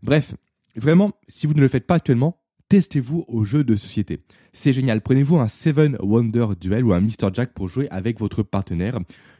Bref, 0.02 0.34
vraiment, 0.76 1.12
si 1.28 1.46
vous 1.46 1.54
ne 1.54 1.60
le 1.60 1.68
faites 1.68 1.86
pas 1.86 1.96
actuellement, 1.96 2.40
testez-vous 2.68 3.24
aux 3.28 3.44
jeux 3.44 3.64
de 3.64 3.76
société. 3.76 4.20
C'est 4.52 4.72
génial. 4.72 5.02
Prenez-vous 5.02 5.38
un 5.38 5.48
Seven 5.48 5.96
Wonder 6.00 6.46
Duel 6.58 6.84
ou 6.84 6.94
un 6.94 7.00
Mr. 7.00 7.28
Jack 7.32 7.52
pour 7.52 7.68
jouer 7.68 7.88
avec 7.90 8.18
votre 8.18 8.42
partenaire. 8.42 8.98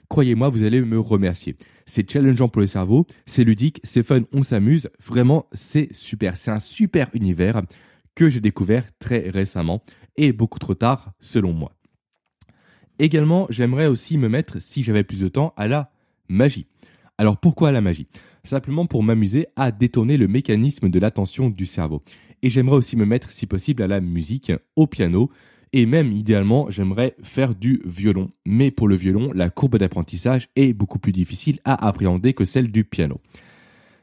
Croyez-moi, 0.09 0.51
vous 0.51 0.63
allez 0.63 0.83
me 0.83 1.01
remercier. 1.01 1.57
C'est 1.87 2.09
challengeant 2.11 2.49
pour 2.49 2.61
le 2.61 2.67
cerveau, 2.67 3.07
c'est 3.27 3.45
ludique, 3.45 3.81
c'est 3.83 4.03
fun, 4.03 4.23
on 4.33 4.43
s'amuse. 4.43 4.89
Vraiment, 5.05 5.47
c'est 5.53 5.93
super. 5.93 6.37
C'est 6.37 6.51
un 6.51 6.59
super 6.59 7.09
univers 7.15 7.63
que 8.15 8.31
j'ai 8.31 8.41
découvert 8.41 8.85
très 8.99 9.31
récemment 9.31 9.83
et 10.17 10.33
beaucoup 10.33 10.59
trop 10.59 10.75
tard, 10.75 11.13
selon 11.19 11.53
moi. 11.53 11.76
Également, 12.99 13.47
j'aimerais 13.51 13.87
aussi 13.87 14.17
me 14.17 14.29
mettre, 14.29 14.61
si 14.61 14.83
j'avais 14.83 15.05
plus 15.05 15.21
de 15.21 15.29
temps, 15.29 15.53
à 15.57 15.69
la 15.69 15.91
magie. 16.29 16.67
Alors 17.19 17.39
pourquoi 17.39 17.73
la 17.73 17.81
magie? 17.81 18.07
Simplement 18.45 18.87
pour 18.87 19.03
m'amuser 19.03 19.47
à 19.57 19.73
détourner 19.73 20.17
le 20.17 20.29
mécanisme 20.29 20.89
de 20.89 20.99
l'attention 20.99 21.51
du 21.51 21.67
cerveau. 21.67 22.03
Et 22.43 22.51
j'aimerais 22.51 22.77
aussi 22.77 22.97
me 22.97 23.05
mettre, 23.05 23.31
si 23.31 23.47
possible, 23.47 23.83
à 23.83 23.87
la 23.87 24.01
musique, 24.01 24.53
au 24.77 24.87
piano, 24.87 25.31
et 25.73 25.85
même 25.85 26.13
idéalement, 26.13 26.71
j'aimerais 26.71 27.17
faire 27.23 27.55
du 27.55 27.83
violon. 27.85 28.31
Mais 28.47 28.71
pour 28.71 28.89
le 28.89 28.97
violon, 28.97 29.33
la 29.35 29.51
courbe 29.51 29.79
d'apprentissage 29.79 30.49
est 30.57 30.73
beaucoup 30.73 30.99
plus 30.99 31.13
difficile 31.13 31.59
à 31.65 31.87
appréhender 31.87 32.35
que 32.35 32.45
celle 32.45 32.71
du 32.71 32.85
piano. 32.85 33.21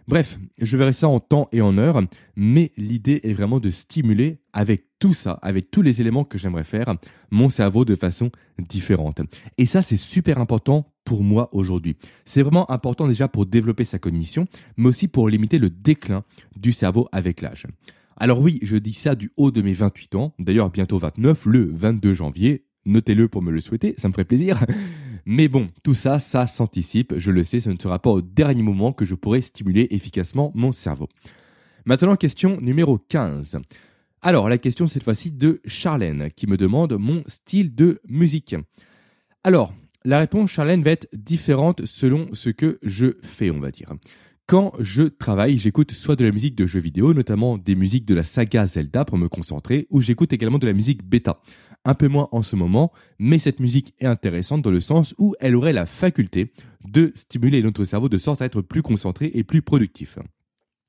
Bref, 0.07 0.37
je 0.59 0.77
verrai 0.77 0.93
ça 0.93 1.07
en 1.07 1.19
temps 1.19 1.47
et 1.51 1.61
en 1.61 1.77
heure, 1.77 2.01
mais 2.35 2.71
l'idée 2.77 3.21
est 3.23 3.33
vraiment 3.33 3.59
de 3.59 3.71
stimuler 3.71 4.39
avec 4.51 4.85
tout 4.99 5.13
ça, 5.13 5.39
avec 5.41 5.71
tous 5.71 5.81
les 5.81 6.01
éléments 6.01 6.23
que 6.23 6.37
j'aimerais 6.37 6.63
faire, 6.63 6.93
mon 7.31 7.49
cerveau 7.49 7.85
de 7.85 7.95
façon 7.95 8.29
différente. 8.59 9.21
Et 9.57 9.65
ça, 9.65 9.81
c'est 9.81 9.97
super 9.97 10.39
important 10.39 10.93
pour 11.05 11.23
moi 11.23 11.49
aujourd'hui. 11.53 11.95
C'est 12.25 12.41
vraiment 12.41 12.69
important 12.71 13.07
déjà 13.07 13.27
pour 13.27 13.45
développer 13.45 13.83
sa 13.83 13.99
cognition, 13.99 14.47
mais 14.77 14.89
aussi 14.89 15.07
pour 15.07 15.29
limiter 15.29 15.59
le 15.59 15.69
déclin 15.69 16.23
du 16.55 16.73
cerveau 16.73 17.07
avec 17.11 17.41
l'âge. 17.41 17.67
Alors 18.17 18.39
oui, 18.39 18.59
je 18.61 18.77
dis 18.77 18.93
ça 18.93 19.15
du 19.15 19.31
haut 19.37 19.51
de 19.51 19.61
mes 19.61 19.73
28 19.73 20.15
ans, 20.15 20.33
d'ailleurs 20.39 20.69
bientôt 20.69 20.97
29, 20.97 21.45
le 21.45 21.69
22 21.71 22.13
janvier, 22.13 22.65
notez-le 22.85 23.27
pour 23.27 23.41
me 23.41 23.51
le 23.51 23.61
souhaiter, 23.61 23.95
ça 23.97 24.07
me 24.07 24.13
ferait 24.13 24.25
plaisir. 24.25 24.59
Mais 25.25 25.47
bon, 25.47 25.69
tout 25.83 25.93
ça, 25.93 26.19
ça 26.19 26.47
s'anticipe, 26.47 27.13
je 27.17 27.31
le 27.31 27.43
sais, 27.43 27.59
ce 27.59 27.69
ne 27.69 27.77
sera 27.79 27.99
pas 27.99 28.09
au 28.09 28.21
dernier 28.21 28.63
moment 28.63 28.91
que 28.91 29.05
je 29.05 29.15
pourrai 29.15 29.41
stimuler 29.41 29.87
efficacement 29.91 30.51
mon 30.53 30.71
cerveau. 30.71 31.07
Maintenant, 31.85 32.15
question 32.15 32.59
numéro 32.61 32.97
15. 32.97 33.59
Alors, 34.21 34.49
la 34.49 34.57
question 34.57 34.87
cette 34.87 35.03
fois-ci 35.03 35.31
de 35.31 35.61
Charlène, 35.65 36.29
qui 36.31 36.47
me 36.47 36.57
demande 36.57 36.97
mon 36.97 37.23
style 37.27 37.75
de 37.75 38.01
musique. 38.07 38.55
Alors, 39.43 39.73
la 40.05 40.19
réponse, 40.19 40.51
Charlène, 40.51 40.83
va 40.83 40.91
être 40.91 41.07
différente 41.13 41.85
selon 41.85 42.27
ce 42.33 42.49
que 42.49 42.79
je 42.83 43.17
fais, 43.21 43.51
on 43.51 43.59
va 43.59 43.71
dire. 43.71 43.93
Quand 44.45 44.73
je 44.79 45.03
travaille, 45.03 45.57
j'écoute 45.57 45.93
soit 45.93 46.17
de 46.17 46.25
la 46.25 46.31
musique 46.31 46.55
de 46.55 46.67
jeux 46.67 46.81
vidéo, 46.81 47.13
notamment 47.13 47.57
des 47.57 47.75
musiques 47.75 48.05
de 48.05 48.13
la 48.13 48.23
saga 48.23 48.65
Zelda 48.65 49.05
pour 49.05 49.17
me 49.17 49.29
concentrer, 49.29 49.87
ou 49.89 50.01
j'écoute 50.01 50.33
également 50.33 50.59
de 50.59 50.67
la 50.67 50.73
musique 50.73 51.01
bêta 51.01 51.41
un 51.85 51.93
peu 51.93 52.07
moins 52.09 52.27
en 52.31 52.41
ce 52.41 52.55
moment, 52.55 52.91
mais 53.19 53.37
cette 53.37 53.59
musique 53.59 53.93
est 53.99 54.05
intéressante 54.05 54.61
dans 54.61 54.71
le 54.71 54.81
sens 54.81 55.15
où 55.17 55.33
elle 55.39 55.55
aurait 55.55 55.73
la 55.73 55.85
faculté 55.85 56.51
de 56.85 57.13
stimuler 57.15 57.61
notre 57.61 57.85
cerveau 57.85 58.09
de 58.09 58.17
sorte 58.17 58.41
à 58.41 58.45
être 58.45 58.61
plus 58.61 58.81
concentré 58.81 59.31
et 59.33 59.43
plus 59.43 59.61
productif. 59.61 60.17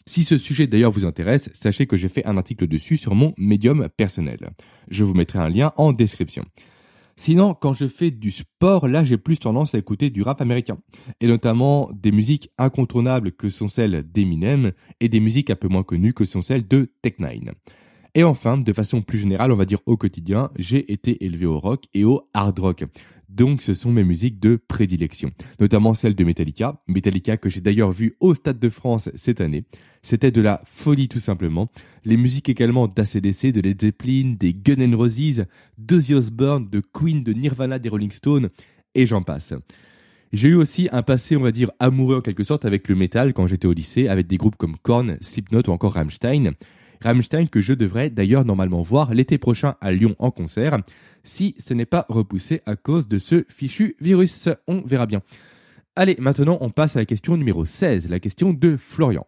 Si 0.07 0.25
ce 0.25 0.37
sujet 0.37 0.67
d'ailleurs 0.67 0.93
vous 0.93 1.07
intéresse, 1.07 1.51
sachez 1.55 1.87
que 1.87 1.97
j'ai 1.97 2.09
fait 2.09 2.27
un 2.27 2.37
article 2.37 2.67
dessus 2.67 2.97
sur 2.97 3.15
mon 3.15 3.35
médium 3.39 3.89
personnel. 3.97 4.51
Je 4.89 5.05
vous 5.05 5.15
mettrai 5.15 5.39
un 5.39 5.49
lien 5.49 5.73
en 5.77 5.93
description. 5.93 6.45
Sinon, 7.17 7.55
quand 7.55 7.73
je 7.73 7.87
fais 7.87 8.11
du 8.11 8.31
sport, 8.31 8.89
là 8.89 9.05
j'ai 9.05 9.19
plus 9.19 9.39
tendance 9.39 9.75
à 9.75 9.79
écouter 9.79 10.11
du 10.11 10.23
rap 10.23 10.41
américain, 10.41 10.79
et 11.21 11.27
notamment 11.27 11.91
des 11.95 12.12
musiques 12.12 12.51
incontournables 12.59 13.33
que 13.33 13.49
sont 13.49 13.69
celles 13.69 14.03
d'Eminem 14.03 14.73
et 15.01 15.09
des 15.09 15.21
musiques 15.21 15.51
un 15.51 15.57
peu 15.57 15.69
moins 15.69 15.85
connues 15.85 16.12
que 16.12 16.25
sont 16.25 16.43
celles 16.43 16.67
de 16.67 16.91
Tech9. 17.05 17.53
Et 18.17 18.23
enfin, 18.23 18.59
de 18.59 18.73
façon 18.73 19.03
plus 19.03 19.19
générale, 19.19 19.51
on 19.51 19.57
va 19.57 19.65
dire 19.65 19.81
au 19.87 19.97
quotidien, 19.97 20.51
j'ai 20.57 20.93
été 20.93 21.25
élevé 21.25 21.47
au 21.47 21.59
rock 21.59 21.85
et 21.95 22.05
au 22.05 22.29
hard 22.33 22.59
rock. 22.61 22.85
Donc 23.35 23.62
ce 23.62 23.74
sont 23.74 23.91
mes 23.91 24.05
musiques 24.05 24.39
de 24.39 24.55
prédilection, 24.55 25.32
notamment 25.59 25.93
celles 25.93 26.14
de 26.14 26.22
Metallica, 26.22 26.80
Metallica 26.87 27.37
que 27.37 27.51
j'ai 27.51 27.61
d'ailleurs 27.61 27.91
vu 27.91 28.14
au 28.20 28.32
Stade 28.32 28.61
de 28.61 28.70
France 28.70 29.11
cette 29.16 29.41
année. 29.41 29.64
C'était 30.03 30.30
de 30.30 30.41
la 30.41 30.61
folie 30.64 31.09
tout 31.09 31.18
simplement. 31.18 31.68
Les 32.05 32.16
musiques 32.16 32.49
également 32.49 32.87
d'ACDC, 32.87 33.51
de 33.51 33.61
Led 33.61 33.80
Zeppelin, 33.80 34.37
des 34.39 34.55
Gun 34.55 34.78
N' 34.78 34.95
Roses, 34.95 35.47
d'Ozzy 35.78 36.14
Osbourne, 36.14 36.68
de 36.70 36.80
Queen, 36.93 37.24
de 37.24 37.32
Nirvana, 37.32 37.80
des 37.80 37.89
Rolling 37.89 38.12
Stones, 38.12 38.51
et 38.95 39.05
j'en 39.05 39.22
passe. 39.22 39.53
J'ai 40.32 40.51
eu 40.51 40.55
aussi 40.55 40.89
un 40.93 41.03
passé, 41.03 41.37
on 41.37 41.41
va 41.41 41.51
dire, 41.51 41.72
amoureux 41.80 42.18
en 42.18 42.20
quelque 42.20 42.45
sorte 42.45 42.64
avec 42.64 42.89
le 42.89 42.95
métal 42.95 43.32
quand 43.32 43.49
j'étais 43.49 43.66
au 43.66 43.72
lycée, 43.72 44.07
avec 44.07 44.28
des 44.28 44.37
groupes 44.37 44.57
comme 44.57 44.76
Korn, 44.80 45.16
Slipknot 45.20 45.62
ou 45.66 45.70
encore 45.70 45.95
Rammstein. 45.95 46.53
Rammstein 47.05 47.47
que 47.47 47.61
je 47.61 47.75
devrais 47.75 48.11
d'ailleurs 48.11 48.45
normalement 48.45 48.83
voir 48.83 49.13
l'été 49.15 49.37
prochain 49.39 49.75
à 49.81 49.93
Lyon 49.93 50.17
en 50.19 50.31
concert, 50.31 50.79
si 51.23 51.55
ce 51.59 51.75
n'est 51.75 51.87
pas 51.87 52.07
repoussé 52.09 52.63
à 52.67 52.77
cause 52.77 53.07
de 53.07 53.19
ce 53.19 53.45
fichu 53.49 53.95
virus. 54.01 54.49
On 54.67 54.81
verra 54.81 55.07
bien. 55.07 55.21
Allez, 55.97 56.17
maintenant 56.19 56.59
on 56.61 56.71
passe 56.71 56.97
à 56.97 57.01
la 57.01 57.05
question 57.05 57.37
numéro 57.37 57.65
16, 57.65 58.09
la 58.09 58.19
question 58.21 58.53
de 58.53 58.77
Florian. 58.77 59.27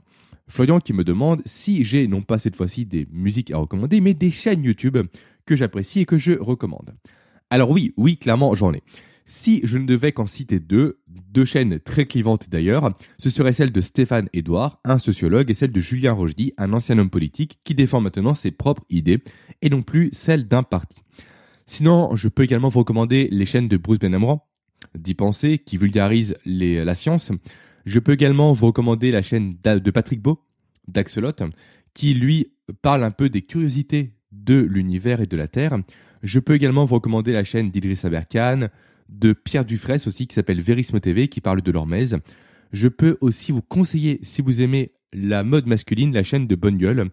Florian 0.49 0.81
qui 0.81 0.95
me 0.95 1.05
demande 1.05 1.43
si 1.45 1.85
j'ai 1.85 2.09
non 2.09 2.23
pas 2.23 2.39
cette 2.39 2.57
fois-ci 2.57 2.87
des 2.87 3.07
musiques 3.13 3.51
à 3.51 3.59
recommander, 3.59 4.01
mais 4.01 4.15
des 4.15 4.31
chaînes 4.31 4.65
YouTube 4.65 4.97
que 5.45 5.55
j'apprécie 5.55 6.01
et 6.01 6.07
que 6.07 6.19
je 6.19 6.33
recommande. 6.33 6.95
Alors 7.51 7.71
oui, 7.71 7.93
oui, 7.97 8.17
clairement 8.17 8.55
j'en 8.55 8.73
ai. 8.73 8.83
Si 9.29 9.61
je 9.65 9.77
ne 9.77 9.87
devais 9.87 10.13
qu'en 10.13 10.27
citer 10.27 10.61
deux, 10.61 11.01
deux 11.09 11.45
chaînes 11.45 11.81
très 11.81 12.07
clivantes 12.07 12.49
d'ailleurs, 12.49 12.95
ce 13.19 13.29
serait 13.29 13.53
celle 13.53 13.73
de 13.73 13.81
Stéphane 13.81 14.29
Edouard, 14.33 14.81
un 14.85 14.99
sociologue, 14.99 15.51
et 15.51 15.55
celle 15.55 15.73
de 15.73 15.81
Julien 15.81 16.13
Rochdy, 16.13 16.53
un 16.59 16.73
ancien 16.73 16.97
homme 16.97 17.11
politique 17.11 17.59
qui 17.65 17.75
défend 17.75 18.01
maintenant 18.01 18.35
ses 18.35 18.53
propres 18.53 18.85
idées, 18.89 19.19
et 19.63 19.69
non 19.69 19.83
plus 19.83 20.11
celles 20.13 20.47
d'un 20.47 20.63
parti. 20.63 21.03
Sinon, 21.67 22.15
je 22.15 22.29
peux 22.29 22.45
également 22.45 22.69
vous 22.69 22.79
recommander 22.79 23.29
les 23.33 23.47
chaînes 23.47 23.67
de 23.67 23.77
Bruce 23.77 23.99
Benamran, 23.99 24.47
d'y 24.97 25.15
penser, 25.15 25.59
qui 25.59 25.77
vulgarise 25.77 26.37
la 26.45 26.95
science. 26.95 27.33
Je 27.85 27.99
peux 27.99 28.13
également 28.13 28.53
vous 28.53 28.67
recommander 28.67 29.11
la 29.11 29.23
chaîne 29.23 29.57
de 29.61 29.91
Patrick 29.91 30.23
Beau, 30.23 30.41
d'Axolot, 30.87 31.33
qui 31.95 32.15
lui 32.15 32.53
parle 32.81 33.03
un 33.03 33.11
peu 33.11 33.29
des 33.29 33.43
curiosités 33.43 34.13
de 34.31 34.55
l'univers 34.55 35.21
et 35.21 35.27
de 35.27 35.37
la 35.37 35.49
Terre. 35.49 35.77
Je 36.23 36.39
peux 36.39 36.55
également 36.55 36.85
vous 36.85 36.95
recommander 36.95 37.33
la 37.33 37.43
chaîne 37.43 37.71
d'Idriss 37.71 38.05
Aberkan, 38.05 38.69
de 39.09 39.33
Pierre 39.33 39.65
Dufresne 39.65 40.01
aussi 40.07 40.27
qui 40.27 40.35
s'appelle 40.35 40.61
Verisme 40.61 41.01
TV 41.01 41.29
qui 41.29 41.41
parle 41.41 41.63
de 41.63 41.71
l'hormèse. 41.71 42.19
Je 42.73 42.89
peux 42.89 43.17
aussi 43.21 43.53
vous 43.53 43.63
conseiller, 43.63 44.19
si 44.23 44.43
vous 44.43 44.63
aimez 44.63 44.93
la 45.13 45.43
mode 45.43 45.67
masculine, 45.67 46.13
la 46.13 46.23
chaîne 46.23 46.47
de 46.47 46.55
Bonne 46.55 46.77
Gueule, 46.77 47.11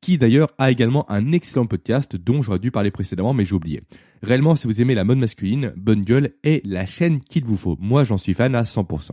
qui 0.00 0.18
d'ailleurs 0.18 0.48
a 0.58 0.70
également 0.70 1.10
un 1.10 1.32
excellent 1.32 1.66
podcast 1.66 2.16
dont 2.16 2.42
j'aurais 2.42 2.58
dû 2.58 2.70
parler 2.70 2.90
précédemment 2.90 3.34
mais 3.34 3.44
j'ai 3.44 3.54
oublié. 3.54 3.82
Réellement, 4.22 4.56
si 4.56 4.66
vous 4.66 4.80
aimez 4.80 4.94
la 4.94 5.04
mode 5.04 5.18
masculine, 5.18 5.72
Bonne 5.76 6.04
Gueule 6.04 6.34
est 6.42 6.64
la 6.64 6.86
chaîne 6.86 7.20
qu'il 7.20 7.44
vous 7.44 7.56
faut. 7.56 7.76
Moi, 7.80 8.04
j'en 8.04 8.18
suis 8.18 8.34
fan 8.34 8.54
à 8.54 8.62
100%. 8.62 9.10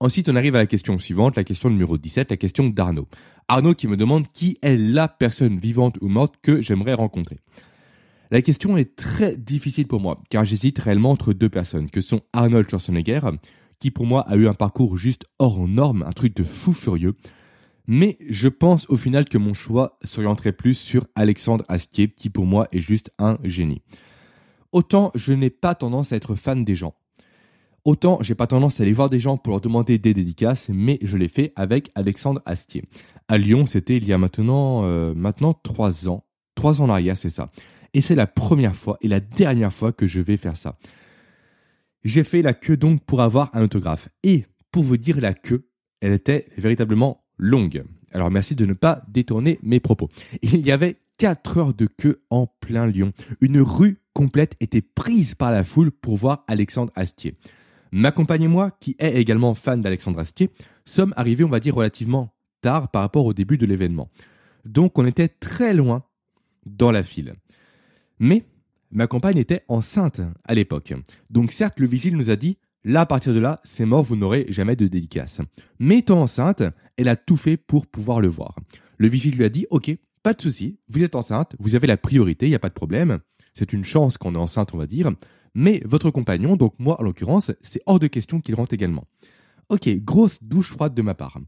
Ensuite, 0.00 0.28
on 0.28 0.36
arrive 0.36 0.54
à 0.56 0.58
la 0.58 0.66
question 0.66 0.98
suivante, 0.98 1.36
la 1.36 1.44
question 1.44 1.70
numéro 1.70 1.96
17, 1.96 2.30
la 2.30 2.36
question 2.36 2.68
d'Arnaud. 2.68 3.08
Arnaud 3.48 3.74
qui 3.74 3.86
me 3.86 3.96
demande 3.96 4.26
qui 4.28 4.58
est 4.62 4.76
la 4.76 5.08
personne 5.08 5.58
vivante 5.58 5.98
ou 6.00 6.08
morte 6.08 6.34
que 6.42 6.60
j'aimerais 6.60 6.94
rencontrer. 6.94 7.38
La 8.30 8.42
question 8.42 8.76
est 8.76 8.96
très 8.96 9.36
difficile 9.36 9.86
pour 9.86 10.00
moi, 10.00 10.22
car 10.30 10.44
j'hésite 10.44 10.78
réellement 10.78 11.10
entre 11.10 11.32
deux 11.32 11.48
personnes, 11.48 11.90
que 11.90 12.00
sont 12.00 12.20
Arnold 12.32 12.68
Schwarzenegger, 12.68 13.20
qui 13.78 13.90
pour 13.90 14.06
moi 14.06 14.22
a 14.22 14.36
eu 14.36 14.48
un 14.48 14.54
parcours 14.54 14.96
juste 14.96 15.24
hors 15.38 15.68
norme, 15.68 16.02
un 16.06 16.12
truc 16.12 16.34
de 16.34 16.42
fou 16.42 16.72
furieux, 16.72 17.14
mais 17.86 18.16
je 18.28 18.48
pense 18.48 18.88
au 18.88 18.96
final 18.96 19.26
que 19.26 19.38
mon 19.38 19.52
choix 19.52 19.98
s'orienterait 20.04 20.52
plus 20.52 20.74
sur 20.74 21.06
Alexandre 21.14 21.64
Astier, 21.68 22.08
qui 22.08 22.30
pour 22.30 22.46
moi 22.46 22.66
est 22.72 22.80
juste 22.80 23.10
un 23.18 23.38
génie. 23.44 23.82
Autant 24.72 25.12
je 25.14 25.32
n'ai 25.32 25.50
pas 25.50 25.74
tendance 25.74 26.12
à 26.12 26.16
être 26.16 26.34
fan 26.34 26.64
des 26.64 26.74
gens. 26.74 26.94
Autant 27.84 28.18
j'ai 28.22 28.34
pas 28.34 28.46
tendance 28.46 28.80
à 28.80 28.84
aller 28.84 28.94
voir 28.94 29.10
des 29.10 29.20
gens 29.20 29.36
pour 29.36 29.52
leur 29.52 29.60
demander 29.60 29.98
des 29.98 30.14
dédicaces, 30.14 30.70
mais 30.72 30.98
je 31.02 31.18
l'ai 31.18 31.28
fait 31.28 31.52
avec 31.56 31.90
Alexandre 31.94 32.40
Astier. 32.46 32.84
À 33.28 33.36
Lyon, 33.36 33.66
c'était 33.66 33.98
il 33.98 34.06
y 34.06 34.12
a 34.12 34.18
maintenant 34.18 34.84
euh, 34.84 35.14
maintenant 35.14 35.52
trois 35.52 36.08
ans, 36.08 36.24
trois 36.54 36.80
ans 36.80 36.86
en 36.86 36.90
arrière, 36.90 37.16
c'est 37.18 37.28
ça. 37.28 37.50
Et 37.94 38.00
c'est 38.00 38.16
la 38.16 38.26
première 38.26 38.76
fois 38.76 38.98
et 39.00 39.08
la 39.08 39.20
dernière 39.20 39.72
fois 39.72 39.92
que 39.92 40.06
je 40.06 40.20
vais 40.20 40.36
faire 40.36 40.56
ça. 40.56 40.76
J'ai 42.02 42.24
fait 42.24 42.42
la 42.42 42.52
queue 42.52 42.76
donc 42.76 43.02
pour 43.04 43.22
avoir 43.22 43.50
un 43.54 43.62
autographe. 43.62 44.08
Et 44.22 44.44
pour 44.72 44.82
vous 44.82 44.96
dire 44.96 45.20
la 45.20 45.32
queue, 45.32 45.68
elle 46.00 46.12
était 46.12 46.48
véritablement 46.58 47.24
longue. 47.38 47.84
Alors 48.12 48.30
merci 48.30 48.54
de 48.54 48.66
ne 48.66 48.74
pas 48.74 49.02
détourner 49.08 49.58
mes 49.62 49.80
propos. 49.80 50.08
Il 50.42 50.66
y 50.66 50.72
avait 50.72 50.98
4 51.18 51.58
heures 51.58 51.74
de 51.74 51.86
queue 51.86 52.22
en 52.30 52.46
plein 52.46 52.86
Lyon. 52.86 53.12
Une 53.40 53.60
rue 53.60 53.98
complète 54.12 54.56
était 54.60 54.82
prise 54.82 55.34
par 55.34 55.50
la 55.50 55.64
foule 55.64 55.90
pour 55.90 56.16
voir 56.16 56.44
Alexandre 56.48 56.92
Astier. 56.96 57.36
Ma 57.92 58.10
compagne 58.10 58.42
et 58.42 58.48
moi, 58.48 58.72
qui 58.80 58.96
est 58.98 59.14
également 59.14 59.54
fan 59.54 59.80
d'Alexandre 59.80 60.18
Astier, 60.18 60.50
sommes 60.84 61.14
arrivés, 61.16 61.44
on 61.44 61.48
va 61.48 61.60
dire, 61.60 61.76
relativement 61.76 62.34
tard 62.60 62.90
par 62.90 63.02
rapport 63.02 63.24
au 63.24 63.32
début 63.32 63.56
de 63.56 63.66
l'événement. 63.66 64.10
Donc 64.64 64.98
on 64.98 65.06
était 65.06 65.28
très 65.28 65.74
loin 65.74 66.02
dans 66.66 66.90
la 66.90 67.04
file. 67.04 67.34
Mais 68.24 68.46
ma 68.90 69.06
compagne 69.06 69.36
était 69.36 69.64
enceinte 69.68 70.22
à 70.44 70.54
l'époque. 70.54 70.94
Donc 71.28 71.50
certes, 71.50 71.78
le 71.78 71.86
vigile 71.86 72.16
nous 72.16 72.30
a 72.30 72.36
dit, 72.36 72.56
là, 72.82 73.02
à 73.02 73.06
partir 73.06 73.34
de 73.34 73.38
là, 73.38 73.60
c'est 73.64 73.84
mort, 73.84 74.02
vous 74.02 74.16
n'aurez 74.16 74.46
jamais 74.48 74.76
de 74.76 74.88
dédicace. 74.88 75.42
Mais 75.78 75.98
étant 75.98 76.22
enceinte, 76.22 76.62
elle 76.96 77.08
a 77.08 77.16
tout 77.16 77.36
fait 77.36 77.58
pour 77.58 77.86
pouvoir 77.86 78.22
le 78.22 78.28
voir. 78.28 78.56
Le 78.96 79.08
vigile 79.08 79.36
lui 79.36 79.44
a 79.44 79.50
dit, 79.50 79.66
ok, 79.68 79.94
pas 80.22 80.32
de 80.32 80.40
souci, 80.40 80.78
vous 80.88 81.02
êtes 81.02 81.16
enceinte, 81.16 81.54
vous 81.58 81.74
avez 81.74 81.86
la 81.86 81.98
priorité, 81.98 82.46
il 82.46 82.48
n'y 82.48 82.54
a 82.54 82.60
pas 82.60 82.70
de 82.70 82.74
problème. 82.74 83.18
C'est 83.52 83.74
une 83.74 83.84
chance 83.84 84.16
qu'on 84.16 84.34
est 84.34 84.38
enceinte, 84.38 84.72
on 84.72 84.78
va 84.78 84.86
dire. 84.86 85.12
Mais 85.54 85.82
votre 85.84 86.10
compagnon, 86.10 86.56
donc 86.56 86.72
moi 86.78 86.98
en 86.98 87.04
l'occurrence, 87.04 87.52
c'est 87.60 87.82
hors 87.84 87.98
de 87.98 88.06
question 88.06 88.40
qu'il 88.40 88.54
rentre 88.54 88.72
également. 88.72 89.04
Ok, 89.68 89.86
grosse 89.98 90.42
douche 90.42 90.70
froide 90.70 90.94
de 90.94 91.02
ma 91.02 91.14
part. 91.14 91.38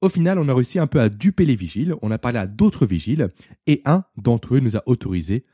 Au 0.00 0.08
final, 0.08 0.38
on 0.38 0.48
a 0.48 0.54
réussi 0.54 0.78
un 0.78 0.86
peu 0.86 1.00
à 1.00 1.10
duper 1.10 1.44
les 1.44 1.56
vigiles, 1.56 1.94
on 2.00 2.10
a 2.10 2.18
parlé 2.18 2.38
à 2.38 2.46
d'autres 2.46 2.86
vigiles, 2.86 3.28
et 3.66 3.82
un 3.84 4.04
d'entre 4.16 4.54
eux 4.54 4.60
nous 4.60 4.76
a 4.78 4.82
autorisé 4.86 5.44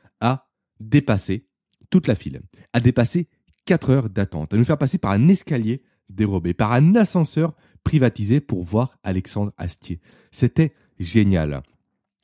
dépasser 0.79 1.47
toute 1.89 2.07
la 2.07 2.15
file, 2.15 2.41
à 2.73 2.79
dépasser 2.79 3.27
4 3.65 3.89
heures 3.89 4.09
d'attente, 4.09 4.53
à 4.53 4.57
nous 4.57 4.65
faire 4.65 4.77
passer 4.77 4.97
par 4.97 5.11
un 5.11 5.27
escalier 5.27 5.81
dérobé, 6.09 6.53
par 6.53 6.71
un 6.71 6.95
ascenseur 6.95 7.53
privatisé 7.83 8.39
pour 8.39 8.63
voir 8.63 8.97
Alexandre 9.03 9.53
Astier. 9.57 9.99
C'était 10.31 10.73
génial. 10.99 11.61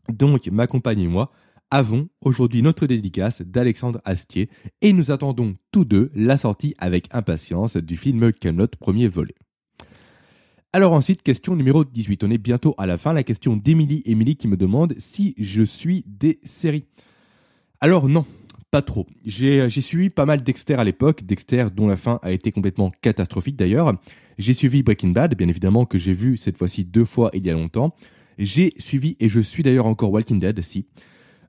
Donc, 0.09 0.47
ma 0.47 0.67
compagne 0.67 1.01
et 1.01 1.07
moi 1.07 1.31
avons 1.71 2.09
aujourd'hui 2.21 2.61
notre 2.61 2.85
dédicace 2.85 3.41
d'Alexandre 3.41 4.01
Astier 4.03 4.49
et 4.81 4.91
nous 4.91 5.11
attendons 5.11 5.55
tous 5.71 5.85
deux 5.85 6.11
la 6.13 6.35
sortie 6.35 6.75
avec 6.77 7.07
impatience 7.15 7.77
du 7.77 7.95
film 7.95 8.33
Camelot 8.33 8.67
premier 8.79 9.07
volet. 9.07 9.35
Alors 10.73 10.93
ensuite, 10.93 11.21
question 11.21 11.55
numéro 11.55 11.83
18. 11.83 12.23
On 12.23 12.31
est 12.31 12.37
bientôt 12.37 12.75
à 12.77 12.85
la 12.85 12.97
fin. 12.97 13.11
La 13.11 13.23
question 13.23 13.57
d'Emilie. 13.57 14.03
Émilie 14.05 14.37
qui 14.37 14.47
me 14.47 14.55
demande 14.55 14.95
si 14.97 15.33
je 15.37 15.63
suis 15.63 16.05
des 16.07 16.39
séries. 16.43 16.85
Alors 17.81 18.07
non, 18.07 18.25
pas 18.71 18.81
trop. 18.81 19.05
J'ai 19.25 19.69
suivi 19.69 20.09
pas 20.09 20.25
mal 20.25 20.43
Dexter 20.43 20.75
à 20.75 20.83
l'époque, 20.83 21.23
Dexter 21.25 21.67
dont 21.75 21.87
la 21.87 21.97
fin 21.97 22.19
a 22.23 22.31
été 22.31 22.51
complètement 22.51 22.91
catastrophique 23.01 23.57
d'ailleurs. 23.57 23.93
J'ai 24.37 24.53
suivi 24.53 24.81
Breaking 24.81 25.09
Bad, 25.09 25.35
bien 25.35 25.49
évidemment, 25.49 25.85
que 25.85 25.97
j'ai 25.97 26.13
vu 26.13 26.37
cette 26.37 26.57
fois-ci 26.57 26.85
deux 26.85 27.05
fois 27.05 27.29
il 27.33 27.45
y 27.45 27.49
a 27.49 27.53
longtemps. 27.53 27.93
J'ai 28.39 28.73
suivi, 28.77 29.17
et 29.19 29.29
je 29.29 29.41
suis 29.41 29.61
d'ailleurs 29.61 29.85
encore 29.85 30.11
Walking 30.11 30.39
Dead, 30.39 30.61
si. 30.61 30.85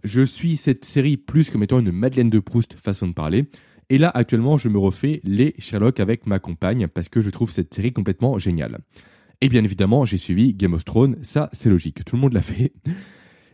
Je 0.05 0.21
suis 0.21 0.57
cette 0.57 0.85
série 0.85 1.17
plus 1.17 1.49
comme 1.49 1.63
étant 1.63 1.79
une 1.79 1.93
Madeleine 1.93 2.29
de 2.29 2.41
Proust 2.41 2.75
façon 2.75 3.07
de 3.07 3.13
parler. 3.13 3.45
Et 3.89 3.99
là, 3.99 4.11
actuellement, 4.13 4.59
je 4.59 4.69
me 4.69 4.79
refais 4.79 5.21
les 5.23 5.55
Sherlock 5.59 6.01
avec 6.01 6.27
ma 6.27 6.41
compagne 6.41 6.89
parce 6.89 7.09
que 7.09 7.23
je 7.23 7.31
trouve 7.31 7.53
cette 7.53 7.73
série 7.73 7.93
complètement 7.93 8.39
géniale. 8.39 8.79
Et 9.41 9.49
bien 9.49 9.63
évidemment, 9.63 10.05
j'ai 10.05 10.17
suivi 10.17 10.55
Game 10.55 10.73
of 10.73 10.85
Thrones, 10.85 11.17
ça 11.23 11.49
c'est 11.53 11.69
logique, 11.69 12.05
tout 12.05 12.17
le 12.17 12.23
monde 12.23 12.33
l'a 12.33 12.43
fait. 12.43 12.73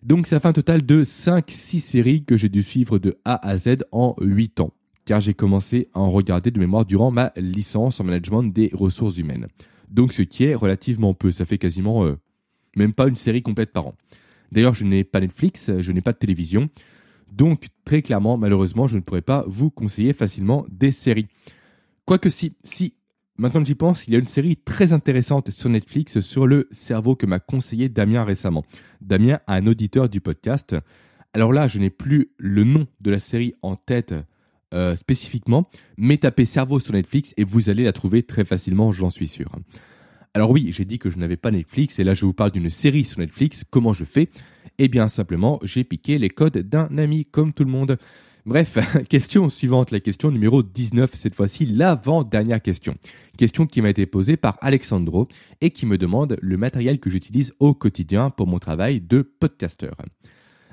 Donc 0.03 0.27
ça 0.27 0.41
fait 0.41 0.49
un 0.49 0.53
total 0.53 0.85
de 0.85 1.03
5-6 1.05 1.81
séries 1.81 2.25
que 2.25 2.37
j'ai 2.37 2.49
dû 2.49 2.63
suivre 2.63 2.99
de 2.99 3.17
A 3.25 3.47
à 3.47 3.57
Z 3.57 3.85
en 3.93 4.15
8 4.21 4.61
ans, 4.61 4.73
car 5.05 5.21
j'ai 5.21 5.35
commencé 5.35 5.89
à 5.95 6.01
en 6.01 6.11
regarder 6.11 6.51
de 6.51 6.59
mémoire 6.59 6.85
durant 6.85 7.11
ma 7.11 7.33
licence 7.37 8.01
en 8.01 8.05
management 8.05 8.45
des 8.45 8.71
ressources 8.73 9.19
humaines. 9.19 9.49
Donc 9.91 10.13
ce 10.13 10.23
qui 10.23 10.45
est 10.45 10.55
relativement 10.55 11.15
peu, 11.15 11.31
ça 11.31 11.45
fait 11.45 11.59
quasiment 11.59 12.05
euh, 12.05 12.17
même 12.77 12.93
pas 12.93 13.09
une 13.09 13.17
série 13.17 13.43
complète 13.43 13.73
par 13.73 13.87
an. 13.87 13.95
D'ailleurs, 14.53 14.75
je 14.75 14.85
n'ai 14.85 15.05
pas 15.05 15.21
Netflix, 15.21 15.71
je 15.79 15.93
n'ai 15.93 16.01
pas 16.01 16.13
de 16.13 16.19
télévision, 16.19 16.69
donc 17.33 17.67
très 17.85 18.03
clairement, 18.03 18.37
malheureusement, 18.37 18.87
je 18.87 18.97
ne 18.97 19.01
pourrais 19.01 19.23
pas 19.23 19.45
vous 19.47 19.71
conseiller 19.71 20.13
facilement 20.13 20.65
des 20.71 20.93
séries. 20.93 21.27
Quoique 22.05 22.31
si, 22.31 22.55
si 22.65 22.95
Maintenant 23.41 23.61
que 23.61 23.69
j'y 23.69 23.77
pense, 23.77 24.09
il 24.09 24.15
y 24.15 24.17
a 24.17 24.19
une 24.19 24.27
série 24.27 24.57
très 24.57 24.93
intéressante 24.93 25.53
sur 25.53 25.71
Netflix 25.71 26.19
sur 26.19 26.49
le 26.49 26.67
cerveau 26.73 27.15
que 27.15 27.25
m'a 27.25 27.39
conseillé 27.39 27.89
Damien 27.89 28.25
récemment. 28.25 28.65
Damien, 29.01 29.39
un 29.47 29.65
auditeur 29.69 30.09
du 30.09 30.21
podcast. 30.21 30.75
Alors 31.35 31.53
là, 31.53 31.69
je 31.69 31.79
n'ai 31.79 31.89
plus 31.89 32.33
le 32.37 32.65
nom 32.65 32.89
de 33.01 33.13
la 33.13 33.21
série 33.21 33.55
en 33.63 33.77
tête 33.77 34.13
euh, 34.75 34.97
spécifiquement, 34.97 35.71
mais 35.97 36.17
tapez 36.17 36.47
cerveau 36.47 36.81
sur 36.81 36.95
Netflix 36.95 37.33
et 37.37 37.45
vous 37.45 37.71
allez 37.71 37.85
la 37.85 37.93
trouver 37.93 38.25
très 38.25 38.45
facilement, 38.45 38.91
j'en 38.91 39.09
suis 39.09 39.29
sûr. 39.29 39.53
Alors 40.35 40.51
oui, 40.51 40.73
j'ai 40.73 40.85
dit 40.85 40.99
que 40.99 41.09
je 41.09 41.17
n'avais 41.17 41.37
pas 41.37 41.53
Netflix 41.53 42.01
et 42.01 42.05
là 42.05 42.15
je 42.15 42.25
vous 42.25 42.33
parle 42.33 42.51
d'une 42.51 42.71
série 42.71 43.05
sur 43.05 43.21
Netflix. 43.21 43.63
Comment 43.71 43.93
je 43.93 44.05
fais? 44.05 44.31
Eh 44.79 44.89
bien 44.89 45.07
simplement, 45.07 45.61
j'ai 45.63 45.85
piqué 45.85 46.19
les 46.19 46.29
codes 46.29 46.59
d'un 46.59 46.99
ami 46.99 47.25
comme 47.25 47.53
tout 47.53 47.65
le 47.65 47.71
monde. 47.71 47.99
Bref, 48.49 48.79
question 49.11 49.51
suivante, 49.51 49.91
la 49.91 50.01
question 50.01 50.31
numéro 50.31 50.63
19, 50.63 51.11
cette 51.13 51.35
fois-ci 51.35 51.67
l'avant-dernière 51.67 52.63
question. 52.63 52.95
Question 53.37 53.67
qui 53.67 53.83
m'a 53.83 53.91
été 53.91 54.07
posée 54.07 54.39
par 54.39 54.57
Alexandro 54.63 55.29
et 55.61 55.69
qui 55.69 55.85
me 55.85 55.99
demande 55.99 56.39
le 56.41 56.57
matériel 56.57 56.99
que 56.99 57.11
j'utilise 57.11 57.53
au 57.61 57.75
quotidien 57.75 58.31
pour 58.31 58.47
mon 58.47 58.59
travail 58.59 59.03
de 59.03 59.21
podcasteur. 59.21 59.97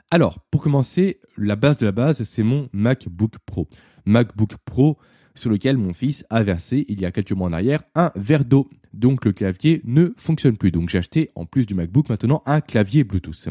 Alors, 0.09 0.39
pour 0.51 0.61
commencer, 0.61 1.19
la 1.35 1.57
base 1.57 1.75
de 1.75 1.85
la 1.85 1.91
base, 1.91 2.23
c'est 2.23 2.43
mon 2.43 2.69
MacBook 2.71 3.33
Pro. 3.45 3.67
MacBook 4.05 4.55
Pro 4.63 4.97
sur 5.35 5.49
lequel 5.49 5.75
mon 5.75 5.93
fils 5.93 6.23
a 6.29 6.43
versé, 6.43 6.85
il 6.87 7.01
y 7.01 7.05
a 7.05 7.11
quelques 7.11 7.33
mois 7.33 7.49
en 7.49 7.53
arrière, 7.53 7.83
un 7.93 8.13
verre 8.15 8.45
d'eau. 8.45 8.69
Donc 8.93 9.25
le 9.25 9.33
clavier 9.33 9.81
ne 9.83 10.13
fonctionne 10.15 10.55
plus. 10.55 10.71
Donc 10.71 10.87
j'ai 10.87 10.99
acheté, 10.99 11.29
en 11.35 11.45
plus 11.45 11.65
du 11.65 11.75
MacBook, 11.75 12.07
maintenant 12.07 12.41
un 12.45 12.61
clavier 12.61 13.03
Bluetooth. 13.03 13.49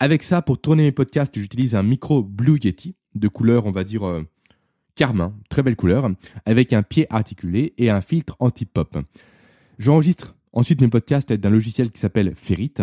Avec 0.00 0.22
ça, 0.22 0.42
pour 0.42 0.60
tourner 0.60 0.82
mes 0.82 0.92
podcasts, 0.92 1.38
j'utilise 1.38 1.74
un 1.74 1.82
micro 1.82 2.22
Blue 2.22 2.58
Yeti 2.62 2.94
de 3.14 3.28
couleur, 3.28 3.66
on 3.66 3.70
va 3.70 3.84
dire, 3.84 4.04
euh, 4.04 4.22
carmin, 4.94 5.34
très 5.48 5.62
belle 5.62 5.76
couleur, 5.76 6.08
avec 6.46 6.72
un 6.72 6.82
pied 6.82 7.06
articulé 7.10 7.74
et 7.78 7.90
un 7.90 8.00
filtre 8.00 8.36
anti-pop. 8.38 8.98
J'enregistre 9.78 10.36
ensuite 10.52 10.80
mes 10.80 10.88
podcasts 10.88 11.32
d'un 11.32 11.50
logiciel 11.50 11.90
qui 11.90 11.98
s'appelle 11.98 12.34
Ferrit, 12.36 12.74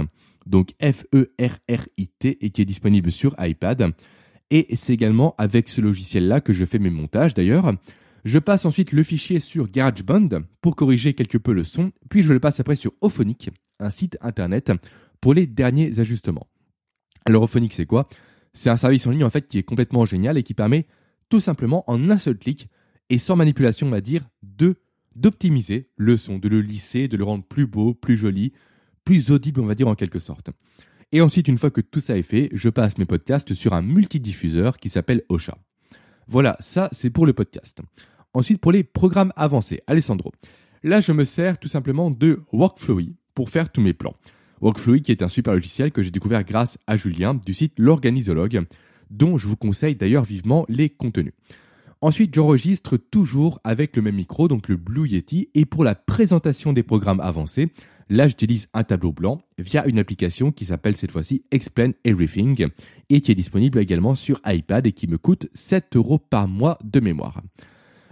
donc 0.45 0.71
F-E-R-R-I-T, 0.81 2.45
et 2.45 2.49
qui 2.49 2.61
est 2.61 2.65
disponible 2.65 3.11
sur 3.11 3.35
iPad. 3.39 3.93
Et 4.49 4.67
c'est 4.75 4.93
également 4.93 5.35
avec 5.37 5.69
ce 5.69 5.79
logiciel-là 5.79 6.41
que 6.41 6.51
je 6.51 6.65
fais 6.65 6.79
mes 6.79 6.89
montages 6.89 7.33
d'ailleurs. 7.33 7.73
Je 8.25 8.37
passe 8.37 8.65
ensuite 8.65 8.91
le 8.91 9.01
fichier 9.01 9.39
sur 9.39 9.69
GarageBand 9.69 10.29
pour 10.61 10.75
corriger 10.75 11.13
quelque 11.13 11.37
peu 11.37 11.53
le 11.53 11.63
son, 11.63 11.91
puis 12.09 12.21
je 12.21 12.33
le 12.33 12.39
passe 12.39 12.59
après 12.59 12.75
sur 12.75 12.91
Ophonic, 13.01 13.49
un 13.79 13.89
site 13.89 14.17
internet, 14.21 14.71
pour 15.21 15.33
les 15.33 15.47
derniers 15.47 15.99
ajustements. 15.99 16.47
Alors 17.25 17.43
Ophonic, 17.43 17.73
c'est 17.73 17.85
quoi? 17.85 18.07
C'est 18.53 18.69
un 18.69 18.77
service 18.77 19.07
en 19.07 19.11
ligne 19.11 19.23
en 19.23 19.29
fait 19.29 19.47
qui 19.47 19.57
est 19.57 19.63
complètement 19.63 20.05
génial 20.05 20.37
et 20.37 20.43
qui 20.43 20.53
permet 20.53 20.87
tout 21.29 21.39
simplement 21.39 21.83
en 21.87 22.09
un 22.09 22.17
seul 22.17 22.37
clic 22.37 22.67
et 23.09 23.17
sans 23.17 23.35
manipulation, 23.35 23.87
on 23.87 23.91
va 23.91 24.01
dire, 24.01 24.27
de 24.43 24.75
d'optimiser 25.15 25.89
le 25.97 26.15
son, 26.15 26.37
de 26.37 26.47
le 26.47 26.61
lisser, 26.61 27.09
de 27.09 27.17
le 27.17 27.25
rendre 27.25 27.43
plus 27.43 27.67
beau, 27.67 27.93
plus 27.93 28.15
joli, 28.15 28.53
plus 29.03 29.29
audible, 29.29 29.59
on 29.59 29.65
va 29.65 29.75
dire 29.75 29.89
en 29.89 29.95
quelque 29.95 30.19
sorte. 30.19 30.51
Et 31.11 31.19
ensuite, 31.19 31.49
une 31.49 31.57
fois 31.57 31.69
que 31.69 31.81
tout 31.81 31.99
ça 31.99 32.17
est 32.17 32.23
fait, 32.23 32.49
je 32.53 32.69
passe 32.69 32.97
mes 32.97 33.05
podcasts 33.05 33.53
sur 33.53 33.73
un 33.73 33.81
multidiffuseur 33.81 34.77
qui 34.77 34.87
s'appelle 34.87 35.23
Ocha. 35.27 35.57
Voilà, 36.27 36.55
ça 36.61 36.87
c'est 36.93 37.09
pour 37.09 37.25
le 37.25 37.33
podcast. 37.33 37.79
Ensuite, 38.33 38.61
pour 38.61 38.71
les 38.71 38.85
programmes 38.85 39.33
avancés, 39.35 39.81
Alessandro. 39.87 40.31
Là, 40.83 41.01
je 41.01 41.11
me 41.11 41.25
sers 41.25 41.59
tout 41.59 41.67
simplement 41.67 42.09
de 42.09 42.39
Workflowy 42.53 43.15
pour 43.35 43.49
faire 43.49 43.69
tous 43.69 43.81
mes 43.81 43.93
plans. 43.93 44.15
Workflowy 44.61 45.01
qui 45.01 45.11
est 45.11 45.23
un 45.23 45.27
super 45.27 45.53
logiciel 45.53 45.91
que 45.91 46.01
j'ai 46.01 46.11
découvert 46.11 46.43
grâce 46.43 46.77
à 46.87 46.97
Julien 46.97 47.33
du 47.33 47.53
site 47.53 47.73
L'Organisologue, 47.77 48.61
dont 49.09 49.37
je 49.37 49.47
vous 49.47 49.55
conseille 49.55 49.95
d'ailleurs 49.95 50.23
vivement 50.23 50.65
les 50.69 50.89
contenus. 50.89 51.33
Ensuite, 52.03 52.33
j'enregistre 52.33 52.97
toujours 52.97 53.59
avec 53.63 53.95
le 53.95 54.01
même 54.01 54.15
micro, 54.15 54.47
donc 54.47 54.69
le 54.69 54.75
Blue 54.75 55.07
Yeti, 55.07 55.49
et 55.53 55.65
pour 55.65 55.83
la 55.83 55.93
présentation 55.93 56.73
des 56.73 56.81
programmes 56.81 57.19
avancés, 57.19 57.71
là 58.09 58.27
j'utilise 58.27 58.69
un 58.73 58.83
tableau 58.83 59.11
blanc 59.11 59.41
via 59.59 59.85
une 59.85 59.99
application 59.99 60.51
qui 60.51 60.65
s'appelle 60.65 60.97
cette 60.97 61.11
fois-ci 61.11 61.43
Explain 61.51 61.91
Everything 62.03 62.65
et 63.09 63.21
qui 63.21 63.31
est 63.31 63.35
disponible 63.35 63.77
également 63.79 64.15
sur 64.15 64.39
iPad 64.47 64.87
et 64.87 64.93
qui 64.93 65.07
me 65.07 65.19
coûte 65.19 65.47
7 65.53 65.95
euros 65.95 66.17
par 66.17 66.47
mois 66.47 66.79
de 66.83 66.99
mémoire. 66.99 67.41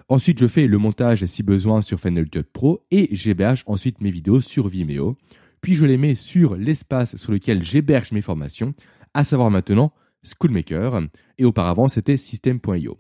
Ensuite, 0.07 0.39
je 0.39 0.47
fais 0.47 0.67
le 0.67 0.77
montage 0.77 1.25
si 1.25 1.43
besoin 1.43 1.81
sur 1.81 1.99
Final 1.99 2.29
Cut 2.29 2.43
Pro 2.51 2.83
et 2.91 3.09
j'héberge 3.11 3.63
ensuite 3.65 4.01
mes 4.01 4.11
vidéos 4.11 4.41
sur 4.41 4.67
Vimeo 4.67 5.17
puis 5.61 5.75
je 5.75 5.85
les 5.85 5.97
mets 5.97 6.15
sur 6.15 6.55
l'espace 6.55 7.15
sur 7.15 7.31
lequel 7.31 7.63
j'héberge 7.63 8.11
mes 8.11 8.21
formations, 8.21 8.73
à 9.13 9.23
savoir 9.23 9.51
maintenant 9.51 9.93
Schoolmaker, 10.23 11.01
et 11.37 11.45
auparavant 11.45 11.87
c'était 11.87 12.17
System.io. 12.17 12.99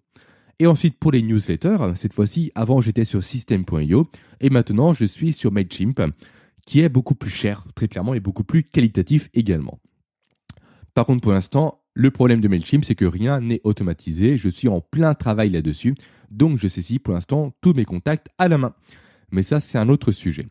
Et 0.59 0.67
ensuite 0.67 0.97
pour 0.99 1.11
les 1.11 1.21
newsletters, 1.21 1.93
cette 1.95 2.13
fois-ci 2.13 2.51
avant 2.55 2.81
j'étais 2.81 3.05
sur 3.05 3.23
System.io, 3.23 4.07
et 4.41 4.49
maintenant 4.49 4.93
je 4.93 5.05
suis 5.05 5.33
sur 5.33 5.51
Mailchimp, 5.51 6.01
qui 6.65 6.81
est 6.81 6.89
beaucoup 6.89 7.15
plus 7.15 7.31
cher, 7.31 7.65
très 7.75 7.87
clairement, 7.87 8.13
et 8.13 8.19
beaucoup 8.19 8.43
plus 8.43 8.63
qualitatif 8.63 9.29
également. 9.33 9.79
Par 10.93 11.05
contre 11.05 11.21
pour 11.21 11.31
l'instant, 11.31 11.81
le 11.93 12.11
problème 12.11 12.39
de 12.39 12.47
Mailchimp, 12.47 12.85
c'est 12.85 12.95
que 12.95 13.05
rien 13.05 13.41
n'est 13.41 13.61
automatisé, 13.63 14.37
je 14.37 14.49
suis 14.49 14.67
en 14.67 14.79
plein 14.79 15.13
travail 15.15 15.49
là-dessus, 15.49 15.95
donc 16.31 16.57
je 16.57 16.67
saisis 16.67 16.99
pour 16.99 17.13
l'instant 17.13 17.53
tous 17.61 17.73
mes 17.73 17.85
contacts 17.85 18.27
à 18.37 18.47
la 18.47 18.57
main. 18.57 18.73
Mais 19.31 19.43
ça, 19.43 19.59
c'est 19.59 19.77
un 19.77 19.89
autre 19.89 20.11
sujet. 20.11 20.45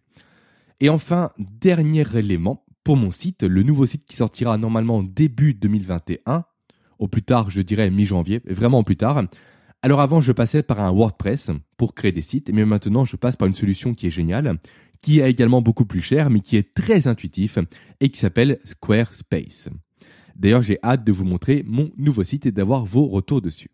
Et 0.80 0.88
enfin, 0.88 1.30
dernier 1.38 2.04
élément, 2.14 2.64
pour 2.84 2.96
mon 2.96 3.10
site, 3.10 3.42
le 3.42 3.62
nouveau 3.62 3.84
site 3.84 4.04
qui 4.06 4.16
sortira 4.16 4.56
normalement 4.58 5.02
début 5.02 5.54
2021, 5.54 6.44
au 6.98 7.08
plus 7.08 7.22
tard 7.22 7.50
je 7.50 7.60
dirais 7.62 7.90
mi-janvier, 7.90 8.40
vraiment 8.46 8.78
au 8.78 8.82
plus 8.84 8.96
tard. 8.96 9.22
Alors 9.82 10.00
avant 10.00 10.20
je 10.20 10.32
passais 10.32 10.62
par 10.62 10.80
un 10.80 10.92
WordPress 10.92 11.50
pour 11.76 11.94
créer 11.94 12.12
des 12.12 12.22
sites, 12.22 12.50
mais 12.52 12.64
maintenant 12.64 13.04
je 13.04 13.16
passe 13.16 13.36
par 13.36 13.48
une 13.48 13.54
solution 13.54 13.92
qui 13.92 14.06
est 14.06 14.10
géniale, 14.10 14.58
qui 15.02 15.20
est 15.20 15.30
également 15.30 15.62
beaucoup 15.62 15.84
plus 15.84 16.00
chère, 16.00 16.30
mais 16.30 16.40
qui 16.40 16.56
est 16.56 16.74
très 16.74 17.08
intuitif 17.08 17.58
et 18.00 18.08
qui 18.08 18.18
s'appelle 18.18 18.58
Squarespace. 18.64 19.68
D'ailleurs 20.36 20.62
j'ai 20.62 20.78
hâte 20.82 21.04
de 21.04 21.12
vous 21.12 21.24
montrer 21.24 21.64
mon 21.66 21.90
nouveau 21.96 22.24
site 22.24 22.46
et 22.46 22.52
d'avoir 22.52 22.84
vos 22.84 23.08
retours 23.08 23.42
dessus. 23.42 23.70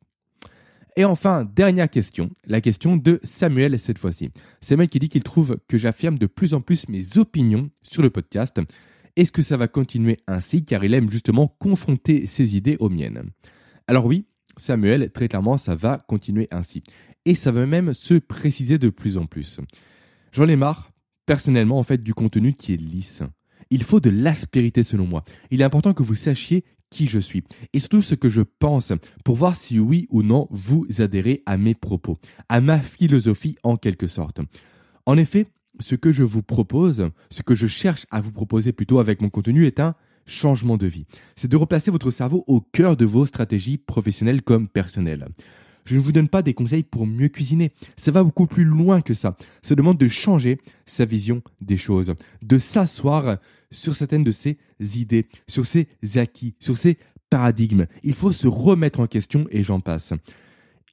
Et 0.96 1.04
enfin, 1.04 1.44
dernière 1.44 1.90
question, 1.90 2.30
la 2.46 2.60
question 2.60 2.96
de 2.96 3.18
Samuel 3.24 3.78
cette 3.80 3.98
fois-ci. 3.98 4.30
Samuel 4.60 4.88
qui 4.88 5.00
dit 5.00 5.08
qu'il 5.08 5.24
trouve 5.24 5.58
que 5.68 5.76
j'affirme 5.76 6.18
de 6.18 6.26
plus 6.26 6.54
en 6.54 6.60
plus 6.60 6.88
mes 6.88 7.18
opinions 7.18 7.68
sur 7.82 8.02
le 8.02 8.10
podcast. 8.10 8.60
Est-ce 9.16 9.32
que 9.32 9.42
ça 9.42 9.56
va 9.56 9.66
continuer 9.66 10.18
ainsi 10.28 10.64
car 10.64 10.84
il 10.84 10.94
aime 10.94 11.10
justement 11.10 11.48
confronter 11.48 12.26
ses 12.28 12.56
idées 12.56 12.76
aux 12.78 12.90
miennes? 12.90 13.24
Alors 13.88 14.06
oui, 14.06 14.26
Samuel, 14.56 15.10
très 15.10 15.26
clairement, 15.26 15.56
ça 15.56 15.74
va 15.74 15.98
continuer 15.98 16.46
ainsi. 16.52 16.84
Et 17.24 17.34
ça 17.34 17.50
va 17.50 17.66
même 17.66 17.92
se 17.92 18.14
préciser 18.14 18.78
de 18.78 18.88
plus 18.88 19.16
en 19.16 19.26
plus. 19.26 19.58
J'en 20.30 20.48
ai 20.48 20.56
marre, 20.56 20.92
personnellement, 21.26 21.78
en 21.78 21.84
fait, 21.84 22.02
du 22.02 22.14
contenu 22.14 22.54
qui 22.54 22.74
est 22.74 22.80
lisse. 22.80 23.22
Il 23.70 23.82
faut 23.82 24.00
de 24.00 24.10
l'aspérité 24.10 24.82
selon 24.82 25.06
moi. 25.06 25.24
Il 25.50 25.60
est 25.60 25.64
important 25.64 25.94
que 25.94 26.02
vous 26.02 26.14
sachiez 26.14 26.64
qui 26.94 27.08
je 27.08 27.18
suis 27.18 27.42
et 27.72 27.80
surtout 27.80 28.02
ce 28.02 28.14
que 28.14 28.30
je 28.30 28.40
pense 28.40 28.92
pour 29.24 29.34
voir 29.34 29.56
si 29.56 29.80
oui 29.80 30.06
ou 30.10 30.22
non 30.22 30.46
vous 30.50 30.86
adhérez 30.98 31.42
à 31.44 31.56
mes 31.56 31.74
propos, 31.74 32.18
à 32.48 32.60
ma 32.60 32.78
philosophie 32.78 33.56
en 33.64 33.76
quelque 33.76 34.06
sorte. 34.06 34.40
En 35.04 35.18
effet, 35.18 35.46
ce 35.80 35.96
que 35.96 36.12
je 36.12 36.22
vous 36.22 36.42
propose, 36.42 37.10
ce 37.30 37.42
que 37.42 37.56
je 37.56 37.66
cherche 37.66 38.06
à 38.12 38.20
vous 38.20 38.30
proposer 38.30 38.72
plutôt 38.72 39.00
avec 39.00 39.20
mon 39.20 39.28
contenu 39.28 39.66
est 39.66 39.80
un 39.80 39.96
changement 40.24 40.76
de 40.76 40.86
vie. 40.86 41.04
C'est 41.34 41.50
de 41.50 41.56
replacer 41.56 41.90
votre 41.90 42.12
cerveau 42.12 42.44
au 42.46 42.60
cœur 42.60 42.96
de 42.96 43.04
vos 43.04 43.26
stratégies 43.26 43.76
professionnelles 43.76 44.42
comme 44.42 44.68
personnelles. 44.68 45.26
Je 45.84 45.96
ne 45.96 46.00
vous 46.00 46.12
donne 46.12 46.28
pas 46.28 46.42
des 46.42 46.54
conseils 46.54 46.84
pour 46.84 47.06
mieux 47.06 47.28
cuisiner. 47.28 47.72
Ça 47.96 48.12
va 48.12 48.22
beaucoup 48.22 48.46
plus 48.46 48.64
loin 48.64 49.00
que 49.00 49.14
ça. 49.14 49.36
Ça 49.62 49.74
demande 49.74 49.98
de 49.98 50.08
changer 50.08 50.58
sa 50.86 51.04
vision 51.04 51.42
des 51.60 51.76
choses, 51.76 52.14
de 52.40 52.58
s'asseoir 52.58 53.38
sur 53.74 53.96
certaines 53.96 54.24
de 54.24 54.30
ses 54.30 54.58
idées, 54.80 55.26
sur 55.48 55.66
ses 55.66 55.88
acquis, 56.16 56.54
sur 56.58 56.76
ses 56.76 56.98
paradigmes. 57.30 57.86
Il 58.02 58.14
faut 58.14 58.32
se 58.32 58.46
remettre 58.46 59.00
en 59.00 59.06
question 59.06 59.46
et 59.50 59.62
j'en 59.62 59.80
passe. 59.80 60.12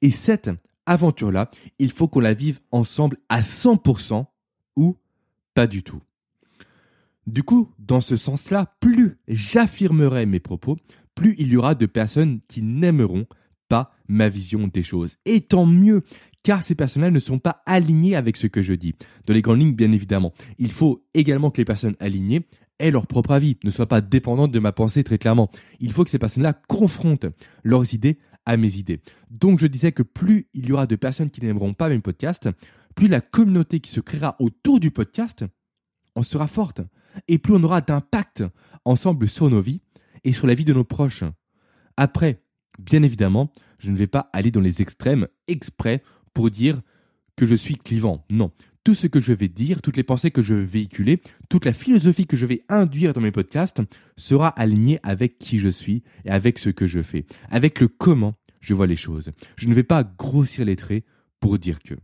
Et 0.00 0.10
cette 0.10 0.50
aventure-là, 0.86 1.48
il 1.78 1.92
faut 1.92 2.08
qu'on 2.08 2.20
la 2.20 2.34
vive 2.34 2.60
ensemble 2.72 3.16
à 3.28 3.40
100% 3.40 4.26
ou 4.76 4.96
pas 5.54 5.66
du 5.66 5.82
tout. 5.82 6.00
Du 7.26 7.44
coup, 7.44 7.70
dans 7.78 8.00
ce 8.00 8.16
sens-là, 8.16 8.74
plus 8.80 9.18
j'affirmerai 9.28 10.26
mes 10.26 10.40
propos, 10.40 10.76
plus 11.14 11.36
il 11.38 11.48
y 11.48 11.56
aura 11.56 11.74
de 11.74 11.86
personnes 11.86 12.40
qui 12.48 12.62
n'aimeront 12.62 13.26
pas 13.68 13.94
ma 14.08 14.28
vision 14.28 14.66
des 14.66 14.82
choses. 14.82 15.16
Et 15.24 15.42
tant 15.42 15.66
mieux, 15.66 16.02
car 16.42 16.62
ces 16.62 16.74
personnes-là 16.74 17.10
ne 17.10 17.20
sont 17.20 17.38
pas 17.38 17.62
alignées 17.66 18.16
avec 18.16 18.36
ce 18.36 18.46
que 18.46 18.62
je 18.62 18.72
dis. 18.72 18.94
Dans 19.26 19.34
les 19.34 19.42
grandes 19.42 19.60
lignes, 19.60 19.74
bien 19.74 19.92
évidemment. 19.92 20.32
Il 20.58 20.72
faut 20.72 21.06
également 21.14 21.50
que 21.50 21.58
les 21.58 21.64
personnes 21.64 21.94
alignées 22.00 22.46
aient 22.78 22.90
leur 22.90 23.06
propre 23.06 23.32
avis, 23.32 23.56
ne 23.64 23.70
soient 23.70 23.88
pas 23.88 24.00
dépendantes 24.00 24.52
de 24.52 24.58
ma 24.58 24.72
pensée 24.72 25.04
très 25.04 25.18
clairement. 25.18 25.50
Il 25.80 25.92
faut 25.92 26.04
que 26.04 26.10
ces 26.10 26.18
personnes-là 26.18 26.52
confrontent 26.52 27.26
leurs 27.62 27.94
idées 27.94 28.18
à 28.44 28.56
mes 28.56 28.76
idées. 28.76 29.00
Donc 29.30 29.58
je 29.58 29.66
disais 29.66 29.92
que 29.92 30.02
plus 30.02 30.48
il 30.54 30.66
y 30.66 30.72
aura 30.72 30.86
de 30.86 30.96
personnes 30.96 31.30
qui 31.30 31.44
n'aimeront 31.44 31.74
pas 31.74 31.88
mes 31.88 32.00
podcasts, 32.00 32.48
plus 32.94 33.08
la 33.08 33.20
communauté 33.20 33.80
qui 33.80 33.90
se 33.90 34.00
créera 34.00 34.36
autour 34.38 34.80
du 34.80 34.90
podcast 34.90 35.44
en 36.14 36.22
sera 36.22 36.46
forte. 36.46 36.80
Et 37.28 37.38
plus 37.38 37.54
on 37.54 37.62
aura 37.62 37.80
d'impact 37.80 38.44
ensemble 38.84 39.28
sur 39.28 39.48
nos 39.48 39.60
vies 39.60 39.80
et 40.24 40.32
sur 40.32 40.46
la 40.46 40.54
vie 40.54 40.64
de 40.64 40.72
nos 40.72 40.84
proches. 40.84 41.24
Après, 41.96 42.42
bien 42.78 43.02
évidemment, 43.02 43.52
je 43.78 43.90
ne 43.90 43.96
vais 43.96 44.06
pas 44.06 44.30
aller 44.32 44.50
dans 44.50 44.60
les 44.60 44.82
extrêmes 44.82 45.26
exprès 45.46 46.02
pour 46.34 46.50
dire 46.50 46.80
que 47.36 47.46
je 47.46 47.54
suis 47.54 47.76
clivant. 47.76 48.24
Non. 48.30 48.50
Tout 48.84 48.94
ce 48.94 49.06
que 49.06 49.20
je 49.20 49.32
vais 49.32 49.48
dire, 49.48 49.80
toutes 49.80 49.96
les 49.96 50.02
pensées 50.02 50.32
que 50.32 50.42
je 50.42 50.54
vais 50.54 50.64
véhiculer, 50.64 51.22
toute 51.48 51.64
la 51.64 51.72
philosophie 51.72 52.26
que 52.26 52.36
je 52.36 52.46
vais 52.46 52.64
induire 52.68 53.12
dans 53.12 53.20
mes 53.20 53.30
podcasts 53.30 53.80
sera 54.16 54.48
alignée 54.48 54.98
avec 55.04 55.38
qui 55.38 55.60
je 55.60 55.68
suis 55.68 56.02
et 56.24 56.30
avec 56.30 56.58
ce 56.58 56.68
que 56.68 56.86
je 56.86 57.00
fais, 57.00 57.24
avec 57.48 57.80
le 57.80 57.86
comment 57.86 58.34
je 58.60 58.74
vois 58.74 58.86
les 58.86 58.96
choses. 58.96 59.30
Je 59.56 59.68
ne 59.68 59.74
vais 59.74 59.84
pas 59.84 60.02
grossir 60.02 60.64
les 60.64 60.76
traits 60.76 61.04
pour 61.38 61.58
dire 61.58 61.80
que. 61.80 61.94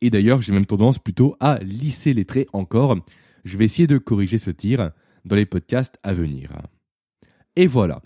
Et 0.00 0.10
d'ailleurs, 0.10 0.40
j'ai 0.40 0.52
même 0.52 0.66
tendance 0.66 0.98
plutôt 0.98 1.36
à 1.40 1.58
lisser 1.58 2.14
les 2.14 2.24
traits 2.24 2.48
encore. 2.52 2.96
Je 3.44 3.58
vais 3.58 3.64
essayer 3.66 3.86
de 3.86 3.98
corriger 3.98 4.38
ce 4.38 4.50
tir 4.50 4.92
dans 5.24 5.36
les 5.36 5.46
podcasts 5.46 5.98
à 6.02 6.14
venir. 6.14 6.52
Et 7.56 7.66
voilà. 7.66 8.00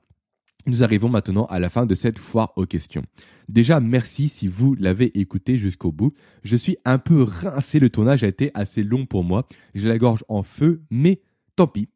Nous 0.67 0.83
arrivons 0.83 1.09
maintenant 1.09 1.45
à 1.47 1.59
la 1.59 1.69
fin 1.69 1.87
de 1.87 1.95
cette 1.95 2.19
foire 2.19 2.53
aux 2.57 2.67
questions. 2.67 3.05
Déjà, 3.49 3.81
merci 3.81 4.29
si 4.29 4.49
vous 4.49 4.75
l'avez 4.75 5.19
écouté 5.19 5.57
jusqu'au 5.59 5.93
bout. 5.93 6.13
Je 6.43 6.57
suis 6.57 6.77
un 6.85 6.99
peu 6.99 7.23
rincé, 7.23 7.79
le 7.79 7.91
tournage 7.91 8.25
a 8.25 8.29
été 8.29 8.51
assez 8.55 8.83
long 8.83 9.07
pour 9.07 9.25
moi. 9.25 9.47
J'ai 9.75 9.89
la 9.89 9.99
gorge 9.99 10.25
en 10.29 10.43
feu, 10.43 10.83
mais 10.91 11.21
tant 11.57 11.67
pis. 11.67 11.89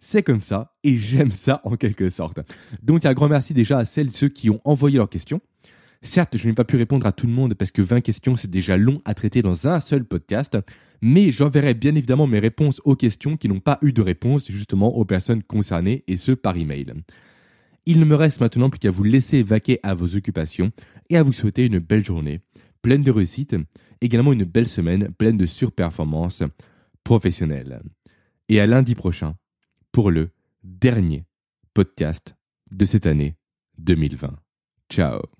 C'est 0.00 0.22
comme 0.22 0.42
ça, 0.42 0.74
et 0.82 0.98
j'aime 0.98 1.30
ça 1.30 1.60
en 1.64 1.76
quelque 1.76 2.08
sorte. 2.08 2.40
Donc 2.82 3.06
un 3.06 3.14
grand 3.14 3.28
merci 3.28 3.54
déjà 3.54 3.78
à 3.78 3.84
celles 3.84 4.08
et 4.08 4.10
ceux 4.10 4.28
qui 4.28 4.50
ont 4.50 4.60
envoyé 4.64 4.98
leurs 4.98 5.08
questions. 5.08 5.40
Certes, 6.02 6.36
je 6.36 6.46
n'ai 6.46 6.52
pas 6.52 6.64
pu 6.64 6.76
répondre 6.76 7.06
à 7.06 7.12
tout 7.12 7.26
le 7.26 7.32
monde 7.32 7.54
parce 7.54 7.70
que 7.70 7.80
20 7.80 8.02
questions, 8.02 8.36
c'est 8.36 8.50
déjà 8.50 8.76
long 8.76 9.00
à 9.06 9.14
traiter 9.14 9.40
dans 9.40 9.68
un 9.68 9.80
seul 9.80 10.04
podcast, 10.04 10.58
mais 11.00 11.30
j'enverrai 11.30 11.72
bien 11.72 11.94
évidemment 11.94 12.26
mes 12.26 12.38
réponses 12.38 12.82
aux 12.84 12.94
questions 12.94 13.38
qui 13.38 13.48
n'ont 13.48 13.60
pas 13.60 13.78
eu 13.80 13.94
de 13.94 14.02
réponse 14.02 14.50
justement 14.50 14.94
aux 14.94 15.06
personnes 15.06 15.42
concernées 15.42 16.04
et 16.06 16.18
ce 16.18 16.32
par 16.32 16.58
email. 16.58 16.92
Il 17.86 18.00
ne 18.00 18.04
me 18.04 18.14
reste 18.14 18.40
maintenant 18.40 18.70
plus 18.70 18.78
qu'à 18.78 18.90
vous 18.90 19.04
laisser 19.04 19.42
vaquer 19.42 19.78
à 19.82 19.94
vos 19.94 20.16
occupations 20.16 20.70
et 21.10 21.16
à 21.16 21.22
vous 21.22 21.32
souhaiter 21.32 21.66
une 21.66 21.78
belle 21.78 22.04
journée, 22.04 22.40
pleine 22.82 23.02
de 23.02 23.10
réussite, 23.10 23.56
également 24.00 24.32
une 24.32 24.44
belle 24.44 24.68
semaine 24.68 25.10
pleine 25.12 25.36
de 25.36 25.46
surperformances 25.46 26.42
professionnelles. 27.02 27.82
Et 28.48 28.60
à 28.60 28.66
lundi 28.66 28.94
prochain 28.94 29.34
pour 29.92 30.10
le 30.10 30.30
dernier 30.62 31.24
podcast 31.74 32.34
de 32.70 32.84
cette 32.84 33.06
année 33.06 33.36
2020. 33.78 34.36
Ciao 34.90 35.33